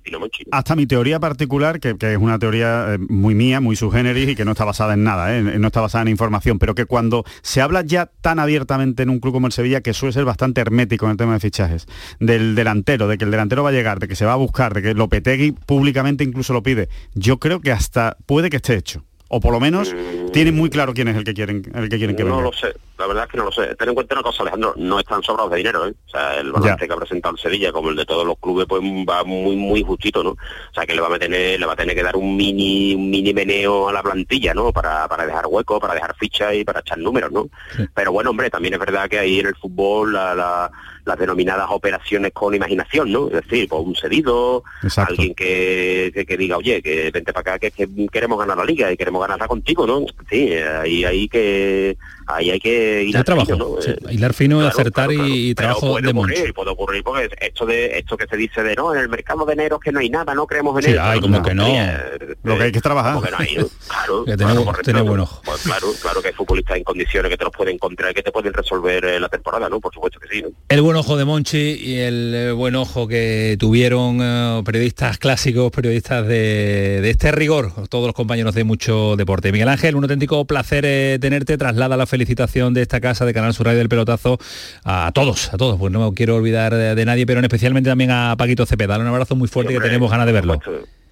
hasta 0.50 0.76
mi 0.76 0.86
teoría 0.86 1.20
particular, 1.20 1.80
que, 1.80 1.96
que 1.96 2.12
es 2.12 2.18
una 2.18 2.38
teoría 2.38 2.94
eh, 2.94 2.98
muy 2.98 3.34
mía, 3.34 3.60
muy 3.60 3.76
subgéneris 3.76 4.30
y 4.30 4.36
que 4.36 4.44
no 4.44 4.52
está 4.52 4.64
basada 4.64 4.94
en 4.94 5.04
nada, 5.04 5.36
¿eh? 5.36 5.42
no 5.42 5.66
está 5.68 5.80
basada 5.80 6.02
en 6.02 6.08
información, 6.08 6.27
pero 6.58 6.74
que 6.74 6.84
cuando 6.84 7.24
se 7.42 7.60
habla 7.60 7.82
ya 7.82 8.10
tan 8.20 8.38
abiertamente 8.38 9.02
en 9.02 9.10
un 9.10 9.20
club 9.20 9.34
como 9.34 9.46
el 9.46 9.52
Sevilla, 9.52 9.80
que 9.80 9.94
suele 9.94 10.12
ser 10.12 10.24
bastante 10.24 10.60
hermético 10.60 11.06
en 11.06 11.12
el 11.12 11.16
tema 11.16 11.34
de 11.34 11.40
fichajes, 11.40 11.86
del 12.20 12.54
delantero, 12.54 13.08
de 13.08 13.18
que 13.18 13.24
el 13.24 13.30
delantero 13.30 13.62
va 13.62 13.70
a 13.70 13.72
llegar, 13.72 13.98
de 13.98 14.08
que 14.08 14.16
se 14.16 14.24
va 14.24 14.32
a 14.32 14.36
buscar, 14.36 14.74
de 14.74 14.82
que 14.82 14.94
Lopetegui 14.94 15.52
públicamente 15.52 16.24
incluso 16.24 16.52
lo 16.52 16.62
pide, 16.62 16.88
yo 17.14 17.38
creo 17.38 17.60
que 17.60 17.72
hasta 17.72 18.16
puede 18.26 18.50
que 18.50 18.56
esté 18.56 18.74
hecho. 18.74 19.04
O 19.30 19.40
por 19.40 19.52
lo 19.52 19.60
menos 19.60 19.94
tienen 20.32 20.54
muy 20.54 20.70
claro 20.70 20.92
quién 20.94 21.08
es 21.08 21.16
el 21.16 21.24
que 21.24 21.34
quieren, 21.34 21.62
el 21.74 21.88
que 21.88 21.96
quieren 21.98 22.16
que 22.16 22.24
no 22.24 22.30
venga. 22.36 22.42
lo 22.42 22.52
sé, 22.52 22.74
la 22.98 23.06
verdad 23.06 23.24
es 23.24 23.30
que 23.30 23.38
no 23.38 23.44
lo 23.44 23.52
sé. 23.52 23.74
Ten 23.76 23.88
en 23.88 23.94
cuenta 23.94 24.14
una 24.14 24.22
cosa, 24.22 24.42
Alejandro, 24.42 24.74
no 24.76 24.98
están 24.98 25.22
sobrados 25.22 25.50
de 25.52 25.56
dinero, 25.58 25.86
¿eh? 25.86 25.94
O 26.06 26.10
sea, 26.10 26.34
el 26.38 26.52
balance 26.52 26.86
que 26.86 26.92
ha 26.92 26.96
presentado 26.96 27.34
el 27.34 27.40
Sevilla, 27.40 27.72
como 27.72 27.90
el 27.90 27.96
de 27.96 28.04
todos 28.06 28.26
los 28.26 28.38
clubes, 28.38 28.66
pues 28.68 28.82
va 28.82 29.24
muy, 29.24 29.56
muy 29.56 29.82
justito, 29.82 30.22
¿no? 30.22 30.30
O 30.30 30.74
sea, 30.74 30.84
que 30.86 30.94
le 30.94 31.00
va 31.00 31.14
a 31.14 31.18
tener, 31.18 31.58
le 31.58 31.66
va 31.66 31.72
a 31.72 31.76
tener 31.76 31.94
que 31.94 32.02
dar 32.02 32.16
un 32.16 32.36
mini, 32.36 32.94
un 32.94 33.10
mini 33.10 33.32
meneo 33.32 33.88
a 33.88 33.92
la 33.92 34.02
plantilla, 34.02 34.54
¿no? 34.54 34.72
Para, 34.72 35.06
para 35.08 35.26
dejar 35.26 35.46
hueco, 35.46 35.78
para 35.80 35.94
dejar 35.94 36.14
ficha 36.16 36.54
y 36.54 36.64
para 36.64 36.80
echar 36.80 36.98
números, 36.98 37.30
¿no? 37.32 37.48
Pero 37.94 38.12
bueno, 38.12 38.30
hombre, 38.30 38.50
también 38.50 38.74
es 38.74 38.80
verdad 38.80 39.08
que 39.08 39.18
ahí 39.18 39.38
en 39.40 39.46
el 39.46 39.56
fútbol 39.56 40.12
la- 40.12 40.34
la- 40.34 40.70
las 41.04 41.18
denominadas 41.18 41.68
operaciones 41.70 42.32
con 42.34 42.54
imaginación, 42.54 43.10
¿no? 43.10 43.28
Es 43.28 43.32
decir, 43.48 43.66
pues 43.66 43.82
un 43.82 43.96
cedido, 43.96 44.62
Exacto. 44.82 45.12
alguien 45.12 45.34
que, 45.34 46.10
que, 46.12 46.26
que 46.26 46.36
diga, 46.36 46.58
oye, 46.58 46.82
que 46.82 47.10
vente 47.10 47.32
para 47.32 47.54
acá, 47.54 47.58
que, 47.58 47.70
que 47.70 47.88
queremos 48.12 48.38
ganar 48.38 48.58
la 48.58 48.64
liga 48.66 48.92
y 48.92 48.96
queremos 48.98 49.22
ganarla 49.22 49.48
contigo, 49.48 49.86
¿no? 49.86 50.04
Sí, 50.30 50.52
ahí 50.52 51.04
hay 51.04 51.28
que 51.28 51.96
ahí 52.28 52.50
hay 52.50 52.60
que 52.60 53.10
al 53.14 53.24
trabajo, 53.24 53.46
fino, 53.52 53.58
¿no? 53.76 53.82
sí, 53.82 53.90
Eh, 53.90 53.96
hilar 54.10 54.34
fino, 54.34 54.56
claro, 54.58 54.70
acertar 54.70 55.08
claro, 55.08 55.18
claro. 55.24 55.34
y, 55.34 55.54
Pero 55.54 55.66
trabajo 55.68 55.90
puede 55.92 56.06
de 56.06 56.12
Monchi. 56.14 56.32
ocurrir, 56.34 56.54
puede 56.54 56.70
ocurrir 56.70 57.02
porque 57.04 57.28
esto 57.40 57.66
de 57.66 57.98
esto 57.98 58.16
que 58.16 58.26
se 58.26 58.36
dice 58.36 58.62
de 58.62 58.74
no 58.76 58.94
en 58.94 59.00
el 59.00 59.08
mercado 59.08 59.44
de 59.46 59.52
enero 59.54 59.76
es 59.76 59.82
que 59.84 59.92
no 59.92 60.00
hay 60.00 60.10
nada 60.10 60.34
no 60.34 60.46
creemos 60.46 60.76
en 60.84 60.92
Sí, 60.92 60.98
ay, 61.00 61.20
como 61.20 61.42
que 61.42 61.54
no. 61.54 61.66
eh, 61.66 62.36
Lo 62.42 62.56
que 62.56 62.62
hay 62.64 62.72
que 62.72 62.80
trabajar. 62.80 63.14
como 63.14 63.24
que 63.26 63.30
no 63.32 63.36
hay, 63.38 63.56
¿no? 63.56 63.68
claro, 63.88 64.24
Que 64.24 64.64
correcto, 64.64 65.04
buen 65.04 65.20
ojo. 65.20 65.42
Pues 65.44 65.62
claro 65.62 65.86
claro 66.02 66.22
que 66.22 66.28
hay 66.28 66.34
futbolistas 66.34 66.76
en 66.76 66.84
condiciones 66.84 67.30
que 67.30 67.36
te 67.36 67.44
los 67.44 67.52
pueden 67.52 67.74
encontrar 67.74 68.14
que 68.14 68.22
te 68.22 68.30
pueden 68.32 68.52
resolver 68.52 69.04
eh, 69.04 69.20
la 69.20 69.28
temporada 69.28 69.68
no 69.68 69.80
por 69.80 69.92
supuesto 69.92 70.20
que 70.20 70.28
sí 70.28 70.42
¿no? 70.42 70.48
El 70.68 70.82
buen 70.82 70.96
ojo 70.96 71.16
de 71.16 71.24
Monchi 71.24 71.58
y 71.80 71.96
el 71.98 72.32
eh, 72.34 72.52
buen 72.52 72.74
ojo 72.76 73.08
que 73.08 73.56
tuvieron 73.58 74.18
eh, 74.20 74.62
periodistas 74.64 75.18
clásicos, 75.18 75.70
periodistas 75.72 76.26
de, 76.26 77.00
de 77.02 77.10
este 77.10 77.32
rigor, 77.32 77.72
todos 77.88 78.06
los 78.06 78.14
compañeros 78.14 78.54
de 78.54 78.64
mucho 78.64 79.16
deporte. 79.16 79.52
Miguel 79.52 79.68
Ángel, 79.68 79.96
un 79.96 80.04
auténtico 80.04 80.44
placer 80.44 80.84
eh, 80.86 81.18
tenerte, 81.20 81.56
traslada 81.58 81.96
la 81.96 82.06
felicitación 82.18 82.74
de 82.74 82.82
esta 82.82 83.00
casa 83.00 83.24
de 83.24 83.32
Canal 83.32 83.54
Sur 83.54 83.66
Radio 83.66 83.78
del 83.78 83.88
Pelotazo 83.88 84.38
a 84.84 85.10
todos, 85.14 85.52
a 85.54 85.56
todos, 85.56 85.78
pues 85.78 85.92
no 85.92 86.12
quiero 86.14 86.34
olvidar 86.36 86.74
de, 86.74 86.94
de 86.96 87.04
nadie, 87.04 87.26
pero 87.26 87.38
en 87.38 87.44
especialmente 87.44 87.88
también 87.90 88.10
a 88.10 88.34
Paquito 88.36 88.66
Cepeda. 88.66 88.98
Un 88.98 89.06
abrazo 89.06 89.36
muy 89.36 89.46
fuerte 89.48 89.72
que 89.72 89.80
tenemos 89.80 90.10
ganas 90.10 90.26
de 90.26 90.32
verlo. 90.32 90.60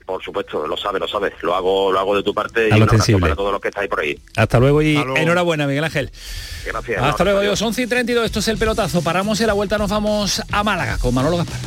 por 0.05 0.23
supuesto 0.23 0.67
lo 0.67 0.77
sabes 0.77 1.01
lo 1.01 1.07
sabes 1.09 1.33
lo 1.43 1.55
hago 1.55 1.91
lo 1.93 1.99
hago 2.01 2.17
de 2.17 2.23
tu 2.25 2.33
parte 2.35 2.69
y 2.69 2.73
A 2.73 2.75
un 2.75 2.81
lo 2.81 2.89
sensible. 2.89 3.21
para 3.23 3.37
todos 3.37 3.53
los 3.53 3.61
que 3.61 3.69
estáis 3.69 3.89
por 3.89 4.01
ahí 4.01 4.17
Hasta 4.37 4.59
luego 4.61 4.81
y 4.83 4.97
Hasta 4.97 5.05
luego. 5.07 5.21
enhorabuena, 5.23 5.67
Miguel 5.69 5.85
Ángel. 5.85 6.11
gracias 6.67 7.03
Hasta 7.03 7.23
no, 7.25 7.31
luego, 7.31 7.41
Dios. 7.43 7.63
11 7.63 7.83
y 7.83 7.87
32, 7.87 8.25
esto 8.27 8.39
es 8.41 8.49
el 8.49 8.59
pelotazo. 8.59 9.03
Paramos 9.03 9.41
y 9.41 9.45
a 9.45 9.47
la 9.47 9.53
vuelta 9.53 9.79
nos 9.79 9.91
vamos 9.91 10.43
a 10.51 10.65
Málaga 10.65 10.99
con 10.99 11.15
Manolo 11.15 11.37
Gaspar. 11.39 11.59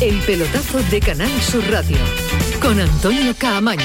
El 0.00 0.18
pelotazo 0.20 0.82
de 0.90 1.00
Canal 1.00 1.30
Sur 1.42 1.62
Radio 1.70 1.96
con 2.60 2.80
Antonio 2.80 3.34
Caamaño. 3.38 3.84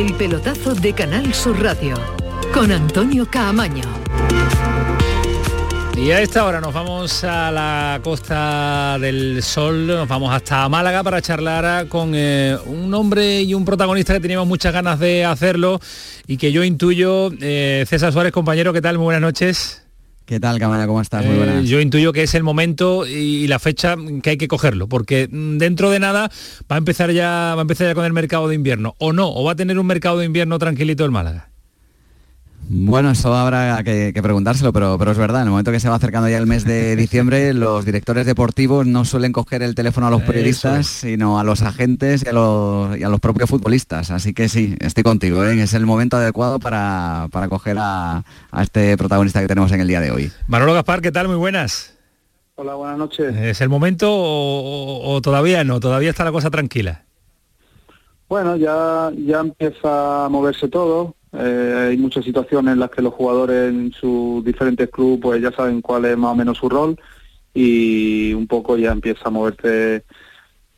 El 0.00 0.14
pelotazo 0.14 0.74
de 0.74 0.94
Canal 0.94 1.34
Sur 1.34 1.62
Radio 1.62 1.94
con 2.54 2.72
Antonio 2.72 3.28
Caamaño. 3.30 3.82
Y 5.94 6.10
a 6.10 6.22
esta 6.22 6.46
hora 6.46 6.58
nos 6.58 6.72
vamos 6.72 7.22
a 7.22 7.50
la 7.50 8.00
Costa 8.02 8.96
del 8.98 9.42
Sol, 9.42 9.86
nos 9.86 10.08
vamos 10.08 10.32
hasta 10.32 10.66
Málaga 10.70 11.02
para 11.02 11.20
charlar 11.20 11.86
con 11.88 12.12
eh, 12.14 12.56
un 12.64 12.94
hombre 12.94 13.42
y 13.42 13.52
un 13.52 13.66
protagonista 13.66 14.14
que 14.14 14.20
teníamos 14.20 14.48
muchas 14.48 14.72
ganas 14.72 14.98
de 14.98 15.26
hacerlo 15.26 15.78
y 16.26 16.38
que 16.38 16.50
yo 16.50 16.64
intuyo, 16.64 17.30
eh, 17.38 17.84
César 17.86 18.10
Suárez, 18.10 18.32
compañero, 18.32 18.72
¿qué 18.72 18.80
tal? 18.80 18.96
Muy 18.96 19.04
buenas 19.04 19.20
noches. 19.20 19.82
¿Qué 20.30 20.38
tal, 20.38 20.60
Cámara? 20.60 20.86
¿Cómo 20.86 21.00
estás? 21.00 21.24
Muy 21.26 21.34
Eh, 21.34 21.38
buenas. 21.38 21.64
yo 21.68 21.80
intuyo 21.80 22.12
que 22.12 22.22
es 22.22 22.36
el 22.36 22.44
momento 22.44 23.04
y 23.04 23.48
la 23.48 23.58
fecha 23.58 23.96
que 24.22 24.30
hay 24.30 24.36
que 24.36 24.46
cogerlo, 24.46 24.88
porque 24.88 25.26
mm, 25.28 25.58
dentro 25.58 25.90
de 25.90 25.98
nada 25.98 26.30
va 26.70 26.76
a 26.76 26.78
empezar 26.78 27.10
ya, 27.10 27.54
va 27.56 27.58
a 27.58 27.62
empezar 27.62 27.88
ya 27.88 27.96
con 27.96 28.04
el 28.04 28.12
mercado 28.12 28.46
de 28.46 28.54
invierno, 28.54 28.94
o 28.98 29.12
no, 29.12 29.28
o 29.28 29.42
va 29.42 29.50
a 29.50 29.56
tener 29.56 29.76
un 29.76 29.86
mercado 29.86 30.18
de 30.18 30.26
invierno 30.26 30.56
tranquilito 30.60 31.04
el 31.04 31.10
Málaga. 31.10 31.49
Bueno, 32.72 33.10
eso 33.10 33.34
habrá 33.34 33.82
que, 33.82 34.12
que 34.14 34.22
preguntárselo, 34.22 34.72
pero, 34.72 34.96
pero 34.96 35.10
es 35.10 35.18
verdad, 35.18 35.40
en 35.40 35.48
el 35.48 35.50
momento 35.50 35.72
que 35.72 35.80
se 35.80 35.88
va 35.88 35.96
acercando 35.96 36.28
ya 36.28 36.38
el 36.38 36.46
mes 36.46 36.64
de 36.64 36.94
diciembre, 37.04 37.52
los 37.52 37.84
directores 37.84 38.26
deportivos 38.26 38.86
no 38.86 39.04
suelen 39.04 39.32
coger 39.32 39.62
el 39.64 39.74
teléfono 39.74 40.06
a 40.06 40.10
los 40.10 40.22
periodistas, 40.22 40.86
sino 40.86 41.40
a 41.40 41.42
los 41.44 41.62
agentes 41.62 42.22
y 42.24 42.28
a 42.28 42.32
los, 42.32 42.96
y 42.96 43.02
a 43.02 43.08
los 43.08 43.18
propios 43.18 43.50
futbolistas. 43.50 44.12
Así 44.12 44.32
que 44.34 44.48
sí, 44.48 44.76
estoy 44.78 45.02
contigo, 45.02 45.44
¿eh? 45.44 45.60
es 45.60 45.74
el 45.74 45.84
momento 45.84 46.16
adecuado 46.16 46.60
para, 46.60 47.26
para 47.32 47.48
coger 47.48 47.76
a, 47.80 48.22
a 48.52 48.62
este 48.62 48.96
protagonista 48.96 49.40
que 49.40 49.48
tenemos 49.48 49.72
en 49.72 49.80
el 49.80 49.88
día 49.88 50.00
de 50.00 50.12
hoy. 50.12 50.30
Manolo 50.46 50.72
Gaspar, 50.72 51.00
¿qué 51.00 51.10
tal? 51.10 51.26
Muy 51.26 51.38
buenas. 51.38 51.96
Hola, 52.54 52.74
buenas 52.76 52.98
noches. 52.98 53.34
¿Es 53.36 53.60
el 53.62 53.68
momento 53.68 54.12
o, 54.12 54.60
o- 54.60 55.14
o 55.16 55.20
todavía 55.20 55.64
no? 55.64 55.80
Todavía 55.80 56.10
está 56.10 56.22
la 56.24 56.30
cosa 56.30 56.50
tranquila. 56.50 57.02
Bueno, 58.28 58.54
ya, 58.54 59.10
ya 59.26 59.40
empieza 59.40 60.26
a 60.26 60.28
moverse 60.28 60.68
todo. 60.68 61.16
Eh, 61.32 61.88
hay 61.90 61.96
muchas 61.96 62.24
situaciones 62.24 62.72
en 62.72 62.80
las 62.80 62.90
que 62.90 63.02
los 63.02 63.14
jugadores 63.14 63.70
en 63.70 63.92
sus 63.92 64.44
diferentes 64.44 64.90
clubes 64.90 65.20
pues 65.22 65.42
ya 65.42 65.52
saben 65.52 65.80
cuál 65.80 66.04
es 66.04 66.16
más 66.18 66.32
o 66.32 66.34
menos 66.34 66.58
su 66.58 66.68
rol 66.68 66.98
y 67.54 68.32
un 68.32 68.46
poco 68.48 68.76
ya 68.76 68.90
empieza 68.92 69.28
a 69.28 69.30
moverse 69.30 70.04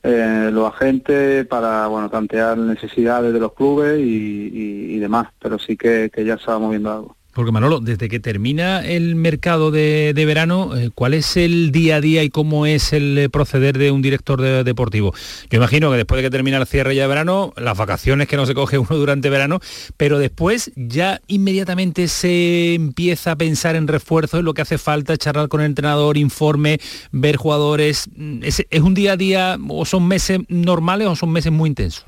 eh, 0.03 0.51
los 0.53 0.69
agentes 0.69 1.47
para 1.47 1.87
bueno 1.87 2.11
tantear 2.11 2.59
necesidades 2.59 3.33
de 3.33 3.41
los 3.41 3.55
clubes 3.55 3.99
y, 4.01 4.99
demás, 4.99 5.29
pero 5.41 5.59
sí 5.59 5.77
que, 5.77 6.11
que 6.13 6.25
ya 6.25 6.39
se 6.39 6.47
va 6.47 6.59
moviendo 6.59 6.93
algo. 6.93 7.17
Porque 7.35 7.51
Manolo, 7.51 7.81
desde 7.81 8.09
que 8.11 8.21
termina 8.21 8.85
el 8.87 9.15
mercado 9.15 9.71
de, 9.71 10.13
de 10.15 10.25
verano, 10.27 10.77
eh, 10.77 10.91
¿cuál 10.95 11.15
es 11.15 11.37
el 11.39 11.73
día 11.73 11.97
a 11.97 12.01
día 12.03 12.23
y 12.23 12.29
cómo 12.29 12.67
es 12.67 12.93
el 12.93 13.17
eh, 13.17 13.29
proceder 13.31 13.79
de 13.79 13.91
un 13.91 14.03
director 14.03 14.41
de- 14.41 14.65
deportivo? 14.65 15.15
Yo 15.51 15.57
imagino 15.57 15.91
que 15.91 15.97
después 15.97 16.19
de 16.19 16.25
que 16.25 16.31
termina 16.31 16.59
el 16.59 16.67
cierre 16.67 16.95
ya 16.95 17.03
de 17.03 17.09
verano, 17.09 17.55
las 17.57 17.79
vacaciones 17.79 18.29
que 18.29 18.37
no 18.37 18.45
se 18.45 18.55
coge 18.55 18.77
uno 18.79 18.97
durante 18.97 19.31
verano, 19.31 19.61
pero 19.97 20.19
después 20.19 20.73
ya 20.77 21.23
inmediatamente 21.27 22.09
se 22.09 22.75
empieza 22.75 23.33
a 23.33 23.37
pensar 23.37 23.77
en 23.77 23.89
refuerzos, 23.89 24.41
en 24.41 24.45
lo 24.45 24.53
que 24.53 24.63
hace 24.63 24.77
falta, 24.77 25.17
charlar 25.17 25.49
con 25.49 25.61
el 25.63 25.67
entrenador, 25.67 26.19
informe, 26.19 26.81
ver 27.13 27.37
jugadores. 27.37 28.11
Mm, 28.15 28.43
¿Es, 28.45 28.67
es 28.69 28.81
un 28.83 28.93
día 28.93 29.13
a 29.13 29.17
día 29.17 29.59
o 29.71 29.87
son 29.87 30.07
meses 30.07 30.41
normales 30.49 31.09
o 31.09 31.17
son 31.17 31.31
meses 31.33 31.51
muy 31.51 31.69
intensos? 31.69 32.05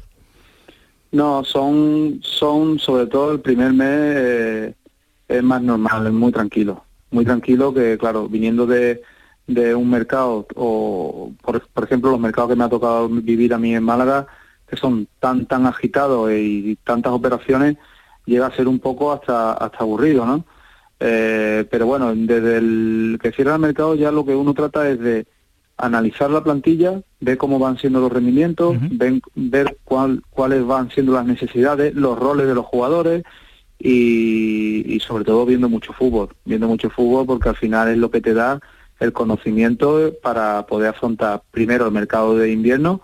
No, 1.12 1.44
son, 1.44 2.20
son 2.22 2.78
sobre 2.78 3.06
todo 3.06 3.32
el 3.32 3.40
primer 3.40 3.72
mes 3.72 3.88
eh, 3.88 4.74
es 5.28 5.42
más 5.42 5.62
normal, 5.62 6.06
es 6.06 6.12
muy 6.12 6.32
tranquilo, 6.32 6.84
muy 7.10 7.24
tranquilo 7.24 7.72
que 7.72 7.96
claro, 7.98 8.28
viniendo 8.28 8.66
de, 8.66 9.02
de 9.46 9.74
un 9.74 9.88
mercado 9.90 10.46
o 10.54 11.32
por, 11.42 11.60
por 11.68 11.84
ejemplo 11.84 12.10
los 12.10 12.20
mercados 12.20 12.50
que 12.50 12.56
me 12.56 12.64
ha 12.64 12.68
tocado 12.68 13.08
vivir 13.08 13.54
a 13.54 13.58
mí 13.58 13.74
en 13.74 13.82
Málaga, 13.84 14.26
que 14.66 14.76
son 14.76 15.06
tan 15.20 15.46
tan 15.46 15.66
agitados 15.66 16.30
y 16.32 16.76
tantas 16.84 17.12
operaciones, 17.12 17.76
llega 18.26 18.46
a 18.46 18.56
ser 18.56 18.68
un 18.68 18.78
poco 18.78 19.12
hasta 19.12 19.52
hasta 19.52 19.78
aburrido, 19.78 20.24
¿no? 20.26 20.44
Eh, 21.00 21.66
pero 21.70 21.86
bueno, 21.86 22.14
desde 22.14 22.56
el 22.58 23.18
que 23.20 23.32
cierra 23.32 23.54
el 23.54 23.60
mercado 23.60 23.94
ya 23.94 24.10
lo 24.10 24.24
que 24.24 24.34
uno 24.34 24.54
trata 24.54 24.88
es 24.88 24.98
de 25.00 25.26
analizar 25.76 26.30
la 26.30 26.42
plantilla, 26.44 27.02
ver 27.20 27.36
cómo 27.36 27.58
van 27.58 27.76
siendo 27.78 28.00
los 28.00 28.12
rendimientos, 28.12 28.76
ven- 28.92 29.20
ver 29.34 29.76
cuál, 29.84 30.22
cuáles 30.30 30.64
van 30.64 30.88
siendo 30.90 31.12
las 31.12 31.26
necesidades, 31.26 31.94
los 31.94 32.16
roles 32.18 32.46
de 32.46 32.54
los 32.54 32.64
jugadores 32.64 33.24
y, 33.86 34.94
y 34.94 35.00
sobre 35.00 35.24
todo 35.24 35.44
viendo 35.44 35.68
mucho 35.68 35.92
fútbol, 35.92 36.30
viendo 36.46 36.66
mucho 36.66 36.88
fútbol 36.88 37.26
porque 37.26 37.50
al 37.50 37.56
final 37.56 37.88
es 37.88 37.98
lo 37.98 38.10
que 38.10 38.22
te 38.22 38.32
da 38.32 38.58
el 38.98 39.12
conocimiento 39.12 40.10
para 40.22 40.64
poder 40.64 40.88
afrontar 40.88 41.42
primero 41.50 41.84
el 41.84 41.92
mercado 41.92 42.34
de 42.38 42.50
invierno 42.50 43.02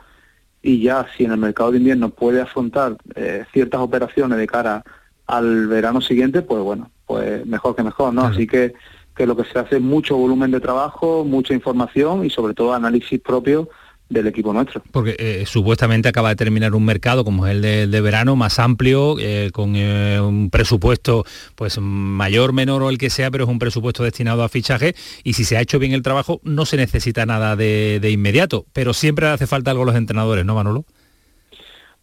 y 0.62 0.80
ya 0.80 1.06
si 1.14 1.26
en 1.26 1.32
el 1.32 1.36
mercado 1.36 1.72
de 1.72 1.78
invierno 1.78 2.08
puede 2.08 2.40
afrontar 2.40 2.96
eh, 3.14 3.44
ciertas 3.52 3.82
operaciones 3.82 4.38
de 4.38 4.46
cara 4.46 4.82
al 5.26 5.66
verano 5.66 6.00
siguiente, 6.00 6.40
pues 6.40 6.62
bueno, 6.62 6.90
pues 7.06 7.44
mejor 7.44 7.76
que 7.76 7.82
mejor, 7.82 8.14
¿no? 8.14 8.22
Así 8.22 8.46
que, 8.46 8.72
que 9.14 9.26
lo 9.26 9.36
que 9.36 9.44
se 9.44 9.58
hace 9.58 9.76
es 9.76 9.82
mucho 9.82 10.16
volumen 10.16 10.50
de 10.50 10.60
trabajo, 10.60 11.26
mucha 11.26 11.52
información 11.52 12.24
y 12.24 12.30
sobre 12.30 12.54
todo 12.54 12.72
análisis 12.72 13.20
propio 13.20 13.68
del 14.10 14.26
equipo 14.26 14.52
nuestro. 14.52 14.82
Porque 14.90 15.16
eh, 15.18 15.44
supuestamente 15.46 16.08
acaba 16.08 16.28
de 16.28 16.36
terminar 16.36 16.74
un 16.74 16.84
mercado 16.84 17.24
como 17.24 17.46
es 17.46 17.52
el 17.52 17.62
de, 17.62 17.86
de 17.86 18.00
verano, 18.00 18.36
más 18.36 18.58
amplio, 18.58 19.16
eh, 19.18 19.50
con 19.52 19.76
eh, 19.76 20.20
un 20.20 20.50
presupuesto 20.50 21.24
pues 21.54 21.78
mayor, 21.80 22.52
menor 22.52 22.82
o 22.82 22.90
el 22.90 22.98
que 22.98 23.08
sea, 23.08 23.30
pero 23.30 23.44
es 23.44 23.50
un 23.50 23.60
presupuesto 23.60 24.02
destinado 24.02 24.42
a 24.42 24.48
fichaje 24.48 24.94
y 25.24 25.32
si 25.34 25.44
se 25.44 25.56
ha 25.56 25.60
hecho 25.60 25.78
bien 25.78 25.92
el 25.92 26.02
trabajo 26.02 26.40
no 26.42 26.66
se 26.66 26.76
necesita 26.76 27.24
nada 27.24 27.56
de, 27.56 28.00
de 28.00 28.10
inmediato, 28.10 28.66
pero 28.72 28.92
siempre 28.92 29.28
hace 29.28 29.46
falta 29.46 29.70
algo 29.70 29.84
a 29.84 29.86
los 29.86 29.96
entrenadores, 29.96 30.44
¿no, 30.44 30.56
Manolo? 30.56 30.84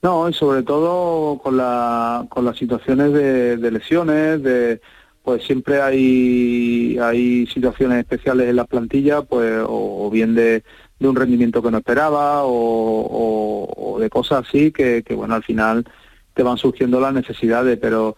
No, 0.01 0.29
y 0.29 0.33
sobre 0.33 0.63
todo 0.63 1.39
con, 1.39 1.57
la, 1.57 2.25
con 2.29 2.45
las 2.45 2.57
situaciones 2.57 3.11
de, 3.11 3.57
de 3.57 3.71
lesiones, 3.71 4.41
de 4.41 4.79
pues 5.23 5.43
siempre 5.43 5.81
hay, 5.81 6.97
hay 7.01 7.45
situaciones 7.47 7.99
especiales 7.99 8.47
en 8.47 8.55
la 8.55 8.63
plantilla, 8.63 9.23
pues 9.23 9.59
o, 9.67 10.05
o 10.05 10.09
bien 10.09 10.35
de, 10.35 10.63
de 10.99 11.07
un 11.07 11.15
rendimiento 11.15 11.61
que 11.61 11.71
no 11.71 11.77
esperaba 11.79 12.43
o, 12.43 12.49
o- 12.51 13.93
o 13.95 13.99
de 13.99 14.09
cosas 14.09 14.45
así 14.47 14.71
que, 14.71 15.03
que, 15.03 15.13
bueno 15.15 15.35
al 15.35 15.43
final 15.43 15.85
te 16.33 16.43
van 16.43 16.57
surgiendo 16.57 16.99
las 16.99 17.13
necesidades, 17.13 17.77
pero 17.81 18.15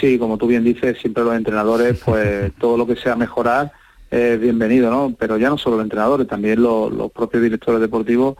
sí, 0.00 0.18
como 0.18 0.36
tú 0.38 0.46
bien 0.46 0.64
dices, 0.64 0.98
siempre 0.98 1.22
los 1.24 1.34
entrenadores, 1.34 2.00
pues 2.04 2.52
todo 2.58 2.76
lo 2.76 2.86
que 2.86 2.96
sea 2.96 3.14
mejorar 3.16 3.72
es 4.10 4.38
bienvenido, 4.40 4.90
¿no? 4.90 5.14
Pero 5.18 5.36
ya 5.36 5.48
no 5.50 5.58
solo 5.58 5.76
los 5.76 5.84
entrenadores, 5.84 6.26
también 6.26 6.62
los, 6.62 6.92
los 6.92 7.10
propios 7.12 7.42
directores 7.42 7.80
deportivos, 7.80 8.36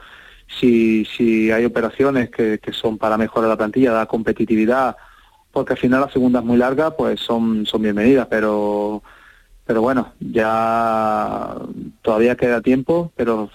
si, 0.49 1.05
si 1.05 1.51
hay 1.51 1.65
operaciones 1.65 2.31
que, 2.31 2.59
que 2.59 2.73
son 2.73 2.99
para 2.99 3.17
mejorar 3.19 3.49
la 3.51 3.57
plantilla, 3.57 3.93
dar 3.93 4.07
competitividad, 4.07 4.97
porque 5.53 5.73
al 5.75 5.79
final 5.79 6.01
la 6.03 6.11
segunda 6.11 6.39
es 6.41 6.45
muy 6.45 6.57
larga, 6.57 6.97
pues 6.97 7.21
son, 7.21 7.67
son 7.67 7.83
bienvenidas, 7.83 8.27
pero 8.29 9.03
pero 9.67 9.83
bueno, 9.83 10.13
ya 10.21 11.55
todavía 12.03 12.37
queda 12.37 12.61
tiempo, 12.61 13.13
pero 13.17 13.51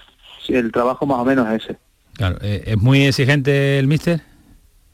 el 0.49 0.71
trabajo 0.71 1.05
más 1.05 1.19
o 1.19 1.25
menos 1.25 1.47
es 1.49 1.63
ese. 1.63 1.77
Claro, 2.13 2.37
eh, 2.41 2.63
¿es 2.65 2.77
muy 2.77 3.05
exigente 3.05 3.79
el 3.79 3.87
míster? 3.87 4.21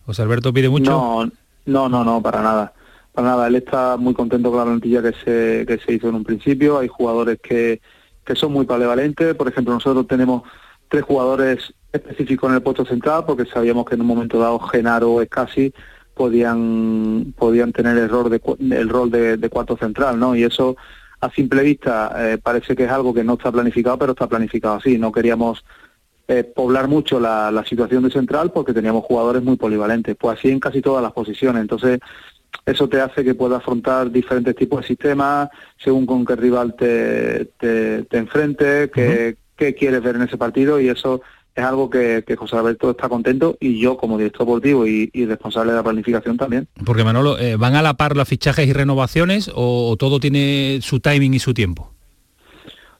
¿José 0.06 0.22
Alberto 0.22 0.54
pide 0.54 0.70
mucho? 0.70 0.92
No, 0.92 1.32
no, 1.66 1.90
no, 1.90 2.04
no, 2.04 2.22
para 2.22 2.42
nada. 2.42 2.74
Para 3.12 3.30
nada, 3.30 3.48
él 3.48 3.56
está 3.56 3.98
muy 3.98 4.14
contento 4.14 4.52
con 4.52 4.60
la 4.60 4.66
plantilla 4.66 5.02
que 5.02 5.14
se, 5.14 5.66
que 5.66 5.80
se 5.84 5.94
hizo 5.94 6.08
en 6.08 6.16
un 6.16 6.24
principio. 6.24 6.78
Hay 6.78 6.88
jugadores 6.88 7.40
que, 7.42 7.82
que 8.24 8.36
son 8.36 8.54
muy 8.54 8.66
palevalentes. 8.66 9.34
Por 9.34 9.48
ejemplo, 9.48 9.74
nosotros 9.74 10.08
tenemos 10.08 10.44
tres 10.88 11.04
jugadores 11.04 11.74
específicos 11.92 12.50
en 12.50 12.56
el 12.56 12.62
puesto 12.62 12.86
central 12.86 13.24
porque 13.26 13.46
sabíamos 13.46 13.86
que 13.86 13.96
en 13.96 14.02
un 14.02 14.08
momento 14.08 14.38
dado 14.38 14.60
Genaro 14.60 15.14
o 15.14 15.22
Escasi 15.22 15.74
podían 16.14 17.34
podían 17.38 17.72
tener 17.72 17.98
el 17.98 18.10
rol 18.10 18.30
de, 18.30 18.42
el 18.76 18.90
rol 18.90 19.10
de, 19.10 19.38
de 19.38 19.50
cuarto 19.50 19.78
central, 19.78 20.20
¿no? 20.20 20.36
Y 20.36 20.44
eso 20.44 20.78
a 21.28 21.32
simple 21.32 21.64
vista 21.64 22.14
eh, 22.18 22.38
parece 22.38 22.76
que 22.76 22.86
es 22.86 22.92
algo 22.92 23.14
que 23.14 23.24
no 23.24 23.34
está 23.34 23.52
planificado, 23.52 23.98
pero 23.98 24.12
está 24.14 24.28
planificado 24.28 24.76
así. 24.76 24.98
No 24.98 25.12
queríamos 25.12 25.64
eh, 26.28 26.44
poblar 26.44 26.88
mucho 26.88 27.20
la, 27.20 27.52
la, 27.52 27.64
situación 27.66 28.04
de 28.04 28.12
central 28.12 28.52
porque 28.52 28.74
teníamos 28.74 29.06
jugadores 29.06 29.44
muy 29.44 29.56
polivalentes, 29.56 30.16
pues 30.20 30.40
así 30.40 30.50
en 30.50 30.60
casi 30.60 30.82
todas 30.82 31.04
las 31.04 31.14
posiciones. 31.14 31.62
Entonces, 31.62 32.00
eso 32.66 32.90
te 32.90 33.00
hace 33.00 33.24
que 33.24 33.36
puedas 33.36 33.60
afrontar 33.60 34.12
diferentes 34.12 34.56
tipos 34.56 34.82
de 34.82 34.88
sistemas, 34.88 35.50
según 35.78 36.06
con 36.06 36.26
qué 36.26 36.36
rival 36.36 36.76
te, 36.76 37.46
te, 37.58 38.04
te 38.04 38.18
enfrentes, 38.18 38.92
qué, 38.92 39.38
qué 39.56 39.74
quieres 39.74 40.02
ver 40.02 40.16
en 40.16 40.24
ese 40.24 40.38
partido 40.38 40.80
y 40.80 40.90
eso 40.90 41.22
es 41.58 41.64
algo 41.64 41.90
que, 41.90 42.24
que, 42.26 42.36
José 42.36 42.56
Alberto 42.56 42.92
está 42.92 43.10
contento 43.10 43.58
y 43.60 43.80
yo 43.80 43.98
como 43.98 44.18
director 44.18 44.46
deportivo 44.46 44.86
y, 44.86 45.10
y 45.12 45.26
responsable 45.26 45.72
de 45.72 45.78
la 45.78 45.84
planificación 45.84 46.38
también. 46.38 46.68
Porque 46.86 47.04
Manolo, 47.04 47.40
eh, 47.40 47.56
¿van 47.56 47.74
a 47.74 47.82
la 47.82 47.96
par 47.96 48.16
los 48.16 48.28
fichajes 48.28 48.68
y 48.68 48.74
renovaciones 48.74 49.50
o, 49.54 49.90
o, 49.90 49.98
todo 49.98 50.20
tiene 50.20 50.80
su 50.84 51.00
timing 51.00 51.34
y 51.34 51.40
su 51.40 51.56
tiempo? 51.56 51.92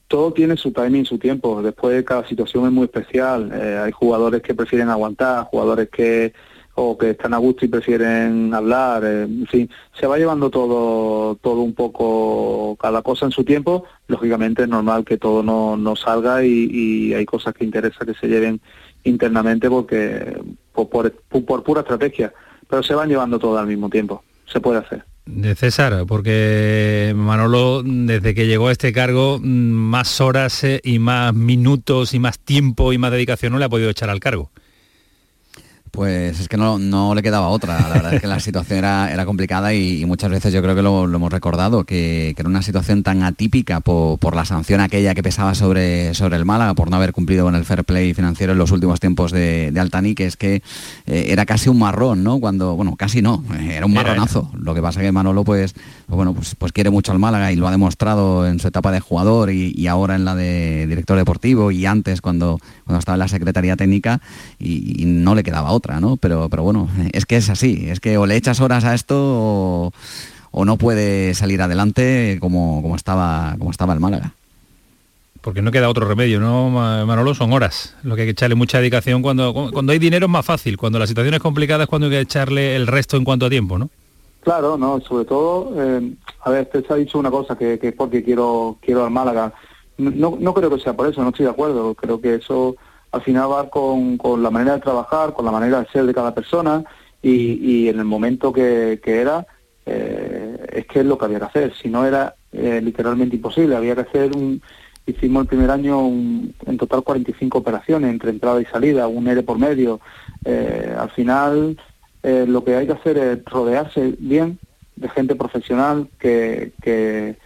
Todo 0.08 0.34
tiene 0.34 0.58
su 0.58 0.72
timing 0.72 1.04
y 1.04 1.06
su 1.06 1.20
tiempo. 1.20 1.62
Después 1.62 2.04
cada 2.04 2.28
situación 2.28 2.66
es 2.66 2.72
muy 2.72 2.86
especial. 2.86 3.52
Eh, 3.54 3.80
hay 3.86 3.92
jugadores 3.92 4.42
que 4.42 4.56
prefieren 4.56 4.90
aguantar, 4.90 5.46
jugadores 5.46 5.90
que 5.90 6.34
o 6.80 6.96
que 6.96 7.10
están 7.10 7.34
a 7.34 7.38
gusto 7.38 7.66
y 7.66 7.70
prefieren 7.70 8.54
hablar, 8.54 9.04
eh, 9.04 9.24
en 9.24 9.48
fin, 9.48 9.70
se 10.00 10.06
va 10.06 10.20
llevando 10.20 10.52
todo, 10.52 11.34
todo 11.38 11.62
un 11.62 11.74
poco, 11.74 12.78
cada 12.80 13.02
cosa 13.02 13.26
en 13.26 13.32
su 13.32 13.44
tiempo, 13.44 13.86
lógicamente 14.08 14.62
es 14.62 14.70
normal 14.70 15.04
que 15.04 15.18
todo 15.18 15.42
no, 15.42 15.76
no 15.76 15.96
salga 15.96 16.46
y, 16.46 17.16
hay 17.16 17.26
cosas 17.26 17.56
que 17.56 17.66
interesa 17.66 18.06
que 18.06 18.14
se 18.14 18.28
lleven 18.28 18.62
internamente 19.06 19.68
porque 19.72 20.40
por, 20.72 21.12
por, 21.12 21.64
pura 21.64 21.82
estrategia, 21.82 22.32
pero 22.70 22.84
se 22.84 22.94
van 22.94 23.10
llevando 23.10 23.40
todo 23.40 23.58
al 23.58 23.66
mismo 23.66 23.90
tiempo, 23.90 24.24
se 24.46 24.60
puede 24.60 24.78
hacer. 24.78 25.04
De 25.26 25.56
César, 25.56 26.06
porque 26.08 27.12
Manolo, 27.16 27.82
desde 27.84 28.36
que 28.36 28.46
llegó 28.46 28.68
a 28.68 28.72
este 28.72 28.94
cargo, 28.94 29.40
más 29.42 30.22
horas 30.22 30.64
eh, 30.64 30.80
y 30.84 31.00
más 31.00 31.34
minutos 31.34 32.14
y 32.14 32.20
más 32.20 32.38
tiempo 32.38 32.94
y 32.94 33.00
más 33.00 33.12
dedicación 33.12 33.54
no 33.54 33.58
le 33.58 33.66
ha 33.66 33.70
podido 33.70 33.90
echar 33.90 34.12
al 34.12 34.20
cargo. 34.20 34.52
Pues 35.98 36.40
es 36.40 36.48
que 36.48 36.58
no, 36.58 36.78
no, 36.78 37.16
le 37.16 37.24
quedaba 37.24 37.48
otra. 37.48 37.80
La 37.90 37.96
verdad 37.96 38.14
es 38.14 38.22
que 38.22 38.28
la 38.28 38.40
situación 38.40 38.78
era, 38.78 39.12
era 39.12 39.26
complicada 39.26 39.74
y, 39.74 40.04
y, 40.04 40.06
muchas 40.06 40.30
veces 40.30 40.54
yo 40.54 40.62
creo 40.62 40.76
que 40.76 40.84
lo, 40.84 41.08
lo 41.08 41.16
hemos 41.16 41.34
recordado, 41.34 41.86
que, 41.86 42.34
que, 42.36 42.42
era 42.44 42.48
una 42.48 42.62
situación 42.62 43.02
tan 43.02 43.24
atípica 43.24 43.80
por, 43.80 44.20
por, 44.20 44.36
la 44.36 44.46
sanción 44.46 44.80
aquella 44.80 45.16
que 45.16 45.24
pesaba 45.24 45.56
sobre, 45.56 46.14
sobre 46.14 46.36
el 46.36 46.46
Málaga, 46.46 46.76
por 46.76 46.92
no 46.92 46.98
haber 46.98 47.14
cumplido 47.14 47.46
con 47.46 47.56
el 47.56 47.66
fair 47.66 47.84
play 47.84 48.14
financiero 48.14 48.54
en 48.54 48.60
los 48.60 48.70
últimos 48.70 49.00
tiempos 49.00 49.32
de, 49.32 49.72
de 49.72 49.80
Altani, 49.80 50.14
que 50.14 50.28
es 50.28 50.38
que 50.38 50.62
eh, 51.08 51.26
era 51.30 51.48
casi 51.48 51.68
un 51.68 51.80
marrón, 51.80 52.24
¿no? 52.24 52.40
Cuando, 52.40 52.76
bueno, 52.76 52.96
casi 52.96 53.24
no, 53.24 53.44
era 53.60 53.88
un 53.88 53.94
marronazo. 53.94 54.52
Lo 54.54 54.76
que 54.76 54.84
pasa 54.84 55.02
que 55.02 55.12
Manolo, 55.12 55.44
pues, 55.44 55.74
pues 55.74 56.16
bueno, 56.16 56.36
pues, 56.36 56.54
pues, 56.54 56.74
quiere 56.74 56.92
mucho 56.92 57.12
al 57.12 57.18
Málaga 57.18 57.52
y 57.52 57.56
lo 57.56 57.68
ha 57.68 57.72
demostrado 57.72 58.46
en 58.46 58.60
su 58.60 58.68
etapa 58.68 58.92
de 58.92 59.00
jugador 59.00 59.50
y, 59.50 59.74
y 59.76 59.88
ahora 59.88 60.14
en 60.14 60.26
la 60.26 60.36
de 60.36 60.86
director 60.86 61.18
deportivo 61.18 61.72
y 61.72 61.88
antes 61.88 62.22
cuando, 62.22 62.60
cuando 62.86 63.00
estaba 63.00 63.16
en 63.16 63.22
la 63.22 63.28
Secretaría 63.28 63.76
Técnica 63.76 64.22
y, 64.60 65.02
y 65.02 65.06
no 65.06 65.34
le 65.34 65.42
quedaba 65.42 65.72
otra. 65.72 65.87
¿No? 66.00 66.18
Pero, 66.18 66.50
pero 66.50 66.64
bueno, 66.64 66.90
es 67.14 67.26
que 67.26 67.38
es 67.38 67.50
así, 67.50 67.90
es 67.90 68.00
que 68.00 68.18
o 68.18 68.26
le 68.26 68.36
echas 68.36 68.60
horas 68.60 68.84
a 68.84 68.94
esto 68.94 69.16
o, 69.18 69.94
o 70.52 70.66
no 70.66 70.78
puede 70.78 71.34
salir 71.34 71.62
adelante 71.62 72.38
como, 72.40 72.82
como, 72.82 72.96
estaba, 72.96 73.56
como 73.58 73.72
estaba 73.72 73.94
el 73.94 74.00
Málaga. 74.00 74.34
Porque 75.42 75.62
no 75.62 75.72
queda 75.72 75.90
otro 75.90 76.08
remedio, 76.08 76.40
¿no, 76.40 76.70
Manolo? 76.70 77.34
Son 77.34 77.54
horas. 77.54 77.96
Lo 78.04 78.16
que 78.16 78.24
hay 78.24 78.28
que 78.28 78.32
echarle 78.32 78.56
mucha 78.56 78.80
dedicación. 78.80 79.22
Cuando, 79.22 79.54
cuando 79.72 79.94
hay 79.94 80.00
dinero 80.00 80.26
es 80.26 80.32
más 80.32 80.46
fácil. 80.46 80.76
Cuando 80.76 81.00
la 81.00 81.08
situación 81.08 81.36
es 81.36 81.40
complicada 81.40 81.84
es 81.84 81.90
cuando 81.90 82.08
hay 82.08 82.12
que 82.12 82.20
echarle 82.20 82.76
el 82.76 82.86
resto 82.86 83.16
en 83.16 83.24
cuanto 83.24 83.46
a 83.46 83.50
tiempo, 83.50 83.78
¿no? 83.78 83.90
Claro, 84.42 84.78
no, 84.78 85.00
sobre 85.02 85.26
todo, 85.26 85.74
eh, 85.78 86.14
a 86.44 86.50
ver, 86.50 86.64
usted 86.64 86.86
se 86.86 86.94
ha 86.94 86.96
dicho 86.98 87.20
una 87.20 87.32
cosa 87.32 87.58
que, 87.58 87.78
que 87.80 87.90
es 87.90 87.94
porque 87.94 88.24
quiero, 88.24 88.78
quiero 88.82 89.06
al 89.06 89.12
Málaga. 89.12 89.54
No, 89.98 90.38
no 90.40 90.54
creo 90.54 90.70
que 90.70 90.82
sea 90.82 90.94
por 90.94 91.08
eso, 91.08 91.22
no 91.22 91.30
estoy 91.30 91.46
de 91.46 91.52
acuerdo. 91.52 91.94
Creo 91.96 92.20
que 92.20 92.36
eso 92.36 92.76
al 93.12 93.22
final 93.22 93.52
va 93.52 93.70
con, 93.70 94.18
con, 94.18 94.44
la 94.44 94.50
manera 94.50 94.76
de 94.76 94.82
trabajar, 94.82 95.34
con 95.34 95.46
la 95.46 95.52
manera 95.52 95.80
de 95.80 95.88
ser 95.88 96.06
de 96.06 96.14
cada 96.14 96.34
persona 96.34 96.84
y, 97.22 97.54
y 97.62 97.90
en 97.90 98.00
el 98.00 98.06
momento 98.06 98.52
que, 98.54 99.00
que 99.04 99.22
era, 99.22 99.46
eh, 99.86 100.58
es 100.74 100.86
que 100.86 101.00
es 101.00 101.06
lo 101.06 101.18
que 101.18 101.26
había 101.26 101.40
que 101.40 101.46
hacer. 101.46 101.74
Si 101.82 101.90
no 101.90 102.06
era 102.06 102.36
eh, 102.52 102.82
literalmente 102.84 103.36
imposible, 103.36 103.76
había 103.76 103.96
que 103.96 104.02
hacer 104.02 104.36
un... 104.36 104.62
Hicimos 105.06 105.44
el 105.44 105.48
primer 105.48 105.72
año 105.72 106.06
un, 106.06 106.54
en 106.66 106.78
total 106.78 107.02
45 107.02 107.58
operaciones 107.58 108.12
entre 108.12 108.30
entrada 108.30 108.62
y 108.62 108.66
salida, 108.66 109.08
un 109.08 109.30
ERE 109.30 109.42
por 109.42 109.58
medio. 109.58 110.02
Eh, 110.44 110.94
al 110.98 111.10
final 111.12 111.78
lo 112.24 112.62
que 112.66 112.76
hay 112.76 112.86
que 112.86 112.92
hacer 112.92 113.18
es 113.18 113.46
rodearse 113.46 114.16
bien 114.20 114.60
de 114.98 115.08
gente 115.08 115.34
profesional 115.36 116.10
que, 116.20 116.74
que, 116.82 117.38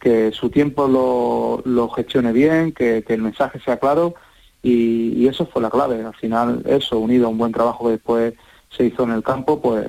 que 0.00 0.32
su 0.32 0.48
tiempo 0.48 0.88
lo, 0.88 1.60
lo 1.66 1.90
gestione 1.90 2.32
bien, 2.32 2.72
que, 2.72 3.04
que 3.06 3.12
el 3.12 3.20
mensaje 3.20 3.60
sea 3.60 3.76
claro 3.76 4.14
y, 4.62 5.12
y, 5.16 5.26
eso 5.26 5.46
fue 5.46 5.62
la 5.62 5.70
clave. 5.70 6.04
Al 6.04 6.14
final, 6.14 6.62
eso, 6.66 6.98
unido 6.98 7.26
a 7.26 7.30
un 7.30 7.38
buen 7.38 7.52
trabajo 7.52 7.86
que 7.86 7.92
después 7.92 8.34
se 8.70 8.86
hizo 8.86 9.02
en 9.04 9.10
el 9.10 9.22
campo, 9.22 9.60
pues, 9.60 9.86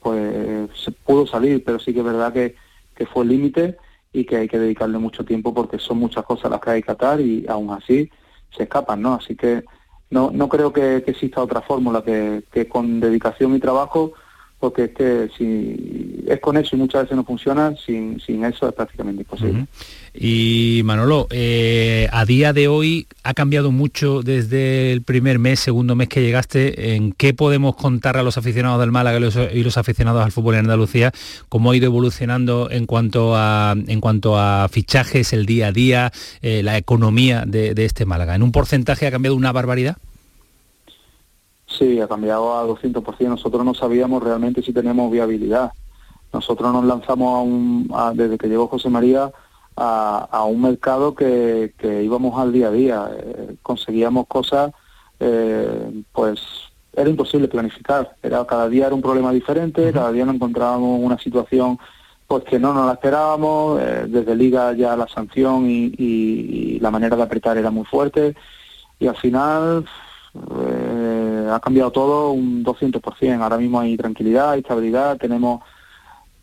pues 0.00 0.70
se 0.74 0.90
pudo 0.90 1.26
salir, 1.26 1.62
pero 1.64 1.78
sí 1.78 1.92
que 1.92 2.00
es 2.00 2.04
verdad 2.04 2.32
que, 2.32 2.56
que 2.94 3.06
fue 3.06 3.24
el 3.24 3.30
límite 3.30 3.76
y 4.12 4.24
que 4.24 4.36
hay 4.36 4.48
que 4.48 4.58
dedicarle 4.58 4.98
mucho 4.98 5.24
tiempo 5.24 5.54
porque 5.54 5.78
son 5.78 5.98
muchas 5.98 6.24
cosas 6.24 6.50
las 6.50 6.60
que 6.60 6.70
hay 6.70 6.82
que 6.82 6.92
atar 6.92 7.20
y 7.20 7.46
aún 7.48 7.70
así 7.70 8.10
se 8.54 8.64
escapan, 8.64 9.00
¿no? 9.00 9.14
Así 9.14 9.36
que 9.36 9.64
no, 10.10 10.30
no 10.30 10.48
creo 10.48 10.72
que, 10.72 10.96
exista 10.96 11.42
otra 11.42 11.62
fórmula 11.62 12.02
que 12.02 12.68
con 12.68 13.00
dedicación 13.00 13.54
y 13.54 13.60
trabajo 13.60 14.12
porque 14.62 14.84
es 14.84 14.90
que 14.90 15.28
si 15.36 16.22
es 16.24 16.38
con 16.38 16.56
eso 16.56 16.76
y 16.76 16.78
muchas 16.78 17.02
veces 17.02 17.16
no 17.16 17.24
funciona, 17.24 17.74
sin, 17.84 18.20
sin 18.20 18.44
eso 18.44 18.68
es 18.68 18.72
prácticamente 18.72 19.22
imposible. 19.22 19.66
Y 20.14 20.82
Manolo, 20.84 21.26
eh, 21.30 22.08
a 22.12 22.24
día 22.24 22.52
de 22.52 22.68
hoy 22.68 23.08
ha 23.24 23.34
cambiado 23.34 23.72
mucho 23.72 24.22
desde 24.22 24.92
el 24.92 25.02
primer 25.02 25.40
mes, 25.40 25.58
segundo 25.58 25.96
mes 25.96 26.08
que 26.08 26.22
llegaste. 26.22 26.94
¿En 26.94 27.10
qué 27.10 27.34
podemos 27.34 27.74
contar 27.74 28.16
a 28.16 28.22
los 28.22 28.38
aficionados 28.38 28.78
del 28.78 28.92
Málaga 28.92 29.18
y 29.18 29.20
los, 29.20 29.36
y 29.52 29.64
los 29.64 29.78
aficionados 29.78 30.24
al 30.24 30.30
fútbol 30.30 30.54
en 30.54 30.60
Andalucía? 30.60 31.10
¿Cómo 31.48 31.72
ha 31.72 31.76
ido 31.76 31.86
evolucionando 31.86 32.70
en 32.70 32.86
cuanto 32.86 33.34
a, 33.34 33.74
en 33.74 34.00
cuanto 34.00 34.38
a 34.38 34.68
fichajes, 34.70 35.32
el 35.32 35.44
día 35.44 35.66
a 35.66 35.72
día, 35.72 36.12
eh, 36.40 36.62
la 36.62 36.78
economía 36.78 37.42
de, 37.48 37.74
de 37.74 37.84
este 37.84 38.04
Málaga? 38.04 38.36
¿En 38.36 38.44
un 38.44 38.52
porcentaje 38.52 39.08
ha 39.08 39.10
cambiado 39.10 39.34
una 39.34 39.50
barbaridad? 39.50 39.96
Sí, 41.78 42.00
ha 42.00 42.08
cambiado 42.08 42.54
a 42.54 42.66
200%. 42.66 43.28
Nosotros 43.28 43.64
no 43.64 43.74
sabíamos 43.74 44.22
realmente 44.22 44.62
si 44.62 44.72
tenemos 44.72 45.10
viabilidad. 45.10 45.72
Nosotros 46.32 46.72
nos 46.72 46.84
lanzamos 46.84 47.34
a 47.34 47.40
un, 47.40 47.90
a, 47.94 48.12
desde 48.14 48.38
que 48.38 48.48
llegó 48.48 48.68
José 48.68 48.88
María 48.88 49.30
a, 49.76 50.28
a 50.30 50.44
un 50.44 50.62
mercado 50.62 51.14
que, 51.14 51.74
que, 51.78 52.02
íbamos 52.02 52.38
al 52.38 52.52
día 52.52 52.68
a 52.68 52.70
día. 52.70 53.10
Eh, 53.16 53.56
conseguíamos 53.62 54.26
cosas, 54.26 54.72
eh, 55.20 56.02
pues 56.12 56.40
era 56.94 57.08
imposible 57.08 57.48
planificar. 57.48 58.16
Era 58.22 58.44
cada 58.46 58.68
día 58.68 58.86
era 58.86 58.94
un 58.94 59.02
problema 59.02 59.32
diferente, 59.32 59.82
uh 59.82 59.88
-huh. 59.88 59.92
cada 59.92 60.12
día 60.12 60.24
nos 60.24 60.34
encontrábamos 60.34 61.00
una 61.02 61.18
situación 61.18 61.78
pues 62.26 62.44
que 62.44 62.58
no 62.58 62.72
nos 62.72 62.86
la 62.86 62.92
esperábamos. 62.92 63.80
Eh, 63.80 64.06
desde 64.08 64.34
Liga 64.34 64.72
ya 64.72 64.96
la 64.96 65.08
sanción 65.08 65.68
y, 65.68 65.86
y, 65.98 66.76
y 66.76 66.80
la 66.80 66.90
manera 66.90 67.16
de 67.16 67.22
apretar 67.22 67.56
era 67.58 67.70
muy 67.70 67.84
fuerte 67.84 68.34
y 68.98 69.06
al 69.06 69.16
final 69.16 69.84
ha 71.52 71.60
cambiado 71.60 71.90
todo 71.90 72.32
un 72.32 72.64
200%. 72.64 73.42
Ahora 73.42 73.58
mismo 73.58 73.80
hay 73.80 73.96
tranquilidad, 73.96 74.56
estabilidad, 74.56 75.16
tenemos 75.18 75.60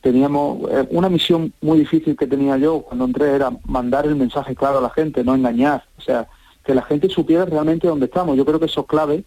teníamos 0.02 0.70
eh, 0.72 0.88
una 0.92 1.10
misión 1.10 1.54
muy 1.62 1.80
difícil 1.80 2.16
que 2.16 2.28
tenía 2.28 2.58
yo 2.58 2.82
cuando 2.82 3.06
entré 3.06 3.36
era 3.36 3.52
mandar 3.66 4.06
el 4.06 4.16
mensaje 4.16 4.56
claro 4.56 4.78
a 4.78 4.82
la 4.82 4.90
gente, 4.90 5.24
no 5.24 5.36
engañar, 5.36 5.84
o 5.98 6.02
sea, 6.02 6.28
que 6.64 6.74
la 6.74 6.84
gente 6.84 7.10
supiera 7.10 7.46
realmente 7.46 7.88
dónde 7.88 8.06
estamos. 8.06 8.38
Yo 8.38 8.46
creo 8.46 8.60
que 8.60 8.68
eso 8.68 8.82
es 8.82 8.88
clave 8.88 9.24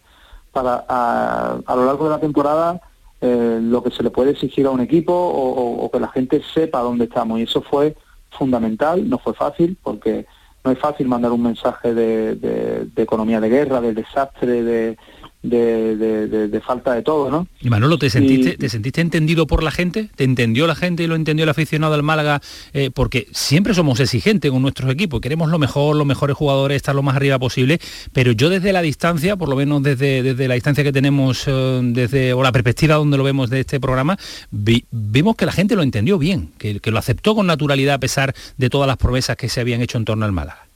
para 0.53 0.85
a, 0.89 1.77
lo 1.77 1.87
largo 1.87 2.05
de 2.05 2.11
la 2.11 2.21
temporada 2.21 2.81
eh, 3.21 3.59
lo 3.63 3.83
que 3.83 3.91
se 3.91 4.03
le 4.03 4.11
puede 4.11 4.33
exigir 4.33 4.67
a 4.67 4.71
un 4.71 4.81
equipo 4.81 5.13
o, 5.15 5.91
que 5.91 6.01
la 6.01 6.09
gente 6.09 6.43
sepa 6.55 6.81
dónde 6.81 7.05
estamos. 7.05 7.39
Y 7.39 7.43
eso 7.43 7.63
fue 7.63 7.97
fundamental, 8.31 9.09
no 9.09 9.19
fue 9.19 9.35
fácil, 9.35 9.77
porque 9.83 10.27
no 10.65 10.71
es 10.71 10.79
fácil 10.79 11.09
mandar 11.09 11.33
un 11.33 11.43
mensaje 11.43 11.95
de 11.95 12.89
economía 12.97 13.41
de 13.41 13.49
guerra, 13.49 13.81
de 13.81 13.95
desastre, 13.95 14.63
de, 14.63 14.99
de- 15.43 15.97
de- 15.97 16.29
de- 16.29 16.49
de 16.49 16.61
falta 16.61 16.95
de 16.95 17.03
todo, 17.03 17.29
¿no? 17.31 17.49
Y 17.61 17.69
Manolo, 17.69 17.99
¿te 17.99 18.09
sentiste, 18.11 18.51
Y- 18.51 18.57
¿te 18.57 18.69
sentiste 18.69 19.01
entendido 19.01 19.47
por 19.47 19.63
la 19.65 19.73
gente? 19.73 20.09
¿Te 20.15 20.23
entendió 20.23 20.69
la 20.69 20.77
gente 20.77 21.03
y 21.03 21.09
lo 21.09 21.17
entendió 21.17 21.43
el 21.43 21.49
aficionado 21.49 21.93
del 21.95 22.05
Málaga? 22.05 22.41
Eh, 22.73 22.91
porque 22.95 23.27
siempre 23.33 23.75
somos 23.75 23.99
exigentes 23.99 24.51
con 24.53 24.63
nuestros 24.63 24.91
equipos, 24.93 25.21
queremos 25.21 25.51
lo 25.51 25.59
mejor, 25.59 25.97
los 25.97 26.07
mejores 26.07 26.37
jugadores, 26.37 26.77
estar 26.77 26.95
lo 26.95 27.03
más 27.03 27.17
arriba 27.17 27.41
posible, 27.41 27.81
pero 28.13 28.31
yo 28.33 28.51
desde 28.51 28.73
la 28.73 28.83
distancia, 28.83 29.35
por 29.37 29.49
lo 29.49 29.57
menos 29.57 29.83
desde, 29.83 30.23
desde 30.23 30.47
la 30.47 30.55
distancia 30.55 30.85
que 30.85 30.93
tenemos, 30.93 31.43
eh, 31.49 31.81
desde, 31.83 32.33
o 32.35 32.43
la 32.43 32.53
perspectiva 32.53 32.95
donde 32.95 33.17
lo 33.17 33.25
vemos 33.25 33.51
de 33.51 33.61
este 33.61 33.81
programa, 33.81 34.17
vi- 34.53 34.85
vimos 34.93 35.35
que 35.35 35.47
la 35.47 35.53
gente 35.53 35.75
lo 35.75 35.83
entendió 35.83 36.19
bien, 36.19 36.51
que, 36.59 36.79
que 36.79 36.91
lo 36.93 36.99
aceptó 36.99 37.35
con 37.35 37.47
naturalidad 37.49 37.95
a 37.95 37.99
pesar 37.99 38.33
de 38.57 38.71
todas 38.71 38.87
las 38.87 38.97
promesas 38.97 39.37
que 39.37 39.49
se 39.49 39.61
habían 39.61 39.81
hecho 39.83 39.99
en 39.99 40.05
torno 40.05 40.25
al 40.25 40.31
Málaga. 40.33 40.67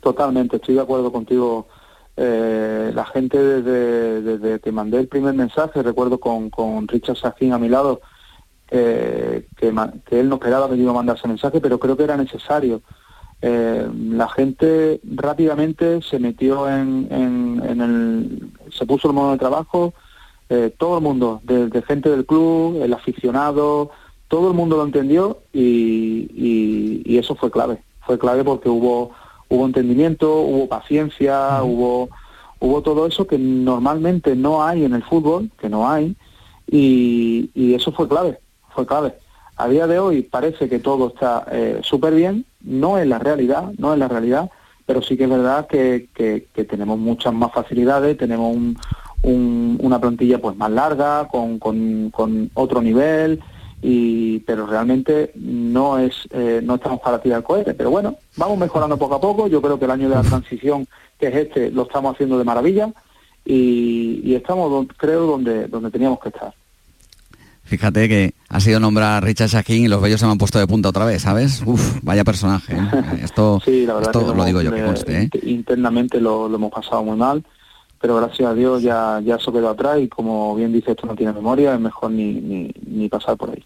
Totalmente, 0.00 0.56
estoy 0.56 0.74
de 0.74 0.82
acuerdo 0.82 1.10
contigo. 1.10 1.66
Eh, 2.16 2.92
la 2.94 3.04
gente 3.06 3.38
desde, 3.42 4.22
desde 4.22 4.60
que 4.60 4.70
mandé 4.70 5.00
el 5.00 5.08
primer 5.08 5.34
mensaje, 5.34 5.82
recuerdo 5.82 6.18
con, 6.18 6.48
con 6.50 6.86
Richard 6.86 7.16
Sajín 7.16 7.52
a 7.52 7.58
mi 7.58 7.68
lado, 7.68 8.00
eh, 8.70 9.46
que, 9.56 9.68
él 10.10 10.28
no 10.28 10.34
esperaba 10.36 10.68
que 10.68 10.78
yo 10.78 10.90
a 10.90 10.94
mandar 10.94 11.16
ese 11.16 11.28
mensaje, 11.28 11.60
pero 11.60 11.78
creo 11.78 11.96
que 11.96 12.04
era 12.04 12.16
necesario. 12.16 12.82
Eh, 13.42 13.86
la 14.10 14.28
gente 14.28 15.00
rápidamente 15.04 16.00
se 16.02 16.18
metió 16.18 16.68
en, 16.68 17.08
en- 17.10 17.62
en 17.68 17.80
el... 17.80 18.50
se 18.70 18.86
puso 18.86 19.08
el 19.08 19.14
modo 19.14 19.32
de 19.32 19.38
trabajo, 19.38 19.92
eh, 20.48 20.72
todo 20.78 20.98
el 20.98 21.02
mundo, 21.02 21.40
desde 21.42 21.82
gente 21.82 22.10
del 22.10 22.24
club, 22.26 22.80
el 22.82 22.92
aficionado, 22.94 23.90
todo 24.28 24.48
el 24.48 24.54
mundo 24.54 24.76
lo 24.76 24.84
entendió 24.84 25.38
y 25.52 27.18
eso 27.18 27.34
fue 27.34 27.50
clave. 27.50 27.82
Fue 28.06 28.18
clave 28.18 28.44
porque 28.44 28.68
hubo 28.68 29.10
hubo 29.48 29.66
entendimiento, 29.66 30.40
hubo 30.40 30.68
paciencia, 30.68 31.62
hubo 31.62 32.08
hubo 32.60 32.80
todo 32.82 33.06
eso 33.06 33.26
que 33.26 33.36
normalmente 33.36 34.34
no 34.34 34.64
hay 34.64 34.84
en 34.84 34.94
el 34.94 35.02
fútbol, 35.02 35.50
que 35.60 35.68
no 35.68 35.90
hay, 35.90 36.16
y, 36.70 37.50
y 37.54 37.74
eso 37.74 37.92
fue 37.92 38.08
clave, 38.08 38.38
fue 38.74 38.86
clave. 38.86 39.14
A 39.56 39.68
día 39.68 39.86
de 39.86 39.98
hoy 39.98 40.22
parece 40.22 40.68
que 40.68 40.78
todo 40.78 41.08
está 41.08 41.44
eh, 41.52 41.80
súper 41.82 42.14
bien, 42.14 42.46
no 42.62 42.96
es 42.98 43.06
la 43.06 43.18
realidad, 43.18 43.70
no 43.76 43.92
es 43.92 43.98
la 43.98 44.08
realidad, 44.08 44.50
pero 44.86 45.02
sí 45.02 45.16
que 45.16 45.24
es 45.24 45.30
verdad 45.30 45.66
que, 45.66 46.08
que- 46.14 46.46
que 46.54 46.64
tenemos 46.64 46.98
muchas 46.98 47.34
más 47.34 47.52
facilidades, 47.52 48.16
tenemos 48.16 48.54
un- 48.56 48.76
un- 49.22 49.78
una 49.82 50.00
plantilla 50.00 50.40
pues 50.40 50.56
más 50.56 50.70
larga, 50.70 51.28
con, 51.28 51.58
con- 51.58 52.10
con 52.10 52.50
otro 52.54 52.80
nivel, 52.80 53.40
y 53.86 54.38
pero 54.46 54.66
realmente 54.66 55.30
no 55.34 55.98
es 55.98 56.14
eh, 56.30 56.60
no 56.64 56.76
estamos 56.76 57.00
para 57.00 57.20
tirar 57.20 57.42
cohetes 57.42 57.74
pero 57.76 57.90
bueno 57.90 58.16
vamos 58.36 58.56
mejorando 58.56 58.96
poco 58.96 59.16
a 59.16 59.20
poco 59.20 59.46
yo 59.46 59.60
creo 59.60 59.78
que 59.78 59.84
el 59.84 59.90
año 59.90 60.08
de 60.08 60.14
la 60.14 60.22
transición 60.22 60.86
que 61.20 61.26
es 61.28 61.34
este 61.34 61.70
lo 61.70 61.82
estamos 61.82 62.14
haciendo 62.14 62.38
de 62.38 62.44
maravilla 62.44 62.90
y, 63.44 64.22
y 64.24 64.34
estamos 64.36 64.70
don- 64.70 64.86
creo 64.86 65.26
donde 65.26 65.68
donde 65.68 65.90
teníamos 65.90 66.18
que 66.20 66.30
estar 66.30 66.54
Fíjate 67.66 68.08
que 68.08 68.34
ha 68.50 68.60
sido 68.60 68.78
nombrar 68.78 69.12
a 69.14 69.20
Richard 69.20 69.48
Shaquín 69.48 69.84
y 69.84 69.88
los 69.88 70.00
bellos 70.02 70.20
se 70.20 70.26
me 70.26 70.32
han 70.32 70.38
puesto 70.38 70.58
de 70.58 70.66
punta 70.66 70.90
otra 70.90 71.06
vez, 71.06 71.22
¿sabes? 71.22 71.62
Uf, 71.64 71.98
vaya 72.02 72.22
personaje. 72.22 72.74
¿eh? 72.74 72.88
Esto, 73.22 73.58
sí 73.64 73.86
la 73.86 73.94
verdad 73.94 74.10
esto 74.14 74.30
que 74.32 74.36
lo 74.36 74.44
digo 74.44 74.60
yo, 74.62 74.70
que 74.70 74.80
eh, 74.80 74.84
conste, 74.84 75.22
¿eh? 75.22 75.30
internamente 75.44 76.20
lo, 76.20 76.46
lo 76.48 76.56
hemos 76.56 76.70
pasado 76.72 77.02
muy 77.04 77.16
mal 77.16 77.42
pero 78.00 78.16
gracias 78.16 78.50
a 78.50 78.54
Dios 78.54 78.82
ya 78.82 79.18
ya 79.24 79.36
eso 79.36 79.50
quedó 79.50 79.70
atrás 79.70 79.98
y 79.98 80.08
como 80.08 80.54
bien 80.54 80.72
dice 80.74 80.90
esto 80.90 81.06
no 81.06 81.14
tiene 81.14 81.32
memoria 81.32 81.72
es 81.74 81.80
mejor 81.80 82.10
ni, 82.10 82.34
ni, 82.34 82.70
ni 82.86 83.08
pasar 83.08 83.34
por 83.38 83.48
ahí 83.48 83.64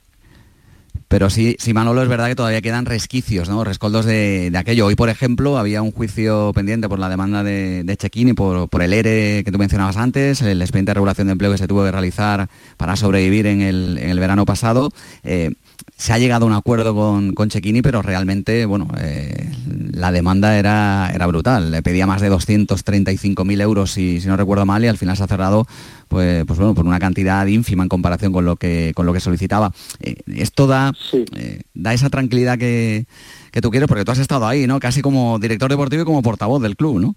Pero 1.09 1.31
sí, 1.31 1.57
sí, 1.59 1.73
Manolo, 1.73 2.03
es 2.03 2.09
verdad 2.09 2.29
que 2.29 2.35
todavía 2.35 2.61
quedan 2.61 2.85
resquicios, 2.85 3.49
¿no? 3.49 3.65
Rescoldos 3.65 4.05
de, 4.05 4.51
de 4.51 4.59
aquello. 4.59 4.85
Hoy, 4.85 4.95
por 4.95 5.09
ejemplo, 5.09 5.57
había 5.57 5.81
un 5.81 5.91
juicio 5.91 6.53
pendiente 6.55 6.87
por 6.87 6.99
la 6.99 7.09
demanda 7.09 7.43
de, 7.43 7.83
de 7.83 7.97
Chequín 7.97 8.29
y 8.29 8.33
por, 8.35 8.69
por 8.69 8.83
el 8.83 8.93
ERE 8.93 9.43
que 9.43 9.51
tú 9.51 9.59
mencionabas 9.59 9.97
antes, 9.97 10.43
el 10.43 10.61
expediente 10.61 10.91
de 10.91 10.95
regulación 10.95 11.29
de 11.29 11.33
empleo 11.33 11.51
que 11.51 11.59
se 11.59 11.67
tuvo 11.67 11.83
que 11.83 11.93
realizar 11.93 12.51
para 12.77 12.95
sobrevivir 12.97 13.47
en 13.47 13.63
el, 13.63 13.97
en 13.97 14.11
el 14.11 14.21
verano 14.21 14.45
pasado. 14.45 14.91
Eh, 15.25 15.53
se 15.99 16.13
ha 16.13 16.19
llegado 16.19 16.47
a 16.47 16.49
un 16.49 16.55
acuerdo 16.55 16.95
con, 16.95 17.35
con 17.35 17.49
Chequini, 17.49 17.83
pero 17.83 18.03
realmente, 18.03 18.67
bueno, 18.67 18.87
eh, 19.01 19.51
la 19.93 20.13
demanda 20.13 20.57
era, 20.57 21.11
era 21.13 21.27
brutal. 21.27 21.73
Le 21.73 21.83
pedía 21.83 22.07
más 22.07 22.21
de 22.21 22.31
235.000 22.31 23.61
euros, 23.61 23.91
si, 23.91 24.21
si 24.21 24.29
no 24.29 24.37
recuerdo 24.37 24.65
mal, 24.65 24.85
y 24.85 24.87
al 24.87 24.97
final 24.97 25.17
se 25.17 25.25
ha 25.25 25.27
cerrado, 25.27 25.67
pues, 26.07 26.45
pues 26.47 26.57
bueno, 26.57 26.73
por 26.77 26.87
una 26.87 27.01
cantidad 27.01 27.45
ínfima 27.47 27.83
en 27.83 27.89
comparación 27.89 28.33
con 28.33 28.45
lo 28.45 28.55
que, 28.55 28.93
con 28.95 29.07
lo 29.07 29.13
que 29.13 29.19
solicitaba. 29.19 29.73
Eh, 29.99 30.15
esto 30.37 30.69
da, 30.69 30.93
eh, 31.13 31.63
da 31.75 31.93
esa 31.93 32.11
tranquilidad 32.11 32.59
que, 32.59 33.07
que 33.51 33.61
tú 33.61 33.73
quieres, 33.73 33.89
porque 33.89 34.05
tú 34.05 34.13
has 34.13 34.21
estado 34.21 34.47
ahí, 34.47 34.69
¿no? 34.69 34.79
Casi 34.79 35.03
como 35.03 35.41
director 35.41 35.69
deportivo 35.69 36.03
y 36.03 36.07
como 36.07 36.23
portavoz 36.23 36.63
del 36.63 36.77
club, 36.77 37.01
¿no? 37.01 37.17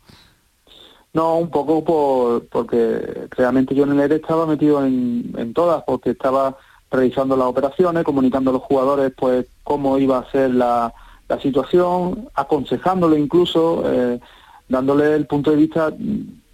No, 1.13 1.37
un 1.37 1.51
poco 1.51 1.83
por, 1.83 2.47
porque 2.47 3.27
realmente 3.37 3.75
yo 3.75 3.83
en 3.83 3.91
el 3.91 3.99
ERE 3.99 4.15
estaba 4.15 4.47
metido 4.47 4.83
en, 4.83 5.35
en 5.37 5.53
todas, 5.53 5.83
porque 5.85 6.11
estaba 6.11 6.57
realizando 6.91 7.37
las 7.37 7.47
operaciones, 7.47 8.03
comunicando 8.03 8.51
a 8.51 8.53
los 8.53 8.63
jugadores 8.63 9.13
pues 9.15 9.45
cómo 9.63 9.97
iba 9.97 10.19
a 10.19 10.29
ser 10.31 10.53
la, 10.53 10.93
la 11.29 11.39
situación, 11.39 12.27
aconsejándole 12.35 13.17
incluso, 13.17 13.83
eh, 13.85 14.19
dándole 14.67 15.15
el 15.15 15.25
punto 15.25 15.51
de 15.51 15.57
vista 15.57 15.93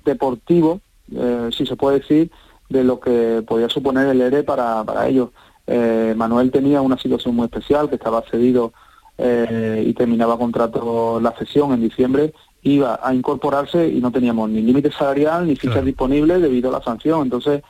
deportivo, 0.05 0.79
eh, 1.11 1.49
si 1.51 1.65
se 1.65 1.75
puede 1.75 1.99
decir, 1.99 2.31
de 2.69 2.83
lo 2.83 2.99
que 2.99 3.43
podía 3.47 3.69
suponer 3.69 4.07
el 4.07 4.21
ERE 4.21 4.43
para, 4.43 4.83
para 4.83 5.07
ellos. 5.07 5.29
Eh, 5.65 6.13
Manuel 6.15 6.51
tenía 6.51 6.81
una 6.81 6.97
situación 6.97 7.35
muy 7.35 7.45
especial, 7.45 7.89
que 7.89 7.95
estaba 7.95 8.21
cedido 8.29 8.73
eh, 9.17 9.83
y 9.85 9.93
terminaba 9.93 10.37
contrato 10.37 11.19
la 11.19 11.31
cesión 11.31 11.73
en 11.73 11.81
diciembre, 11.81 12.33
iba 12.61 12.99
a 13.01 13.13
incorporarse 13.13 13.87
y 13.87 13.99
no 13.99 14.11
teníamos 14.11 14.49
ni 14.49 14.61
límite 14.61 14.91
salarial 14.91 15.47
ni 15.47 15.55
fichas 15.55 15.83
disponibles 15.83 16.41
debido 16.41 16.69
a 16.69 16.73
la 16.73 16.83
sanción. 16.83 17.23
Entonces, 17.23 17.63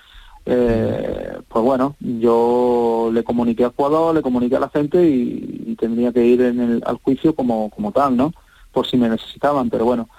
eh, 0.49 1.37
pues 1.47 1.63
bueno, 1.65 1.95
yo 1.99 3.09
le 3.13 3.23
comuniqué 3.23 3.65
al 3.65 3.73
jugador, 3.75 4.15
le 4.15 4.21
comuniqué 4.21 4.55
a 4.55 4.61
la 4.61 4.69
gente 4.69 5.05
y, 5.07 5.75
tendría 5.79 6.11
que 6.11 6.25
ir 6.25 6.41
en 6.41 6.59
el, 6.59 6.83
al 6.85 6.97
juicio 6.97 7.35
como, 7.35 7.69
como 7.69 7.91
tal, 7.91 8.17
¿no? 8.17 8.33
Por 8.71 8.87
si 8.87 8.97
me 8.97 9.09
necesitaban, 9.09 9.69
pero 9.69 9.85
bueno, 9.85 10.09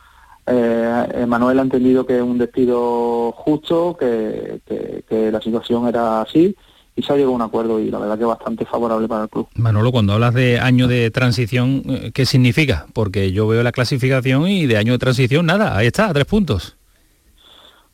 eh, 0.47 1.25
Manuel 1.27 1.59
ha 1.59 1.63
entendido 1.63 2.07
que 2.07 2.17
es 2.17 2.23
un 2.23 2.39
despido 2.39 3.33
justo, 3.33 3.97
que, 3.99 4.61
que- 4.67 5.33
la 5.33 5.41
situación 5.41 5.89
era 5.89 6.23
así 6.23 6.55
y 6.97 7.03
se 7.03 7.13
ha 7.13 7.17
llegado 7.17 7.33
a 7.33 7.37
un 7.37 7.43
acuerdo 7.43 7.81
y 7.81 7.91
la 7.91 7.99
verdad 7.99 8.19
que 8.19 8.25
bastante 8.25 8.65
favorable 8.65 9.09
para 9.09 9.25
el 9.25 9.29
club. 9.29 9.49
Manolo, 9.55 9.93
cuando 9.93 10.15
hablas 10.15 10.35
de 10.35 10.59
año 10.59 10.89
de 10.89 11.11
transición, 11.11 11.83
eh, 11.87 12.11
¿qué 12.15 12.25
significa? 12.25 12.87
Porque 12.93 13.33
yo 13.33 13.47
veo 13.47 13.63
la 13.63 13.73
clasificación 13.73 14.49
y 14.49 14.67
de 14.67 14.79
año 14.79 14.93
de 14.93 14.99
transición, 14.99 15.47
nada, 15.47 15.77
ahí 15.77 15.87
está, 15.89 16.13
tres 16.13 16.25
puntos. 16.25 16.78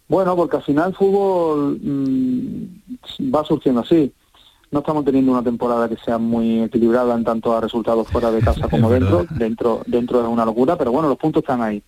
Bueno, 0.09 0.37
porque 0.37 0.57
al 0.57 0.63
final 0.63 0.89
el 0.91 0.95
fútbol 0.95 1.79
mm, 1.83 3.35
va 3.35 3.45
surgiendo 3.45 3.81
así. 3.81 4.13
No 4.71 4.81
estamos 4.81 5.05
teniendo 5.05 5.33
una 5.33 5.43
temporada 5.43 5.89
que 5.89 5.97
sea 5.97 6.19
muy 6.19 6.61
equilibrada 6.63 7.15
en 7.15 7.25
tanto 7.25 7.57
a 7.57 7.61
resultados 7.61 8.09
fuera 8.09 8.31
de 8.31 8.41
casa 8.41 8.69
como 8.71 8.91
dentro. 8.91 9.25
Dentro 9.31 9.83
dentro 9.87 10.21
es 10.23 10.29
una 10.29 10.45
locura, 10.45 10.77
pero 10.77 10.93
bueno, 10.93 11.09
los 11.09 11.17
puntos 11.19 11.43
están 11.43 11.63
ahí. 11.63 11.83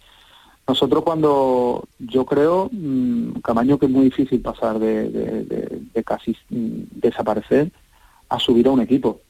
Nosotros 0.69 1.05
cuando, 1.05 1.85
yo 1.99 2.25
creo, 2.27 2.69
mm, 2.73 3.41
Camaño, 3.43 3.79
que 3.79 3.87
es 3.87 3.93
muy 3.93 4.05
difícil 4.07 4.41
pasar 4.41 4.79
de, 4.79 5.09
de- 5.11 5.45
de- 5.45 5.83
de 5.95 6.05
casi 6.05 6.33
mm, 6.51 6.83
desaparecer 6.93 7.71
a 8.29 8.39
subir 8.41 8.67
a 8.67 8.73
un 8.73 8.81
equipo. 8.81 9.21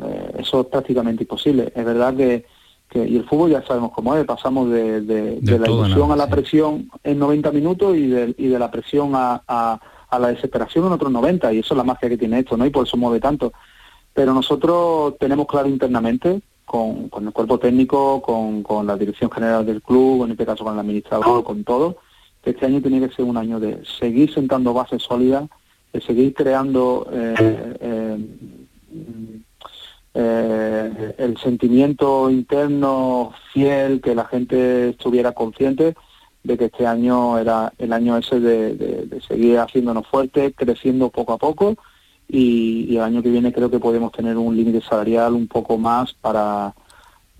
Eh, 0.00 0.32
eso 0.38 0.60
es 0.60 0.66
prácticamente 0.68 1.24
imposible. 1.24 1.72
Es 1.74 1.84
verdad 1.84 2.14
que, 2.14 2.44
que- 2.88 3.06
y 3.06 3.16
el 3.16 3.24
fútbol 3.28 3.50
ya 3.50 3.62
sabemos 3.66 3.92
cómo 3.92 4.14
es, 4.16 4.24
pasamos 4.24 4.70
de, 4.70 5.00
de- 5.02 5.40
de 5.40 5.58
la 5.58 5.66
ilusión 5.84 6.08
nada, 6.08 6.14
a 6.14 6.26
la 6.26 6.28
presión 6.28 6.90
en 7.04 7.18
90 7.18 7.50
minutos 7.52 7.96
y 7.96 8.06
de, 8.06 8.34
y 8.38 8.46
de 8.48 8.58
la 8.58 8.70
presión 8.70 9.12
a, 9.14 9.42
a- 9.46 9.80
a 10.10 10.18
la 10.18 10.28
desesperación 10.28 10.86
en 10.86 10.92
otros 10.92 11.12
90, 11.12 11.52
y 11.52 11.58
eso 11.58 11.74
es 11.74 11.78
la 11.78 11.84
magia 11.84 12.08
que 12.08 12.16
tiene 12.16 12.38
esto, 12.38 12.56
¿no? 12.56 12.64
Y 12.64 12.70
por 12.70 12.86
eso 12.86 12.96
mueve 12.96 13.20
tanto. 13.20 13.52
Pero 14.14 14.32
nosotros 14.32 15.16
tenemos 15.18 15.46
claro 15.46 15.68
internamente, 15.68 16.40
con, 16.64 17.08
con 17.08 17.26
el 17.26 17.32
cuerpo 17.32 17.58
técnico, 17.58 18.20
con, 18.22 18.62
con 18.62 18.86
la 18.86 18.96
dirección 18.96 19.30
general 19.30 19.64
del 19.66 19.80
club, 19.82 20.24
en 20.24 20.30
este 20.32 20.44
caso 20.46 20.64
con 20.64 20.72
el 20.74 20.80
administrador, 20.80 21.44
con 21.44 21.62
todo, 21.64 21.96
que 22.42 22.50
este 22.50 22.66
año 22.66 22.80
tiene 22.80 23.06
que 23.06 23.14
ser 23.14 23.24
un 23.26 23.36
año 23.36 23.60
de 23.60 23.82
seguir 23.98 24.32
sentando 24.32 24.72
bases 24.72 25.02
sólidas, 25.02 25.44
de 25.92 26.00
seguir 26.00 26.32
creando 26.34 27.06
eh, 27.12 27.34
eh, 27.80 28.18
eh, 30.20 31.14
el 31.16 31.36
sentimiento 31.36 32.28
interno 32.28 33.32
fiel, 33.52 34.00
que 34.00 34.16
la 34.16 34.24
gente 34.24 34.88
estuviera 34.88 35.30
consciente 35.30 35.94
de 36.42 36.58
que 36.58 36.64
este 36.64 36.88
año 36.88 37.38
era 37.38 37.72
el 37.78 37.92
año 37.92 38.16
ese 38.16 38.40
de, 38.40 39.20
seguir 39.28 39.60
haciéndonos 39.60 40.08
fuertes, 40.08 40.54
creciendo 40.56 41.10
poco 41.10 41.34
a 41.34 41.38
poco 41.38 41.76
y 42.26 42.96
el 42.96 43.02
año 43.02 43.22
que 43.22 43.30
viene 43.30 43.52
creo 43.52 43.70
que 43.70 43.78
podemos 43.78 44.10
tener 44.10 44.36
un 44.36 44.56
límite 44.56 44.80
salarial 44.80 45.34
un 45.34 45.46
poco 45.46 45.78
más 45.78 46.14
para 46.14 46.74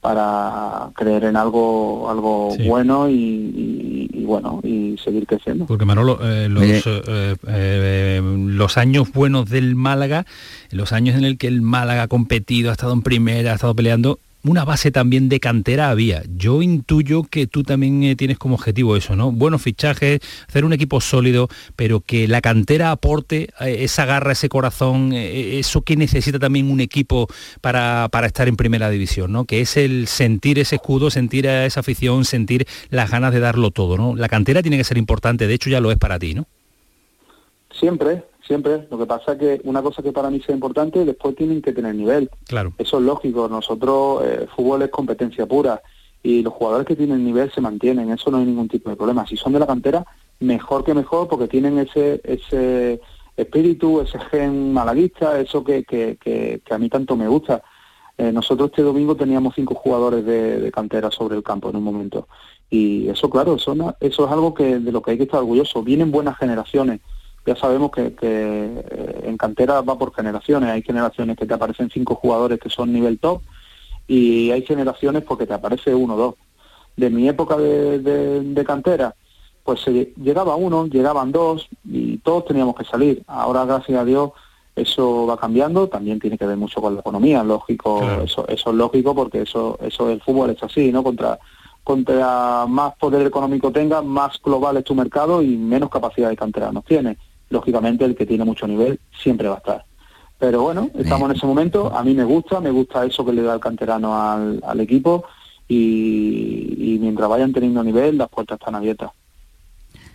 para 0.00 0.90
creer 0.94 1.24
en 1.24 1.36
algo 1.36 2.08
algo 2.10 2.54
bueno 2.66 3.08
y, 3.08 3.14
y- 3.14 4.10
y 4.12 4.24
bueno 4.24 4.60
y 4.62 4.96
seguir 5.02 5.26
creciendo. 5.26 5.66
Porque 5.66 5.84
Manolo, 5.84 6.18
eh, 6.22 6.48
los, 6.48 6.62
eh, 6.64 7.34
eh, 7.46 8.20
los 8.22 8.76
años 8.78 9.12
buenos 9.12 9.48
del 9.48 9.74
Málaga, 9.74 10.24
los 10.70 10.92
años 10.92 11.16
en 11.16 11.24
el 11.24 11.38
que 11.38 11.46
el 11.48 11.62
Málaga 11.62 12.04
ha 12.04 12.08
competido, 12.08 12.70
ha 12.70 12.72
estado 12.72 12.92
en 12.92 13.02
primera, 13.02 13.52
ha 13.52 13.54
estado 13.54 13.74
peleando, 13.74 14.18
una 14.44 14.64
base 14.64 14.90
también 14.90 15.28
de 15.28 15.40
cantera 15.40 15.90
había. 15.90 16.22
Yo 16.36 16.62
intuyo 16.62 17.24
que 17.24 17.46
tú 17.46 17.62
también 17.62 18.02
eh, 18.04 18.16
tienes 18.16 18.38
como 18.38 18.54
objetivo 18.54 18.96
eso, 18.96 19.16
¿no? 19.16 19.32
Buenos 19.32 19.62
fichajes, 19.62 20.20
hacer 20.48 20.64
un 20.64 20.72
equipo 20.72 21.00
sólido, 21.00 21.48
pero 21.76 22.00
que 22.00 22.28
la 22.28 22.40
cantera 22.40 22.90
aporte 22.90 23.50
eh, 23.60 23.78
esa 23.80 24.04
garra, 24.04 24.32
ese 24.32 24.48
corazón, 24.48 25.12
eh, 25.12 25.58
eso 25.58 25.82
que 25.82 25.96
necesita 25.96 26.38
también 26.38 26.70
un 26.70 26.80
equipo 26.80 27.26
para, 27.60 28.08
para 28.10 28.26
estar 28.26 28.48
en 28.48 28.56
primera 28.56 28.90
división, 28.90 29.32
¿no? 29.32 29.44
Que 29.44 29.60
es 29.60 29.76
el 29.76 30.06
sentir 30.06 30.58
ese 30.58 30.76
escudo, 30.76 31.10
sentir 31.10 31.48
a 31.48 31.66
esa 31.66 31.80
afición, 31.80 32.24
sentir 32.24 32.66
las 32.90 33.10
ganas 33.10 33.32
de 33.32 33.40
darlo 33.40 33.70
todo, 33.70 33.96
¿no? 33.96 34.14
La 34.14 34.28
cantera 34.28 34.62
tiene 34.62 34.76
que 34.76 34.84
ser 34.84 34.98
importante, 34.98 35.46
de 35.46 35.54
hecho 35.54 35.70
ya 35.70 35.80
lo 35.80 35.90
es 35.90 35.98
para 35.98 36.18
ti, 36.18 36.34
¿no? 36.34 36.46
Siempre, 37.70 38.24
siempre. 38.48 38.88
Lo 38.90 38.98
que 38.98 39.06
pasa 39.06 39.32
es 39.32 39.38
que 39.38 39.60
una 39.62 39.82
cosa 39.82 40.02
que 40.02 40.10
para 40.10 40.30
mí 40.30 40.40
sea 40.40 40.54
importante, 40.54 41.04
después 41.04 41.36
tienen 41.36 41.62
que 41.62 41.72
tener 41.72 41.94
nivel. 41.94 42.28
Claro. 42.48 42.72
Eso 42.78 42.98
es 42.98 43.04
lógico. 43.04 43.48
Nosotros, 43.48 44.24
eh, 44.24 44.46
fútbol 44.56 44.82
es 44.82 44.90
competencia 44.90 45.46
pura 45.46 45.80
y 46.22 46.42
los 46.42 46.52
jugadores 46.54 46.86
que 46.86 46.96
tienen 46.96 47.24
nivel 47.24 47.52
se 47.52 47.60
mantienen. 47.60 48.10
Eso 48.10 48.30
no 48.32 48.38
hay 48.38 48.46
ningún 48.46 48.68
tipo 48.68 48.90
de 48.90 48.96
problema. 48.96 49.24
Si 49.26 49.36
son 49.36 49.52
de 49.52 49.60
la 49.60 49.66
cantera, 49.68 50.04
mejor 50.40 50.82
que 50.82 50.94
mejor 50.94 51.28
porque 51.28 51.46
tienen 51.46 51.78
ese 51.78 52.20
ese 52.24 53.00
espíritu, 53.36 54.00
ese 54.00 54.18
gen 54.18 54.72
malaguista, 54.72 55.38
eso 55.38 55.62
que, 55.62 55.84
que, 55.84 56.16
que, 56.20 56.60
que 56.64 56.74
a 56.74 56.78
mí 56.78 56.88
tanto 56.88 57.16
me 57.16 57.28
gusta. 57.28 57.62
Eh, 58.16 58.32
nosotros 58.32 58.70
este 58.70 58.82
domingo 58.82 59.14
teníamos 59.14 59.54
cinco 59.54 59.76
jugadores 59.76 60.24
de, 60.24 60.58
de 60.58 60.72
cantera 60.72 61.08
sobre 61.12 61.36
el 61.36 61.44
campo 61.44 61.70
en 61.70 61.76
un 61.76 61.84
momento. 61.84 62.26
Y 62.68 63.08
eso, 63.08 63.30
claro, 63.30 63.54
eso, 63.54 63.74
eso 64.00 64.26
es 64.26 64.32
algo 64.32 64.52
que 64.52 64.80
de 64.80 64.92
lo 64.92 65.00
que 65.00 65.12
hay 65.12 65.16
que 65.16 65.22
estar 65.22 65.40
orgulloso. 65.40 65.82
Vienen 65.82 66.10
buenas 66.10 66.36
generaciones. 66.36 67.00
Ya 67.48 67.56
sabemos 67.56 67.90
que, 67.92 68.14
que, 68.14 68.26
eh, 68.90 69.20
en 69.24 69.38
cantera 69.38 69.80
va 69.80 69.96
por 69.96 70.12
generaciones. 70.14 70.68
Hay 70.68 70.82
generaciones 70.82 71.34
que 71.34 71.46
te 71.46 71.54
aparecen 71.54 71.88
cinco 71.88 72.14
jugadores 72.14 72.60
que 72.60 72.68
son 72.68 72.92
nivel 72.92 73.18
top 73.18 73.40
y 74.06 74.50
hay 74.50 74.66
generaciones 74.66 75.22
porque 75.22 75.46
te 75.46 75.54
aparece 75.54 75.94
uno 75.94 76.14
o 76.14 76.18
dos. 76.18 76.34
De 76.94 77.08
mi 77.08 77.26
época 77.26 77.56
de, 77.56 78.00
de- 78.00 78.42
de 78.42 78.64
cantera, 78.66 79.14
pues 79.64 79.80
se- 79.80 80.12
llegaba 80.22 80.56
uno, 80.56 80.86
llegaban 80.88 81.32
dos 81.32 81.66
y 81.90 82.18
todos 82.18 82.44
teníamos 82.44 82.74
que 82.76 82.84
salir. 82.84 83.22
Ahora, 83.26 83.64
gracias 83.64 83.98
a 83.98 84.04
Dios, 84.04 84.32
eso 84.76 85.26
va 85.26 85.38
cambiando. 85.38 85.88
También 85.88 86.18
tiene 86.20 86.36
que 86.36 86.44
ver 86.46 86.58
mucho 86.58 86.82
con 86.82 86.94
la 86.96 87.00
economía, 87.00 87.42
lógico. 87.44 88.02
Eso, 88.24 88.46
eso 88.46 88.70
es 88.70 88.76
lógico 88.76 89.14
porque 89.14 89.40
eso, 89.42 89.78
eso 89.80 90.06
del 90.08 90.20
fútbol 90.20 90.50
es 90.50 90.62
así, 90.62 90.92
¿no? 90.92 91.02
Contra 91.02 91.38
contra 91.82 92.66
más 92.68 92.94
poder 92.96 93.26
económico 93.26 93.72
tengas, 93.72 94.04
más 94.04 94.38
global 94.42 94.76
es 94.76 94.84
tu 94.84 94.94
mercado 94.94 95.40
y 95.40 95.56
menos 95.56 95.88
capacidad 95.88 96.28
de 96.28 96.36
canteranos 96.36 96.84
tiene. 96.84 97.16
Lógicamente, 97.50 98.04
el 98.04 98.14
que 98.14 98.26
tiene 98.26 98.44
mucho 98.44 98.66
nivel 98.66 99.00
siempre 99.12 99.48
va 99.48 99.54
a 99.54 99.58
estar. 99.58 99.84
Pero 100.38 100.62
bueno, 100.62 100.90
estamos 100.94 101.30
en 101.30 101.36
ese 101.36 101.46
momento. 101.46 101.92
A 101.94 102.04
mí 102.04 102.14
me 102.14 102.24
gusta, 102.24 102.60
me 102.60 102.70
gusta 102.70 103.04
eso 103.04 103.24
que 103.24 103.32
le 103.32 103.42
da 103.42 103.54
el 103.54 103.60
canterano 103.60 104.20
al, 104.20 104.62
al 104.64 104.80
equipo 104.80 105.24
y, 105.66 106.94
y 106.94 106.98
mientras 107.00 107.28
vayan 107.28 107.52
teniendo 107.52 107.82
nivel, 107.82 108.18
las 108.18 108.28
puertas 108.28 108.58
están 108.58 108.76
abiertas. 108.76 109.10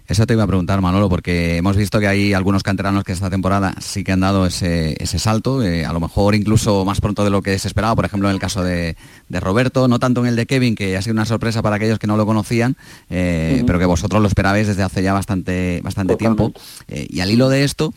Eso 0.08 0.28
te 0.28 0.34
iba 0.34 0.44
a 0.44 0.48
preguntar, 0.48 0.82
Manolo, 0.82 1.08
porque 1.08 1.58
hemos 1.58 1.78
visto 1.78 2.00
que 2.00 2.08
hay 2.08 2.34
algunos 2.34 2.62
canteranos 2.62 3.06
que 3.06 3.14
esta 3.14 3.30
temporada 3.30 3.74
sí 3.80 4.04
que 4.04 4.12
han 4.12 4.20
dado 4.20 4.46
ese, 4.46 5.02
ese 5.02 5.18
salto, 5.18 5.64
eh, 5.64 5.86
a 5.86 5.94
lo 5.94 6.02
mejor 6.02 6.36
incluso 6.36 6.84
más 6.84 7.00
pronto 7.00 7.24
de 7.24 7.30
lo 7.30 7.42
que 7.42 7.58
se 7.58 7.70
esperaba, 7.70 7.96
por 7.96 8.04
ejemplo 8.06 8.28
en 8.28 8.34
el 8.34 8.40
caso 8.40 8.64
de, 8.64 8.98
de 9.30 9.40
Roberto, 9.40 9.88
no 9.88 10.00
tanto 10.00 10.22
en 10.22 10.28
el 10.28 10.36
de 10.36 10.46
Kevin, 10.46 10.76
que 10.76 10.98
ha 10.98 11.02
sido 11.02 11.14
una 11.14 11.26
sorpresa 11.26 11.62
para 11.62 11.78
aquellos 11.78 12.00
que 12.00 12.08
no 12.08 12.18
lo 12.18 12.26
conocían, 12.26 12.76
eh, 13.10 13.64
pero 13.66 13.80
que 13.80 13.86
vosotros 13.86 14.22
lo 14.22 14.28
esperabais 14.28 14.68
desde 14.68 14.84
hace 14.84 15.04
ya 15.04 15.14
bastante, 15.14 15.80
bastante 15.84 16.18
tiempo. 16.18 16.52
Eh, 16.90 17.08
y 17.10 17.22
al 17.22 17.32
hilo 17.32 17.48
de 17.48 17.64
esto, 17.64 17.94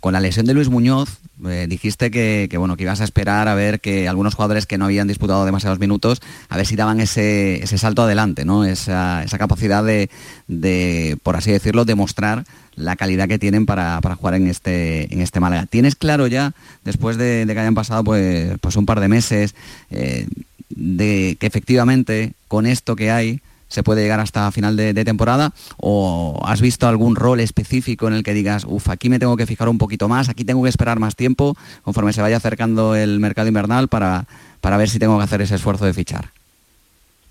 con 0.00 0.12
la 0.12 0.20
lesión 0.20 0.46
de 0.46 0.54
Luis 0.54 0.68
Muñoz, 0.68 1.20
eh, 1.44 1.66
dijiste 1.68 2.10
que, 2.10 2.48
que, 2.50 2.56
bueno 2.56 2.76
que 2.76 2.84
ibas 2.84 3.00
a 3.00 3.04
esperar 3.04 3.48
a 3.48 3.54
ver 3.54 3.80
que 3.80 4.08
algunos 4.08 4.34
jugadores 4.34 4.66
que 4.66 4.78
no 4.78 4.86
habían 4.86 5.08
disputado 5.08 5.44
demasiados 5.44 5.78
minutos, 5.78 6.22
a 6.48 6.56
ver 6.56 6.66
si 6.66 6.76
daban 6.76 7.00
ese, 7.00 7.62
ese 7.62 7.78
salto 7.78 8.02
adelante, 8.02 8.44
¿no? 8.44 8.64
Esa, 8.64 9.22
esa 9.22 9.38
capacidad 9.38 9.84
de, 9.84 10.08
de, 10.48 11.18
por 11.22 11.36
así 11.36 11.50
decirlo, 11.50 11.84
demostrar 11.84 12.44
la 12.74 12.96
calidad 12.96 13.28
que 13.28 13.38
tienen 13.38 13.66
para, 13.66 14.00
para 14.00 14.16
jugar 14.16 14.34
en 14.34 14.46
este, 14.46 15.12
en 15.12 15.20
este 15.20 15.40
Málaga. 15.40 15.66
¿Tienes 15.66 15.96
claro 15.96 16.26
ya, 16.26 16.52
después 16.84 17.16
de, 17.16 17.44
que 17.46 17.58
hayan 17.58 17.74
pasado 17.74 18.04
pues, 18.04 18.58
pues 18.60 18.76
un 18.76 18.86
par 18.86 19.00
de 19.00 19.08
meses, 19.08 19.54
eh, 19.90 20.26
de 20.70 21.36
que 21.40 21.46
efectivamente 21.46 22.32
con 22.48 22.66
esto 22.66 22.96
que 22.96 23.10
hay 23.10 23.40
se 23.68 23.82
puede 23.82 24.02
llegar 24.02 24.20
hasta 24.20 24.50
final 24.50 24.76
de, 24.76 25.04
temporada 25.04 25.52
o 25.76 26.40
has 26.44 26.60
visto 26.60 26.86
algún 26.86 27.16
rol 27.16 27.40
específico 27.40 28.08
en 28.08 28.14
el 28.14 28.22
que 28.22 28.34
digas, 28.34 28.64
uff, 28.66 28.88
aquí 28.88 29.08
me 29.08 29.18
tengo 29.18 29.36
que 29.36 29.46
fijar 29.46 29.68
un 29.68 29.78
poquito 29.78 30.08
más, 30.08 30.28
aquí 30.28 30.44
tengo 30.44 30.62
que 30.62 30.68
esperar 30.68 30.98
más 30.98 31.16
tiempo 31.16 31.56
conforme 31.82 32.12
se 32.12 32.22
vaya 32.22 32.36
acercando 32.36 32.94
el 32.94 33.20
mercado 33.20 33.48
invernal 33.48 33.88
para, 33.88 34.26
para 34.60 34.76
ver 34.76 34.88
si 34.88 34.98
tengo 34.98 35.18
que 35.18 35.24
hacer 35.24 35.40
ese 35.42 35.56
esfuerzo 35.56 35.84
de 35.84 35.94
fichar? 35.94 36.30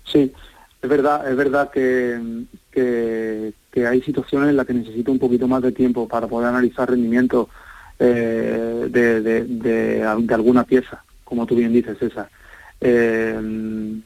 Sí, 0.04 0.32
es 0.82 0.88
verdad, 0.88 1.28
es 1.28 1.36
verdad 1.36 1.70
que, 1.70 2.44
que, 2.70 3.52
hay 3.86 4.00
situaciones 4.00 4.50
en 4.50 4.56
las 4.56 4.66
que 4.66 4.72
necesito 4.72 5.12
un 5.12 5.18
poquito 5.18 5.46
más 5.46 5.62
de 5.62 5.72
tiempo 5.72 6.08
para 6.08 6.26
poder 6.26 6.48
analizar 6.48 6.88
rendimiento 6.88 7.50
eh, 7.98 8.86
de, 8.88 9.20
de 9.20 10.02
alguna 10.02 10.64
pieza, 10.64 11.02
como 11.24 11.44
tú 11.44 11.56
bien 11.56 11.72
dices, 11.72 11.98
César. 11.98 12.30
Eh, 12.80 14.00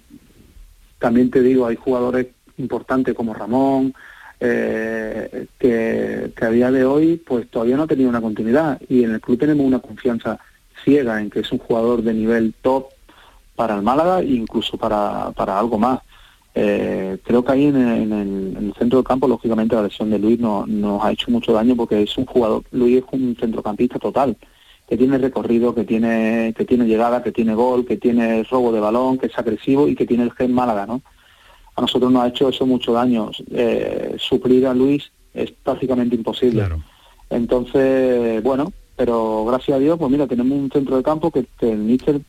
también 1.00 1.30
te 1.30 1.42
digo, 1.42 1.66
hay 1.66 1.74
jugadores 1.74 2.28
importantes 2.58 3.14
como 3.14 3.34
Ramón, 3.34 3.94
eh, 4.38 5.46
que, 5.58 6.32
a 6.40 6.50
día 6.50 6.70
de 6.70 6.84
hoy 6.84 7.16
pues 7.16 7.50
todavía 7.50 7.76
no 7.76 7.82
ha 7.82 7.88
tenido 7.88 8.08
una 8.08 8.20
continuidad 8.20 8.80
y 8.88 9.04
en 9.04 9.12
el 9.12 9.20
club 9.20 9.38
tenemos 9.38 9.66
una 9.66 9.80
confianza 9.80 10.38
ciega 10.84 11.20
en 11.20 11.28
que 11.28 11.40
es 11.40 11.52
un 11.52 11.58
jugador 11.58 12.02
de 12.02 12.14
nivel 12.14 12.54
top 12.62 12.86
para 13.56 13.74
el 13.76 13.82
Málaga 13.82 14.20
e 14.20 14.28
incluso 14.28 14.78
para, 14.78 15.32
para 15.32 15.58
algo 15.58 15.78
más. 15.78 16.00
Eh, 16.54 17.18
creo 17.22 17.44
que 17.44 17.52
ahí 17.52 17.66
en 17.66 17.76
el, 17.76 18.02
en, 18.02 18.12
el, 18.12 18.56
en 18.56 18.66
el 18.68 18.74
centro 18.74 18.98
del 18.98 19.06
campo, 19.06 19.28
lógicamente, 19.28 19.76
la 19.76 19.82
lesión 19.82 20.10
de 20.10 20.18
Luis 20.18 20.38
no, 20.38 20.66
nos 20.66 21.04
ha 21.04 21.12
hecho 21.12 21.30
mucho 21.30 21.52
daño 21.52 21.76
porque 21.76 22.02
es 22.02 22.16
un 22.16 22.26
jugador, 22.26 22.62
Luis 22.72 22.98
es 22.98 23.04
un 23.12 23.36
centrocampista 23.38 23.98
total, 23.98 24.36
que 24.90 24.96
tiene 24.96 25.18
recorrido, 25.18 25.72
que 25.72 25.84
tiene, 25.84 26.52
que 26.56 26.64
tiene 26.64 26.84
llegada, 26.84 27.22
que 27.22 27.30
tiene 27.30 27.54
gol, 27.54 27.86
que 27.86 27.96
tiene 27.96 28.42
robo 28.42 28.72
de 28.72 28.80
balón, 28.80 29.18
que 29.18 29.28
es 29.28 29.38
agresivo 29.38 29.86
y 29.86 29.94
que 29.94 30.04
tiene 30.04 30.24
el 30.24 30.32
gen 30.32 30.52
Málaga, 30.52 30.84
¿no? 30.84 31.00
A 31.76 31.80
nosotros 31.80 32.10
nos 32.10 32.24
ha 32.24 32.26
hecho 32.26 32.48
eso 32.48 32.66
mucho 32.66 32.92
daño. 32.92 33.30
Eh, 33.52 34.16
suplir 34.18 34.66
a 34.66 34.74
Luis 34.74 35.12
es 35.32 35.52
prácticamente 35.52 36.16
imposible. 36.16 36.68
Entonces, 37.30 38.42
bueno, 38.42 38.72
pero 38.96 39.44
gracias 39.44 39.76
a 39.76 39.78
Dios, 39.78 39.96
pues 39.96 40.10
mira, 40.10 40.26
tenemos 40.26 40.58
un 40.58 40.72
centro 40.72 40.96
de 40.96 41.04
campo 41.04 41.30
que, 41.30 41.46
que 41.56 41.70
el 41.70 41.78
míster, 41.78 42.20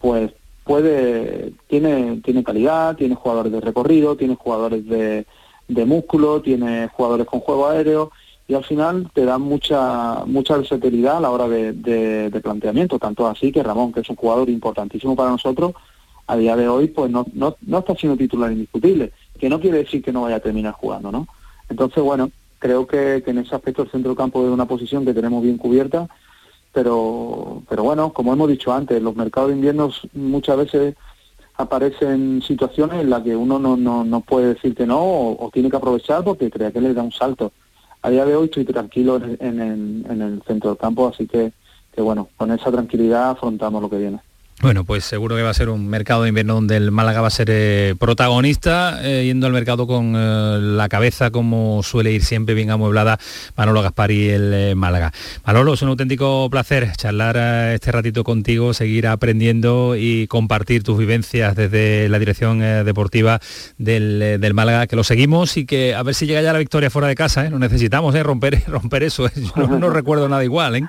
pues 0.00 0.32
puede, 0.64 1.52
tiene, 1.66 2.22
tiene 2.24 2.42
calidad, 2.42 2.96
tiene 2.96 3.16
jugadores 3.16 3.52
de 3.52 3.60
recorrido, 3.60 4.16
tiene 4.16 4.34
jugadores 4.34 4.86
de, 4.86 5.26
de 5.68 5.84
músculo, 5.84 6.40
tiene 6.40 6.88
jugadores 6.88 7.26
con 7.26 7.40
juego 7.40 7.68
aéreo 7.68 8.12
y 8.48 8.54
al 8.54 8.64
final 8.64 9.10
te 9.12 9.26
da 9.26 9.36
mucha 9.36 10.24
mucha 10.24 10.56
versatilidad 10.56 11.18
a 11.18 11.20
la 11.20 11.30
hora 11.30 11.46
de, 11.46 11.74
de, 11.74 12.40
planteamiento, 12.40 12.98
tanto 12.98 13.26
así 13.26 13.52
que 13.52 13.62
Ramón, 13.62 13.92
que 13.92 14.00
es 14.00 14.08
un 14.08 14.16
jugador 14.16 14.48
importantísimo 14.48 15.14
para 15.14 15.30
nosotros, 15.30 15.74
a 16.26 16.36
día 16.36 16.56
de 16.56 16.66
hoy 16.66 16.88
pues 16.88 17.10
no, 17.10 17.26
no, 17.34 17.56
no 17.60 17.78
está 17.78 17.94
siendo 17.94 18.16
titular 18.16 18.50
indiscutible, 18.50 19.12
que 19.38 19.50
no 19.50 19.60
quiere 19.60 19.78
decir 19.78 20.02
que 20.02 20.12
no 20.12 20.22
vaya 20.22 20.36
a 20.36 20.40
terminar 20.40 20.72
jugando, 20.72 21.12
¿no? 21.12 21.28
Entonces, 21.68 22.02
bueno, 22.02 22.30
creo 22.58 22.86
que, 22.86 23.22
que 23.22 23.30
en 23.30 23.38
ese 23.38 23.54
aspecto 23.54 23.82
el 23.82 23.90
centro 23.90 24.10
del 24.10 24.16
campo 24.16 24.42
es 24.42 24.50
una 24.50 24.66
posición 24.66 25.04
que 25.04 25.12
tenemos 25.12 25.42
bien 25.42 25.58
cubierta, 25.58 26.08
pero, 26.72 27.62
pero 27.68 27.82
bueno, 27.82 28.14
como 28.14 28.32
hemos 28.32 28.48
dicho 28.48 28.72
antes, 28.72 29.02
los 29.02 29.14
mercados 29.14 29.50
de 29.50 29.56
invierno 29.56 29.90
muchas 30.14 30.56
veces 30.56 30.94
aparecen 31.56 32.40
situaciones 32.40 33.00
en 33.00 33.10
las 33.10 33.22
que 33.22 33.36
uno 33.36 33.58
no, 33.58 33.76
no, 33.76 34.04
no 34.04 34.20
puede 34.20 34.54
decir 34.54 34.74
que 34.74 34.86
no 34.86 35.00
o, 35.00 35.46
o, 35.46 35.50
tiene 35.50 35.68
que 35.68 35.76
aprovechar 35.76 36.24
porque 36.24 36.50
crea 36.50 36.70
que 36.70 36.80
le 36.80 36.94
da 36.94 37.02
un 37.02 37.12
salto. 37.12 37.52
A 38.02 38.10
día 38.10 38.24
de 38.24 38.36
hoy 38.36 38.46
estoy 38.46 38.64
tranquilo 38.64 39.16
en, 39.16 39.60
el 40.08 40.42
centro 40.46 40.70
del 40.70 40.78
campo, 40.78 41.08
así 41.08 41.26
que 41.26 41.52
bueno, 42.00 42.28
con 42.36 42.52
esa 42.52 42.70
tranquilidad 42.70 43.30
afrontamos 43.30 43.82
lo 43.82 43.90
que 43.90 43.98
viene. 43.98 44.20
Bueno, 44.60 44.84
pues 44.84 45.04
seguro 45.04 45.36
que 45.36 45.42
va 45.42 45.50
a 45.50 45.54
ser 45.54 45.68
un 45.68 45.86
mercado 45.88 46.24
de 46.24 46.30
invierno 46.30 46.54
donde 46.54 46.76
el 46.76 46.90
Málaga 46.90 47.20
va 47.20 47.28
a 47.28 47.30
ser 47.30 47.46
eh, 47.48 47.94
protagonista, 47.96 48.98
eh, 49.04 49.24
yendo 49.26 49.46
al 49.46 49.52
mercado 49.52 49.86
con 49.86 50.14
eh, 50.16 50.58
la 50.60 50.88
cabeza 50.88 51.30
como 51.30 51.80
suele 51.84 52.10
ir 52.10 52.24
siempre 52.24 52.56
bien 52.56 52.72
amueblada 52.72 53.20
Manolo 53.56 53.82
Gaspar 53.82 54.10
y 54.10 54.28
el 54.30 54.74
Málaga. 54.74 55.12
Manolo, 55.46 55.74
es 55.74 55.82
un 55.82 55.90
auténtico 55.90 56.48
placer 56.50 56.90
charlar 56.96 57.36
este 57.72 57.92
ratito 57.92 58.24
contigo, 58.24 58.74
seguir 58.74 59.06
aprendiendo 59.06 59.94
y 59.96 60.26
compartir 60.26 60.82
tus 60.82 60.98
vivencias 60.98 61.54
desde 61.54 62.08
la 62.08 62.18
dirección 62.18 62.58
deportiva 62.58 63.38
del, 63.78 64.38
del, 64.40 64.54
Málaga, 64.54 64.88
que 64.88 64.96
lo 64.96 65.04
seguimos 65.04 65.56
y 65.56 65.66
que 65.66 65.94
a 65.94 66.02
ver 66.02 66.16
si 66.16 66.26
llega 66.26 66.42
ya 66.42 66.52
la 66.52 66.58
victoria 66.58 66.90
fuera 66.90 67.06
de 67.06 67.14
casa, 67.14 67.48
lo 67.48 67.60
necesitamos 67.60 68.12
romper, 68.24 68.64
romper 68.66 69.04
eso, 69.04 69.30
yo 69.32 69.68
no, 69.68 69.78
no 69.78 69.90
recuerdo 69.98 70.28
nada 70.28 70.42
igual. 70.42 70.88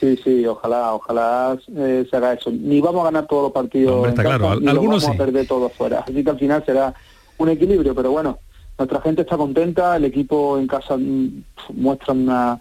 Sí, 0.00 0.16
sí, 0.22 0.44
ojalá, 0.46 0.94
ojalá 0.94 1.56
eh, 1.76 2.06
se 2.10 2.16
haga 2.16 2.32
eso. 2.34 2.50
Ni 2.50 2.80
vamos 2.80 3.02
a 3.02 3.04
ganar 3.04 3.26
todos 3.26 3.44
los 3.44 3.52
partidos 3.52 3.94
Hombre, 3.94 4.10
está 4.10 4.22
en 4.22 4.28
casa, 4.28 4.38
claro, 4.38 4.60
ni 4.60 4.68
algunos 4.68 5.02
vamos 5.02 5.16
sí. 5.16 5.22
a 5.22 5.24
perder 5.24 5.46
todos 5.46 5.72
fuera. 5.74 6.00
Así 6.00 6.24
que 6.24 6.30
al 6.30 6.38
final 6.38 6.64
será 6.66 6.94
un 7.38 7.48
equilibrio, 7.48 7.94
pero 7.94 8.10
bueno, 8.10 8.38
nuestra 8.76 9.00
gente 9.00 9.22
está 9.22 9.36
contenta, 9.36 9.96
el 9.96 10.04
equipo 10.04 10.58
en 10.58 10.66
casa 10.66 10.96
mm, 10.96 11.42
muestra 11.74 12.12
una- 12.12 12.58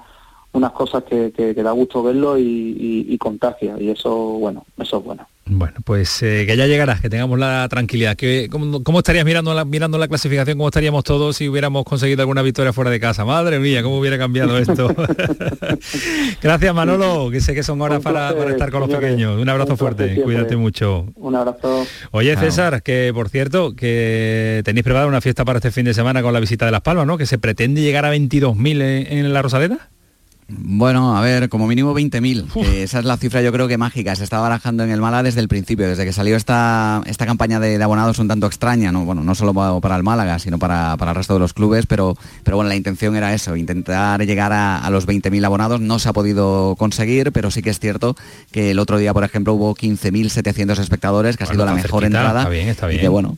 unas 0.53 0.71
cosas 0.73 1.03
que, 1.03 1.31
que- 1.31 1.55
que 1.55 1.63
da 1.63 1.71
gusto 1.71 2.03
verlo 2.03 2.37
y, 2.37 2.43
y- 2.43 3.05
y 3.13 3.17
contagia, 3.17 3.75
y 3.79 3.89
eso, 3.89 4.13
bueno, 4.15 4.65
eso 4.77 4.97
es 4.99 5.03
bueno. 5.03 5.27
Bueno, 5.45 5.75
pues 5.83 6.23
eh, 6.23 6.45
que 6.47 6.55
ya 6.55 6.67
llegarás, 6.67 7.01
que 7.01 7.09
tengamos 7.09 7.37
la 7.37 7.67
tranquilidad. 7.69 8.15
Que, 8.15 8.47
¿cómo, 8.49 8.81
cómo 8.81 8.99
estarías 8.99 9.25
mirando 9.25 9.53
la, 9.53 9.65
mirando 9.65 9.97
la 9.97 10.07
clasificación? 10.07 10.57
¿Cómo 10.57 10.69
estaríamos 10.69 11.03
todos 11.03 11.35
si 11.35 11.49
hubiéramos 11.49 11.83
conseguido 11.83 12.21
alguna 12.21 12.41
victoria 12.41 12.71
fuera 12.71 12.89
de 12.89 12.99
casa? 12.99 13.25
Madre 13.25 13.59
mía, 13.59 13.83
¿cómo 13.83 13.99
hubiera 13.99 14.17
cambiado 14.17 14.57
esto? 14.57 14.95
Gracias 16.41 16.73
Manolo, 16.73 17.29
que 17.29 17.41
sé 17.41 17.53
que 17.53 17.61
son 17.61 17.81
horas 17.81 18.01
para, 18.01 18.31
estar 18.49 18.71
con 18.71 18.81
los 18.81 18.89
pequeños. 18.89 19.37
Un 19.37 19.49
abrazo 19.49 19.73
Un 19.73 19.77
fuerte, 19.77 20.05
siempre. 20.05 20.23
cuídate 20.23 20.55
mucho. 20.55 21.07
Un 21.15 21.35
abrazo. 21.35 21.85
Oye. 22.11 22.37
César, 22.37 22.81
que 22.81 23.11
por 23.13 23.29
cierto, 23.29 23.75
que 23.75 24.61
tenéis 24.63 24.83
preparada 24.83 25.07
una 25.07 25.21
fiesta 25.21 25.45
para 25.45 25.59
este 25.59 25.71
fin 25.71 25.85
de 25.85 25.93
semana 25.93 26.21
con 26.21 26.33
la 26.33 26.39
visita 26.39 26.65
de 26.65 26.71
Las 26.71 26.81
Palmas, 26.81 27.05
¿no? 27.05 27.17
Que 27.17 27.25
se 27.25 27.37
pretende 27.37 27.81
llegar 27.81 28.05
a 28.05 28.13
22.000 28.13 28.81
en, 28.81 29.17
en 29.17 29.33
la 29.33 29.41
Rosaleda. 29.41 29.89
Bueno, 30.49 31.17
a 31.17 31.21
ver, 31.21 31.49
como 31.49 31.67
mínimo 31.67 31.93
20.000. 31.95 32.51
que 32.53 32.83
Esa 32.83 32.99
es 32.99 33.05
la 33.05 33.17
cifra 33.17 33.41
yo 33.41 33.51
creo 33.51 33.67
que 33.67 33.77
mágica. 33.77 34.15
Se 34.15 34.23
estaba 34.23 34.43
barajando 34.43 34.83
en 34.83 34.91
el 34.91 34.99
Málaga 35.01 35.23
desde 35.23 35.39
el 35.39 35.47
principio, 35.47 35.87
desde 35.87 36.05
que 36.05 36.13
salió 36.13 36.35
esta, 36.35 37.01
esta 37.05 37.25
campaña 37.25 37.59
de, 37.59 37.77
de 37.77 37.83
abonados 37.83 38.19
un 38.19 38.27
tanto 38.27 38.45
extraña, 38.47 38.91
¿no? 38.91 39.05
Bueno, 39.05 39.23
no 39.23 39.35
solo 39.35 39.53
pa- 39.53 39.79
para 39.81 39.95
el 39.95 40.03
Málaga, 40.03 40.39
sino 40.39 40.59
para, 40.59 40.95
para 40.97 41.11
el 41.11 41.15
resto 41.17 41.33
de 41.33 41.39
los 41.39 41.53
clubes, 41.53 41.85
pero, 41.85 42.15
pero 42.43 42.57
bueno, 42.57 42.69
la 42.69 42.75
intención 42.75 43.15
era 43.15 43.33
eso, 43.33 43.55
intentar 43.55 44.23
llegar 44.25 44.51
a, 44.53 44.77
a 44.79 44.89
los 44.89 45.07
20.000 45.07 45.43
abonados. 45.45 45.79
No 45.81 45.97
se 45.99 46.09
ha 46.09 46.13
podido 46.13 46.75
conseguir, 46.77 47.31
pero 47.31 47.49
sí 47.49 47.61
que 47.61 47.69
es 47.69 47.79
cierto 47.79 48.15
que 48.51 48.71
el 48.71 48.79
otro 48.79 48.97
día, 48.97 49.13
por 49.13 49.23
ejemplo, 49.23 49.53
hubo 49.53 49.73
15.700 49.75 50.77
espectadores, 50.79 51.37
que 51.37 51.45
ha 51.45 51.47
sido 51.47 51.65
la 51.65 51.71
está 51.71 51.83
mejor 51.83 52.01
cerquita, 52.03 52.19
entrada. 52.19 52.39
está 52.41 52.49
bien, 52.49 52.67
está 52.67 52.85
y 52.87 52.89
bien. 52.89 53.01
que, 53.01 53.07
bueno, 53.07 53.37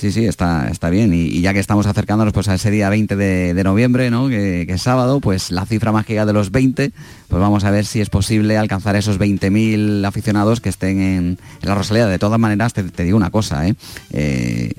Sí, 0.00 0.12
sí, 0.12 0.24
está, 0.24 0.68
está 0.70 0.88
bien. 0.88 1.12
Y, 1.12 1.26
y 1.26 1.42
ya 1.42 1.52
que 1.52 1.58
estamos 1.58 1.84
acercándonos 1.84 2.32
pues, 2.32 2.48
a 2.48 2.54
ese 2.54 2.70
día 2.70 2.88
20 2.88 3.16
de, 3.16 3.52
de 3.52 3.64
noviembre, 3.64 4.10
¿no? 4.10 4.30
que, 4.30 4.64
que 4.66 4.72
es 4.72 4.80
sábado, 4.80 5.20
pues 5.20 5.50
la 5.50 5.66
cifra 5.66 5.92
mágica 5.92 6.24
de 6.24 6.32
los 6.32 6.50
20, 6.50 6.90
pues 7.28 7.38
vamos 7.38 7.64
a 7.64 7.70
ver 7.70 7.84
si 7.84 8.00
es 8.00 8.08
posible 8.08 8.56
alcanzar 8.56 8.96
esos 8.96 9.18
20.000 9.18 10.06
aficionados 10.06 10.62
que 10.62 10.70
estén 10.70 11.02
en, 11.02 11.38
en 11.60 11.68
la 11.68 11.74
Rosaleda. 11.74 12.08
De 12.08 12.18
todas 12.18 12.40
maneras, 12.40 12.72
te, 12.72 12.82
te 12.84 13.04
digo 13.04 13.18
una 13.18 13.28
cosa, 13.28 13.68
¿eh? 13.68 13.74
Eh, 14.14 14.72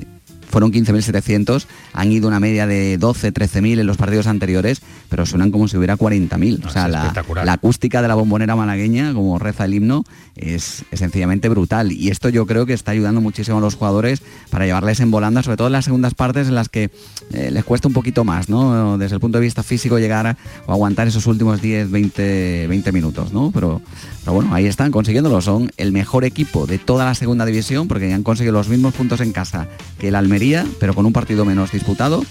fueron 0.51 0.71
15.700, 0.71 1.65
han 1.93 2.11
ido 2.11 2.27
una 2.27 2.39
media 2.39 2.67
de 2.67 2.97
12, 2.97 3.33
13.000 3.33 3.79
en 3.79 3.87
los 3.87 3.97
partidos 3.97 4.27
anteriores, 4.27 4.81
pero 5.07 5.25
suenan 5.25 5.49
como 5.49 5.67
si 5.67 5.77
hubiera 5.77 5.97
40.000. 5.97 6.65
o 6.65 6.69
sea, 6.69 6.87
la, 6.87 7.13
la 7.45 7.53
acústica 7.53 8.01
de 8.01 8.07
la 8.07 8.15
bombonera 8.15 8.55
malagueña, 8.55 9.13
como 9.13 9.39
reza 9.39 9.65
el 9.65 9.75
himno, 9.75 10.03
es, 10.41 10.83
sencillamente 10.93 11.49
brutal. 11.49 11.91
Y 11.91 12.09
esto 12.09 12.29
yo 12.29 12.45
creo 12.45 12.65
que 12.65 12.73
está 12.73 12.91
ayudando 12.91 13.21
muchísimo 13.21 13.57
a 13.57 13.61
los 13.61 13.75
jugadores 13.75 14.21
para 14.49 14.65
llevarles 14.65 14.99
en 14.99 15.11
volanda, 15.11 15.43
sobre 15.43 15.57
todo 15.57 15.67
en 15.67 15.73
las 15.73 15.85
segundas 15.85 16.13
partes 16.13 16.47
en 16.47 16.55
las 16.55 16.69
que 16.69 16.89
eh, 17.31 17.51
les 17.51 17.63
cuesta 17.63 17.87
un 17.87 17.93
poquito 17.93 18.23
más, 18.23 18.49
¿no? 18.49 18.97
Desde 18.97 19.15
el 19.15 19.21
punto 19.21 19.37
de 19.37 19.43
vista 19.43 19.63
físico 19.63 19.99
llegar 19.99 20.27
a, 20.27 20.37
o 20.65 20.73
aguantar 20.73 21.07
esos 21.07 21.27
últimos 21.27 21.61
10, 21.61 21.91
20, 21.91 22.67
20 22.67 22.91
minutos, 22.91 23.33
¿no? 23.33 23.51
Pero, 23.51 23.81
pero 24.21 24.33
bueno, 24.33 24.53
ahí 24.53 24.65
están 24.65 24.91
consiguiéndolo. 24.91 25.41
Son 25.41 25.71
el 25.77 25.91
mejor 25.91 26.25
equipo 26.25 26.65
de 26.65 26.79
toda 26.79 27.05
la 27.05 27.15
segunda 27.15 27.45
división 27.45 27.87
porque 27.87 28.11
han 28.13 28.23
conseguido 28.23 28.53
los 28.53 28.69
mismos 28.69 28.93
puntos 28.93 29.21
en 29.21 29.31
casa 29.31 29.67
que 29.99 30.09
el 30.09 30.15
Almería, 30.15 30.65
pero 30.79 30.93
con 30.93 31.05
un 31.05 31.13
partido 31.13 31.45
menos 31.45 31.71
disputado 31.71 32.23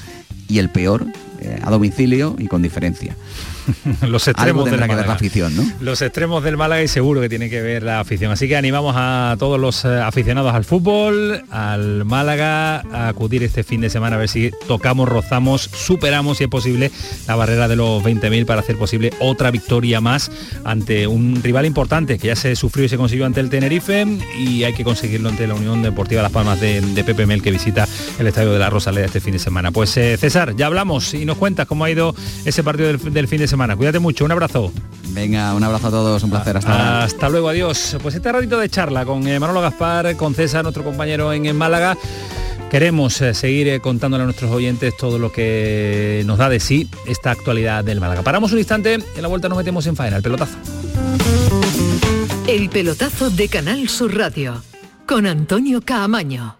y 0.48 0.58
el 0.58 0.68
peor 0.68 1.06
eh, 1.40 1.58
a 1.62 1.70
domicilio 1.70 2.36
y 2.38 2.48
con 2.48 2.60
diferencia. 2.60 3.16
Los 4.02 4.28
Algo 4.28 4.64
extremos 4.64 4.70
del 4.70 4.80
que 4.80 4.94
ver 4.94 5.06
la 5.06 5.12
afición, 5.14 5.56
¿no? 5.56 5.72
Los 5.80 6.02
extremos 6.02 6.42
del 6.42 6.56
Málaga 6.56 6.82
y 6.82 6.88
seguro 6.88 7.20
que 7.20 7.28
tiene 7.28 7.50
que 7.50 7.60
ver 7.60 7.82
la 7.82 8.00
afición. 8.00 8.32
Así 8.32 8.48
que 8.48 8.56
animamos 8.56 8.94
a 8.96 9.36
todos 9.38 9.58
los 9.60 9.84
eh, 9.84 10.00
aficionados 10.00 10.54
al 10.54 10.64
fútbol, 10.64 11.44
al 11.50 12.04
Málaga, 12.04 12.80
a 12.92 13.08
acudir 13.08 13.42
este 13.42 13.64
fin 13.64 13.80
de 13.80 13.90
semana 13.90 14.16
a 14.16 14.18
ver 14.18 14.28
si 14.28 14.50
tocamos, 14.66 15.08
rozamos, 15.08 15.62
superamos, 15.62 16.38
si 16.38 16.44
es 16.44 16.50
posible, 16.50 16.90
la 17.26 17.36
barrera 17.36 17.68
de 17.68 17.76
los 17.76 18.02
20.000 18.02 18.46
para 18.46 18.60
hacer 18.60 18.76
posible 18.76 19.12
otra 19.20 19.50
victoria 19.50 20.00
más 20.00 20.30
ante 20.64 21.06
un 21.06 21.40
rival 21.42 21.66
importante 21.66 22.18
que 22.18 22.28
ya 22.28 22.36
se 22.36 22.56
sufrió 22.56 22.84
y 22.84 22.88
se 22.88 22.96
consiguió 22.96 23.26
ante 23.26 23.40
el 23.40 23.50
Tenerife 23.50 24.06
y 24.38 24.64
hay 24.64 24.72
que 24.74 24.84
conseguirlo 24.84 25.28
ante 25.28 25.46
la 25.46 25.54
Unión 25.54 25.82
Deportiva 25.82 26.22
Las 26.22 26.32
Palmas 26.32 26.60
de, 26.60 26.80
de 26.80 27.04
Pepe 27.04 27.26
Mel 27.26 27.42
que 27.42 27.50
visita 27.50 27.86
el 28.18 28.26
Estadio 28.26 28.52
de 28.52 28.58
la 28.58 28.70
Rosaleda 28.70 29.06
este 29.06 29.20
fin 29.20 29.32
de 29.32 29.38
semana. 29.38 29.70
Pues 29.70 29.96
eh, 29.96 30.16
César, 30.16 30.56
ya 30.56 30.66
hablamos 30.66 31.14
y 31.14 31.24
nos 31.24 31.38
cuentas 31.38 31.66
cómo 31.66 31.84
ha 31.84 31.90
ido 31.90 32.14
ese 32.44 32.62
partido 32.62 32.88
del, 32.88 33.12
del 33.12 33.28
fin 33.28 33.38
de 33.38 33.48
semana. 33.48 33.59
Cuídate 33.76 33.98
mucho, 33.98 34.24
un 34.24 34.32
abrazo. 34.32 34.72
Venga, 35.08 35.54
un 35.54 35.62
abrazo 35.62 35.88
a 35.88 35.90
todos, 35.90 36.22
un 36.22 36.30
placer. 36.30 36.56
Hasta 36.56 37.28
luego, 37.28 37.48
adiós. 37.48 37.96
Pues 38.02 38.14
este 38.14 38.32
ratito 38.32 38.58
de 38.58 38.68
charla 38.68 39.04
con 39.04 39.26
eh, 39.26 39.38
Manolo 39.38 39.60
Gaspar, 39.60 40.16
con 40.16 40.34
César, 40.34 40.62
nuestro 40.62 40.84
compañero 40.84 41.32
en, 41.32 41.46
en 41.46 41.56
Málaga. 41.56 41.96
Queremos 42.70 43.20
eh, 43.20 43.34
seguir 43.34 43.68
eh, 43.68 43.80
contándole 43.80 44.22
a 44.22 44.26
nuestros 44.26 44.50
oyentes 44.50 44.96
todo 44.96 45.18
lo 45.18 45.32
que 45.32 46.22
nos 46.24 46.38
da 46.38 46.48
de 46.48 46.60
sí 46.60 46.88
esta 47.06 47.32
actualidad 47.32 47.82
del 47.84 48.00
Málaga. 48.00 48.22
Paramos 48.22 48.52
un 48.52 48.58
instante, 48.58 48.94
en 48.94 49.22
la 49.22 49.28
vuelta 49.28 49.48
nos 49.48 49.58
metemos 49.58 49.86
en 49.86 49.96
faena, 49.96 50.16
el 50.16 50.22
pelotazo. 50.22 50.56
El 52.46 52.68
pelotazo 52.68 53.30
de 53.30 53.48
Canal 53.48 53.88
Sur 53.88 54.16
Radio 54.16 54.62
con 55.06 55.26
Antonio 55.26 55.80
Caamaño. 55.82 56.59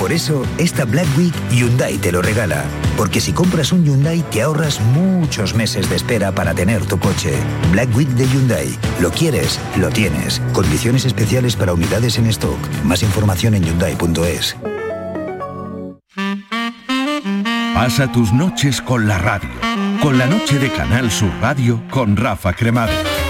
Por 0.00 0.12
eso, 0.12 0.46
esta 0.56 0.86
Black 0.86 1.06
Week 1.18 1.34
Hyundai 1.50 1.98
te 1.98 2.10
lo 2.10 2.22
regala. 2.22 2.64
Porque 2.96 3.20
si 3.20 3.34
compras 3.34 3.70
un 3.70 3.84
Hyundai 3.84 4.22
te 4.30 4.40
ahorras 4.40 4.80
muchos 4.80 5.54
meses 5.54 5.90
de 5.90 5.96
espera 5.96 6.32
para 6.32 6.54
tener 6.54 6.86
tu 6.86 6.98
coche. 6.98 7.34
Black 7.70 7.94
Week 7.94 8.08
de 8.08 8.26
Hyundai. 8.26 8.78
Lo 8.98 9.10
quieres, 9.10 9.60
lo 9.76 9.90
tienes. 9.90 10.40
Condiciones 10.54 11.04
especiales 11.04 11.54
para 11.54 11.74
unidades 11.74 12.16
en 12.16 12.28
stock. 12.28 12.58
Más 12.82 13.02
información 13.02 13.54
en 13.54 13.62
hyundai.es. 13.62 14.56
Pasa 17.74 18.10
tus 18.10 18.32
noches 18.32 18.80
con 18.80 19.06
la 19.06 19.18
radio. 19.18 19.50
Con 20.00 20.16
la 20.16 20.24
noche 20.24 20.58
de 20.58 20.70
Canal 20.70 21.10
Sur 21.10 21.30
Radio 21.42 21.82
con 21.90 22.16
Rafa 22.16 22.54
Cremades. 22.54 23.29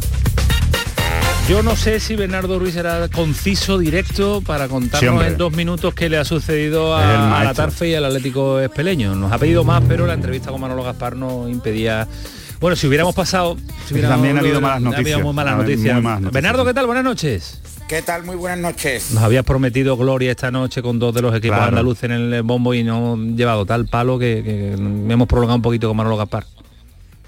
Yo 1.51 1.61
no 1.63 1.75
sé 1.75 1.99
si 1.99 2.15
Bernardo 2.15 2.59
Ruiz 2.59 2.77
era 2.77 3.09
conciso, 3.09 3.77
directo, 3.77 4.39
para 4.39 4.69
contarnos 4.69 5.25
en 5.25 5.35
dos 5.35 5.51
minutos 5.51 5.93
qué 5.93 6.07
le 6.07 6.17
ha 6.17 6.23
sucedido 6.23 6.95
a, 6.95 7.41
a 7.41 7.43
la. 7.43 7.53
Tarfe 7.53 7.89
y 7.89 7.93
al 7.93 8.05
Atlético 8.05 8.57
Espeleño. 8.61 9.15
Nos 9.15 9.33
ha 9.33 9.37
pedido 9.37 9.65
más, 9.65 9.83
pero 9.85 10.07
la 10.07 10.13
entrevista 10.13 10.49
con 10.49 10.61
Manolo 10.61 10.81
Gaspar 10.81 11.17
no 11.17 11.49
impedía... 11.49 12.07
Bueno, 12.61 12.77
si 12.77 12.87
hubiéramos 12.87 13.13
pasado... 13.13 13.57
Si 13.85 13.93
hubiéramos- 13.93 14.15
También 14.15 14.37
ha 14.37 14.39
habido 14.39 14.61
malas 14.61 14.79
noticias. 14.81 15.21
muy 15.21 15.33
malas 15.33 15.51
Ha 15.51 15.55
habido 15.57 15.71
noticias. 15.71 15.93
muy 15.95 16.03
malas 16.03 16.21
noticias. 16.21 16.33
Bernardo, 16.41 16.65
¿qué 16.65 16.73
tal? 16.73 16.85
Buenas 16.85 17.03
noches. 17.03 17.61
¿Qué 17.89 18.01
tal? 18.01 18.23
Muy 18.23 18.37
buenas 18.37 18.59
noches. 18.59 19.11
Nos 19.11 19.21
habías 19.21 19.43
prometido 19.43 19.97
gloria 19.97 20.31
esta 20.31 20.51
noche 20.51 20.81
con 20.81 20.99
dos 20.99 21.13
de 21.13 21.21
los 21.21 21.35
equipos 21.35 21.57
Claro. 21.57 21.69
andaluces 21.71 22.03
en 22.05 22.11
el 22.33 22.43
bombo 22.43 22.73
y 22.73 22.83
no 22.85 23.15
han 23.15 23.35
llevado 23.35 23.65
tal 23.65 23.87
palo 23.87 24.17
que, 24.17 24.71
hemos 25.09 25.27
prolongado 25.27 25.57
un 25.57 25.61
poquito 25.63 25.89
con 25.89 25.97
Manolo 25.97 26.15
Gaspar. 26.15 26.45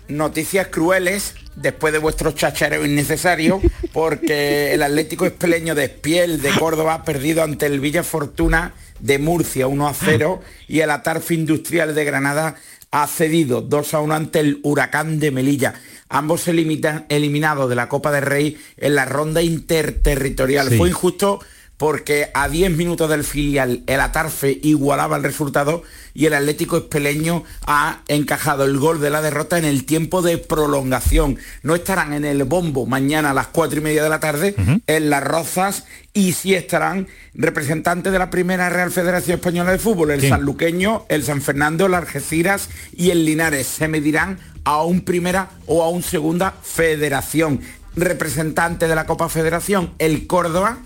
Noticias 0.07 0.67
crueles 0.67 1.35
después 1.55 1.93
de 1.93 1.99
vuestro 1.99 2.31
chachareo 2.31 2.85
innecesario 2.85 3.61
porque 3.91 4.73
el 4.73 4.81
Atlético 4.83 5.25
Espeleño 5.25 5.75
de 5.75 5.85
Espiel 5.85 6.41
de 6.41 6.49
Córdoba 6.51 6.95
ha 6.95 7.03
perdido 7.03 7.43
ante 7.43 7.65
el 7.65 7.79
Villa 7.79 8.03
Fortuna 8.03 8.73
de 8.99 9.19
Murcia 9.19 9.67
1 9.67 9.87
a 9.87 9.93
0 9.93 10.41
y 10.67 10.79
el 10.79 10.89
Atarfe 10.91 11.33
Industrial 11.33 11.93
de 11.93 12.05
Granada 12.05 12.55
ha 12.91 13.07
cedido 13.07 13.61
2 13.61 13.93
a 13.93 13.99
1 14.01 14.13
ante 14.15 14.39
el 14.39 14.59
Huracán 14.63 15.19
de 15.19 15.31
Melilla. 15.31 15.73
Ambos 16.09 16.47
elimita- 16.47 17.05
eliminados 17.09 17.67
de 17.69 17.75
la 17.75 17.89
Copa 17.89 18.11
del 18.11 18.23
Rey 18.23 18.57
en 18.77 18.95
la 18.95 19.05
ronda 19.05 19.41
interterritorial. 19.41 20.69
Sí. 20.69 20.77
Fue 20.77 20.89
injusto 20.89 21.39
porque 21.77 22.29
a 22.33 22.47
10 22.47 22.77
minutos 22.77 23.09
del 23.09 23.23
filial 23.23 23.83
el 23.87 23.99
Atarfe 23.99 24.59
igualaba 24.63 25.17
el 25.17 25.23
resultado 25.23 25.83
y 26.13 26.25
el 26.27 26.33
Atlético 26.33 26.77
Espeleño 26.77 27.43
ha 27.65 28.01
encajado 28.07 28.63
el 28.63 28.77
gol 28.77 29.01
de 29.01 29.09
la 29.09 29.21
derrota 29.21 29.57
en 29.57 29.65
el 29.65 29.85
tiempo 29.85 30.21
de 30.21 30.37
prolongación. 30.37 31.37
No 31.63 31.75
estarán 31.75 32.13
en 32.13 32.25
el 32.25 32.43
bombo 32.43 32.85
mañana 32.85 33.31
a 33.31 33.33
las 33.33 33.47
4 33.47 33.79
y 33.79 33.83
media 33.83 34.03
de 34.03 34.09
la 34.09 34.19
tarde 34.19 34.55
en 34.87 35.09
Las 35.09 35.23
Rozas 35.23 35.85
y 36.13 36.33
sí 36.33 36.53
estarán 36.53 37.07
representantes 37.33 38.13
de 38.13 38.19
la 38.19 38.29
primera 38.29 38.69
Real 38.69 38.91
Federación 38.91 39.35
Española 39.35 39.71
de 39.71 39.79
Fútbol, 39.79 40.11
el 40.11 40.19
¿Quién? 40.19 40.31
Sanluqueño, 40.31 41.05
el 41.09 41.23
San 41.23 41.41
Fernando, 41.41 41.87
el 41.87 41.95
Algeciras 41.95 42.69
y 42.95 43.09
el 43.09 43.25
Linares. 43.25 43.67
Se 43.67 43.87
medirán 43.87 44.39
a 44.63 44.83
un 44.83 45.01
primera 45.01 45.49
o 45.65 45.83
a 45.83 45.89
un 45.89 46.03
segunda 46.03 46.53
federación. 46.61 47.61
Representante 47.95 48.87
de 48.87 48.95
la 48.95 49.05
Copa 49.05 49.29
Federación, 49.29 49.93
el 49.99 50.27
Córdoba, 50.27 50.79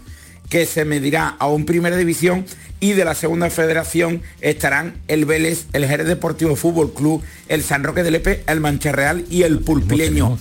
que 0.49 0.65
se 0.65 0.85
medirá 0.85 1.35
a 1.39 1.47
un 1.47 1.65
primera 1.65 1.97
división 1.97 2.45
y 2.79 2.93
de 2.93 3.05
la 3.05 3.15
segunda 3.15 3.49
federación 3.49 4.21
estarán 4.41 4.95
el 5.07 5.25
Vélez, 5.25 5.65
el 5.73 5.85
Jerez 5.85 6.07
Deportivo 6.07 6.55
Fútbol 6.55 6.93
Club, 6.93 7.23
el 7.47 7.63
San 7.63 7.83
Roque 7.83 8.03
del 8.03 8.15
Epe, 8.15 8.43
el 8.47 8.59
Mancha 8.59 8.91
Real 8.91 9.25
y 9.29 9.43
el 9.43 9.59
Pulpileño. 9.59 10.37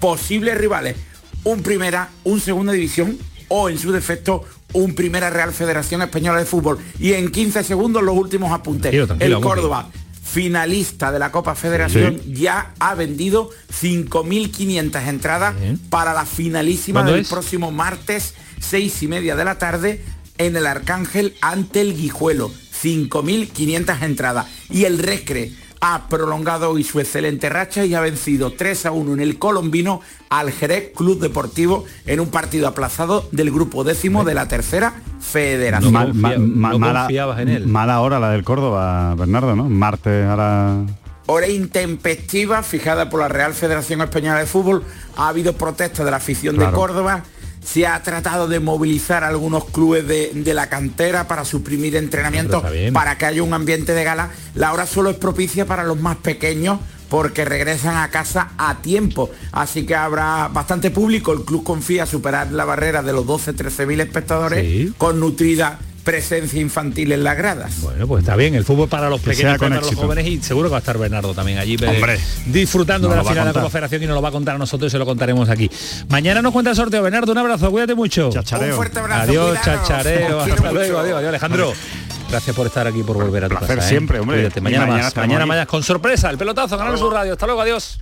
Posibles 0.00 0.56
rivales, 0.58 0.96
un 1.44 1.62
primera, 1.62 2.10
un 2.24 2.40
segunda 2.40 2.72
división 2.72 3.18
o 3.48 3.68
en 3.68 3.78
su 3.78 3.92
defecto 3.92 4.44
un 4.72 4.94
primera 4.94 5.30
Real 5.30 5.52
Federación 5.52 6.02
Española 6.02 6.38
de 6.38 6.44
Fútbol. 6.44 6.78
Y 6.98 7.14
en 7.14 7.30
15 7.30 7.64
segundos 7.64 8.02
los 8.02 8.16
últimos 8.16 8.52
apuntes. 8.52 8.90
Tranquilo, 8.90 9.06
tranquilo, 9.06 9.36
el. 9.38 9.42
Córdoba, 9.42 9.88
finalista 10.22 11.12
de 11.12 11.18
la 11.18 11.30
Copa 11.30 11.54
Federación, 11.54 12.20
ya 12.26 12.74
ha 12.78 12.94
vendido 12.94 13.50
5.500 13.72 15.08
entradas 15.08 15.54
para 15.88 16.12
la 16.12 16.26
finalísima 16.26 17.00
¿Cuándo 17.00 17.12
del 17.12 17.22
es? 17.22 17.28
próximo 17.28 17.70
martes, 17.70 18.34
seis 18.60 19.02
y 19.02 19.08
media 19.08 19.36
de 19.36 19.44
la 19.44 19.58
tarde, 19.58 20.02
en 20.38 20.56
el 20.56 20.66
Arcángel 20.66 21.34
ante 21.40 21.80
el 21.80 21.94
Guijuelo. 21.96 22.50
5.500 22.82 24.02
entradas. 24.02 24.46
Y 24.70 24.84
el 24.84 24.98
Recre 24.98 25.50
ha 25.80 26.08
prolongado 26.08 26.70
hoy 26.70 26.84
su 26.84 27.00
excelente 27.00 27.48
racha 27.48 27.84
y 27.84 27.94
ha 27.94 28.00
vencido 28.00 28.52
3 28.52 28.86
a 28.86 28.90
1 28.92 29.14
en 29.14 29.20
el 29.20 29.38
Colombino 29.38 30.00
al 30.30 30.50
Jerez 30.50 30.92
Club 30.94 31.20
Deportivo 31.20 31.84
en 32.06 32.20
un 32.20 32.28
partido 32.30 32.66
aplazado 32.68 33.28
del 33.32 33.50
grupo 33.50 33.84
décimo 33.84 34.24
de 34.24 34.34
la 34.34 34.48
tercera 34.48 34.94
federación. 35.20 35.92
Mal- 35.92 36.14
ma- 36.14 36.36
ma- 36.38 36.78
mala, 36.78 37.08
mala 37.66 38.00
hora 38.00 38.18
la 38.18 38.30
del 38.30 38.44
Córdoba, 38.44 39.14
Bernardo, 39.14 39.54
¿no? 39.56 39.64
Martes 39.68 40.26
a 40.26 40.36
la... 40.36 40.84
Hora 41.28 41.48
intempestiva 41.48 42.62
fijada 42.62 43.10
por 43.10 43.20
la 43.20 43.28
Real 43.28 43.52
Federación 43.52 44.00
Española 44.00 44.38
de 44.38 44.46
Fútbol. 44.46 44.84
Ha 45.16 45.28
habido 45.28 45.54
protestas 45.54 46.04
de 46.04 46.10
la 46.12 46.18
afición 46.18 46.56
de. 46.56 46.70
Córdoba. 46.70 47.24
Se 47.66 47.86
ha 47.86 48.00
tratado 48.02 48.46
de 48.46 48.60
movilizar 48.60 49.24
a 49.24 49.28
algunos 49.28 49.64
clubes 49.64 50.06
de, 50.06 50.30
de 50.32 50.54
la 50.54 50.68
cantera 50.68 51.26
para 51.26 51.44
suprimir 51.44 51.96
entrenamientos, 51.96 52.62
para 52.92 53.18
que 53.18 53.26
haya 53.26 53.42
un 53.42 53.52
ambiente 53.52 53.92
de 53.92 54.04
gala. 54.04 54.30
La 54.54 54.72
hora 54.72 54.86
solo 54.86 55.10
es 55.10 55.16
propicia 55.16 55.66
para 55.66 55.82
los 55.82 56.00
más 56.00 56.16
pequeños 56.16 56.78
porque 57.08 57.44
regresan 57.44 57.96
a 57.96 58.08
casa 58.10 58.50
a 58.56 58.82
tiempo. 58.82 59.30
Así 59.52 59.84
que 59.84 59.94
habrá 59.94 60.48
bastante 60.48 60.90
público. 60.90 61.32
El 61.32 61.44
club 61.44 61.64
confía 61.64 62.06
superar 62.06 62.52
la 62.52 62.64
barrera 62.64 63.02
de 63.02 63.12
los 63.12 63.26
12-13 63.26 63.86
mil 63.86 64.00
espectadores 64.00 64.92
con 64.96 65.20
nutrida 65.20 65.78
presencia 66.06 66.60
infantil 66.60 67.10
en 67.10 67.24
las 67.24 67.36
gradas. 67.36 67.80
Bueno, 67.80 68.06
pues 68.06 68.22
está 68.22 68.36
bien, 68.36 68.54
el 68.54 68.64
fútbol 68.64 68.88
para 68.88 69.10
los 69.10 69.20
Que 69.20 69.30
pequeños, 69.30 69.58
con 69.58 69.70
para 69.70 69.80
los 69.80 69.94
jóvenes 69.96 70.24
y 70.24 70.40
seguro 70.40 70.68
que 70.68 70.70
va 70.70 70.76
a 70.76 70.78
estar 70.78 70.96
Bernardo 70.96 71.34
también 71.34 71.58
allí 71.58 71.76
Hombre, 71.84 72.18
disfrutando 72.46 73.08
de 73.08 73.16
la 73.16 73.24
final 73.24 73.48
de 73.48 73.52
la. 73.52 73.52
Copa 73.52 73.70
Federación 73.70 74.04
y 74.04 74.06
nos 74.06 74.14
lo 74.14 74.22
va 74.22 74.28
a 74.28 74.32
contar 74.32 74.54
a 74.54 74.58
nosotros 74.58 74.88
y 74.88 74.92
se 74.92 74.98
lo 74.98 75.04
contaremos 75.04 75.48
aquí. 75.50 75.68
Mañana 76.08 76.40
nos 76.42 76.52
cuenta 76.52 76.70
el 76.70 76.76
sorteo. 76.76 77.02
Bernardo, 77.02 77.32
un 77.32 77.38
abrazo, 77.38 77.70
cuídate 77.72 77.96
mucho. 77.96 78.28
Un 78.28 78.72
fuerte 78.72 79.00
abrazo, 79.00 79.22
Adiós, 79.22 79.58
cuidaros. 79.58 79.88
chachareo. 79.88 80.40
Hasta 80.40 80.72
luego, 80.72 80.98
adiós, 81.00 81.16
adiós, 81.16 81.28
Alejandro. 81.28 81.72
Gracias 82.30 82.54
por 82.54 82.66
estar 82.68 82.86
aquí, 82.86 83.02
por 83.02 83.16
volver 83.16 83.44
a 83.44 83.48
tu 83.48 83.56
Placer 83.56 83.76
casa. 83.76 83.88
¿eh? 83.88 83.90
siempre, 83.90 84.20
hombre. 84.20 84.36
Cuídate. 84.36 84.60
Mañana, 84.60 84.86
mañana 84.86 85.02
más, 85.04 85.16
mañana 85.16 85.46
más 85.46 85.66
con 85.66 85.82
sorpresa, 85.82 86.30
el 86.30 86.38
pelotazo, 86.38 86.78
Canal 86.78 86.96
Sur 86.96 87.12
Radio. 87.12 87.32
Hasta 87.32 87.46
luego, 87.46 87.60
adiós. 87.62 87.98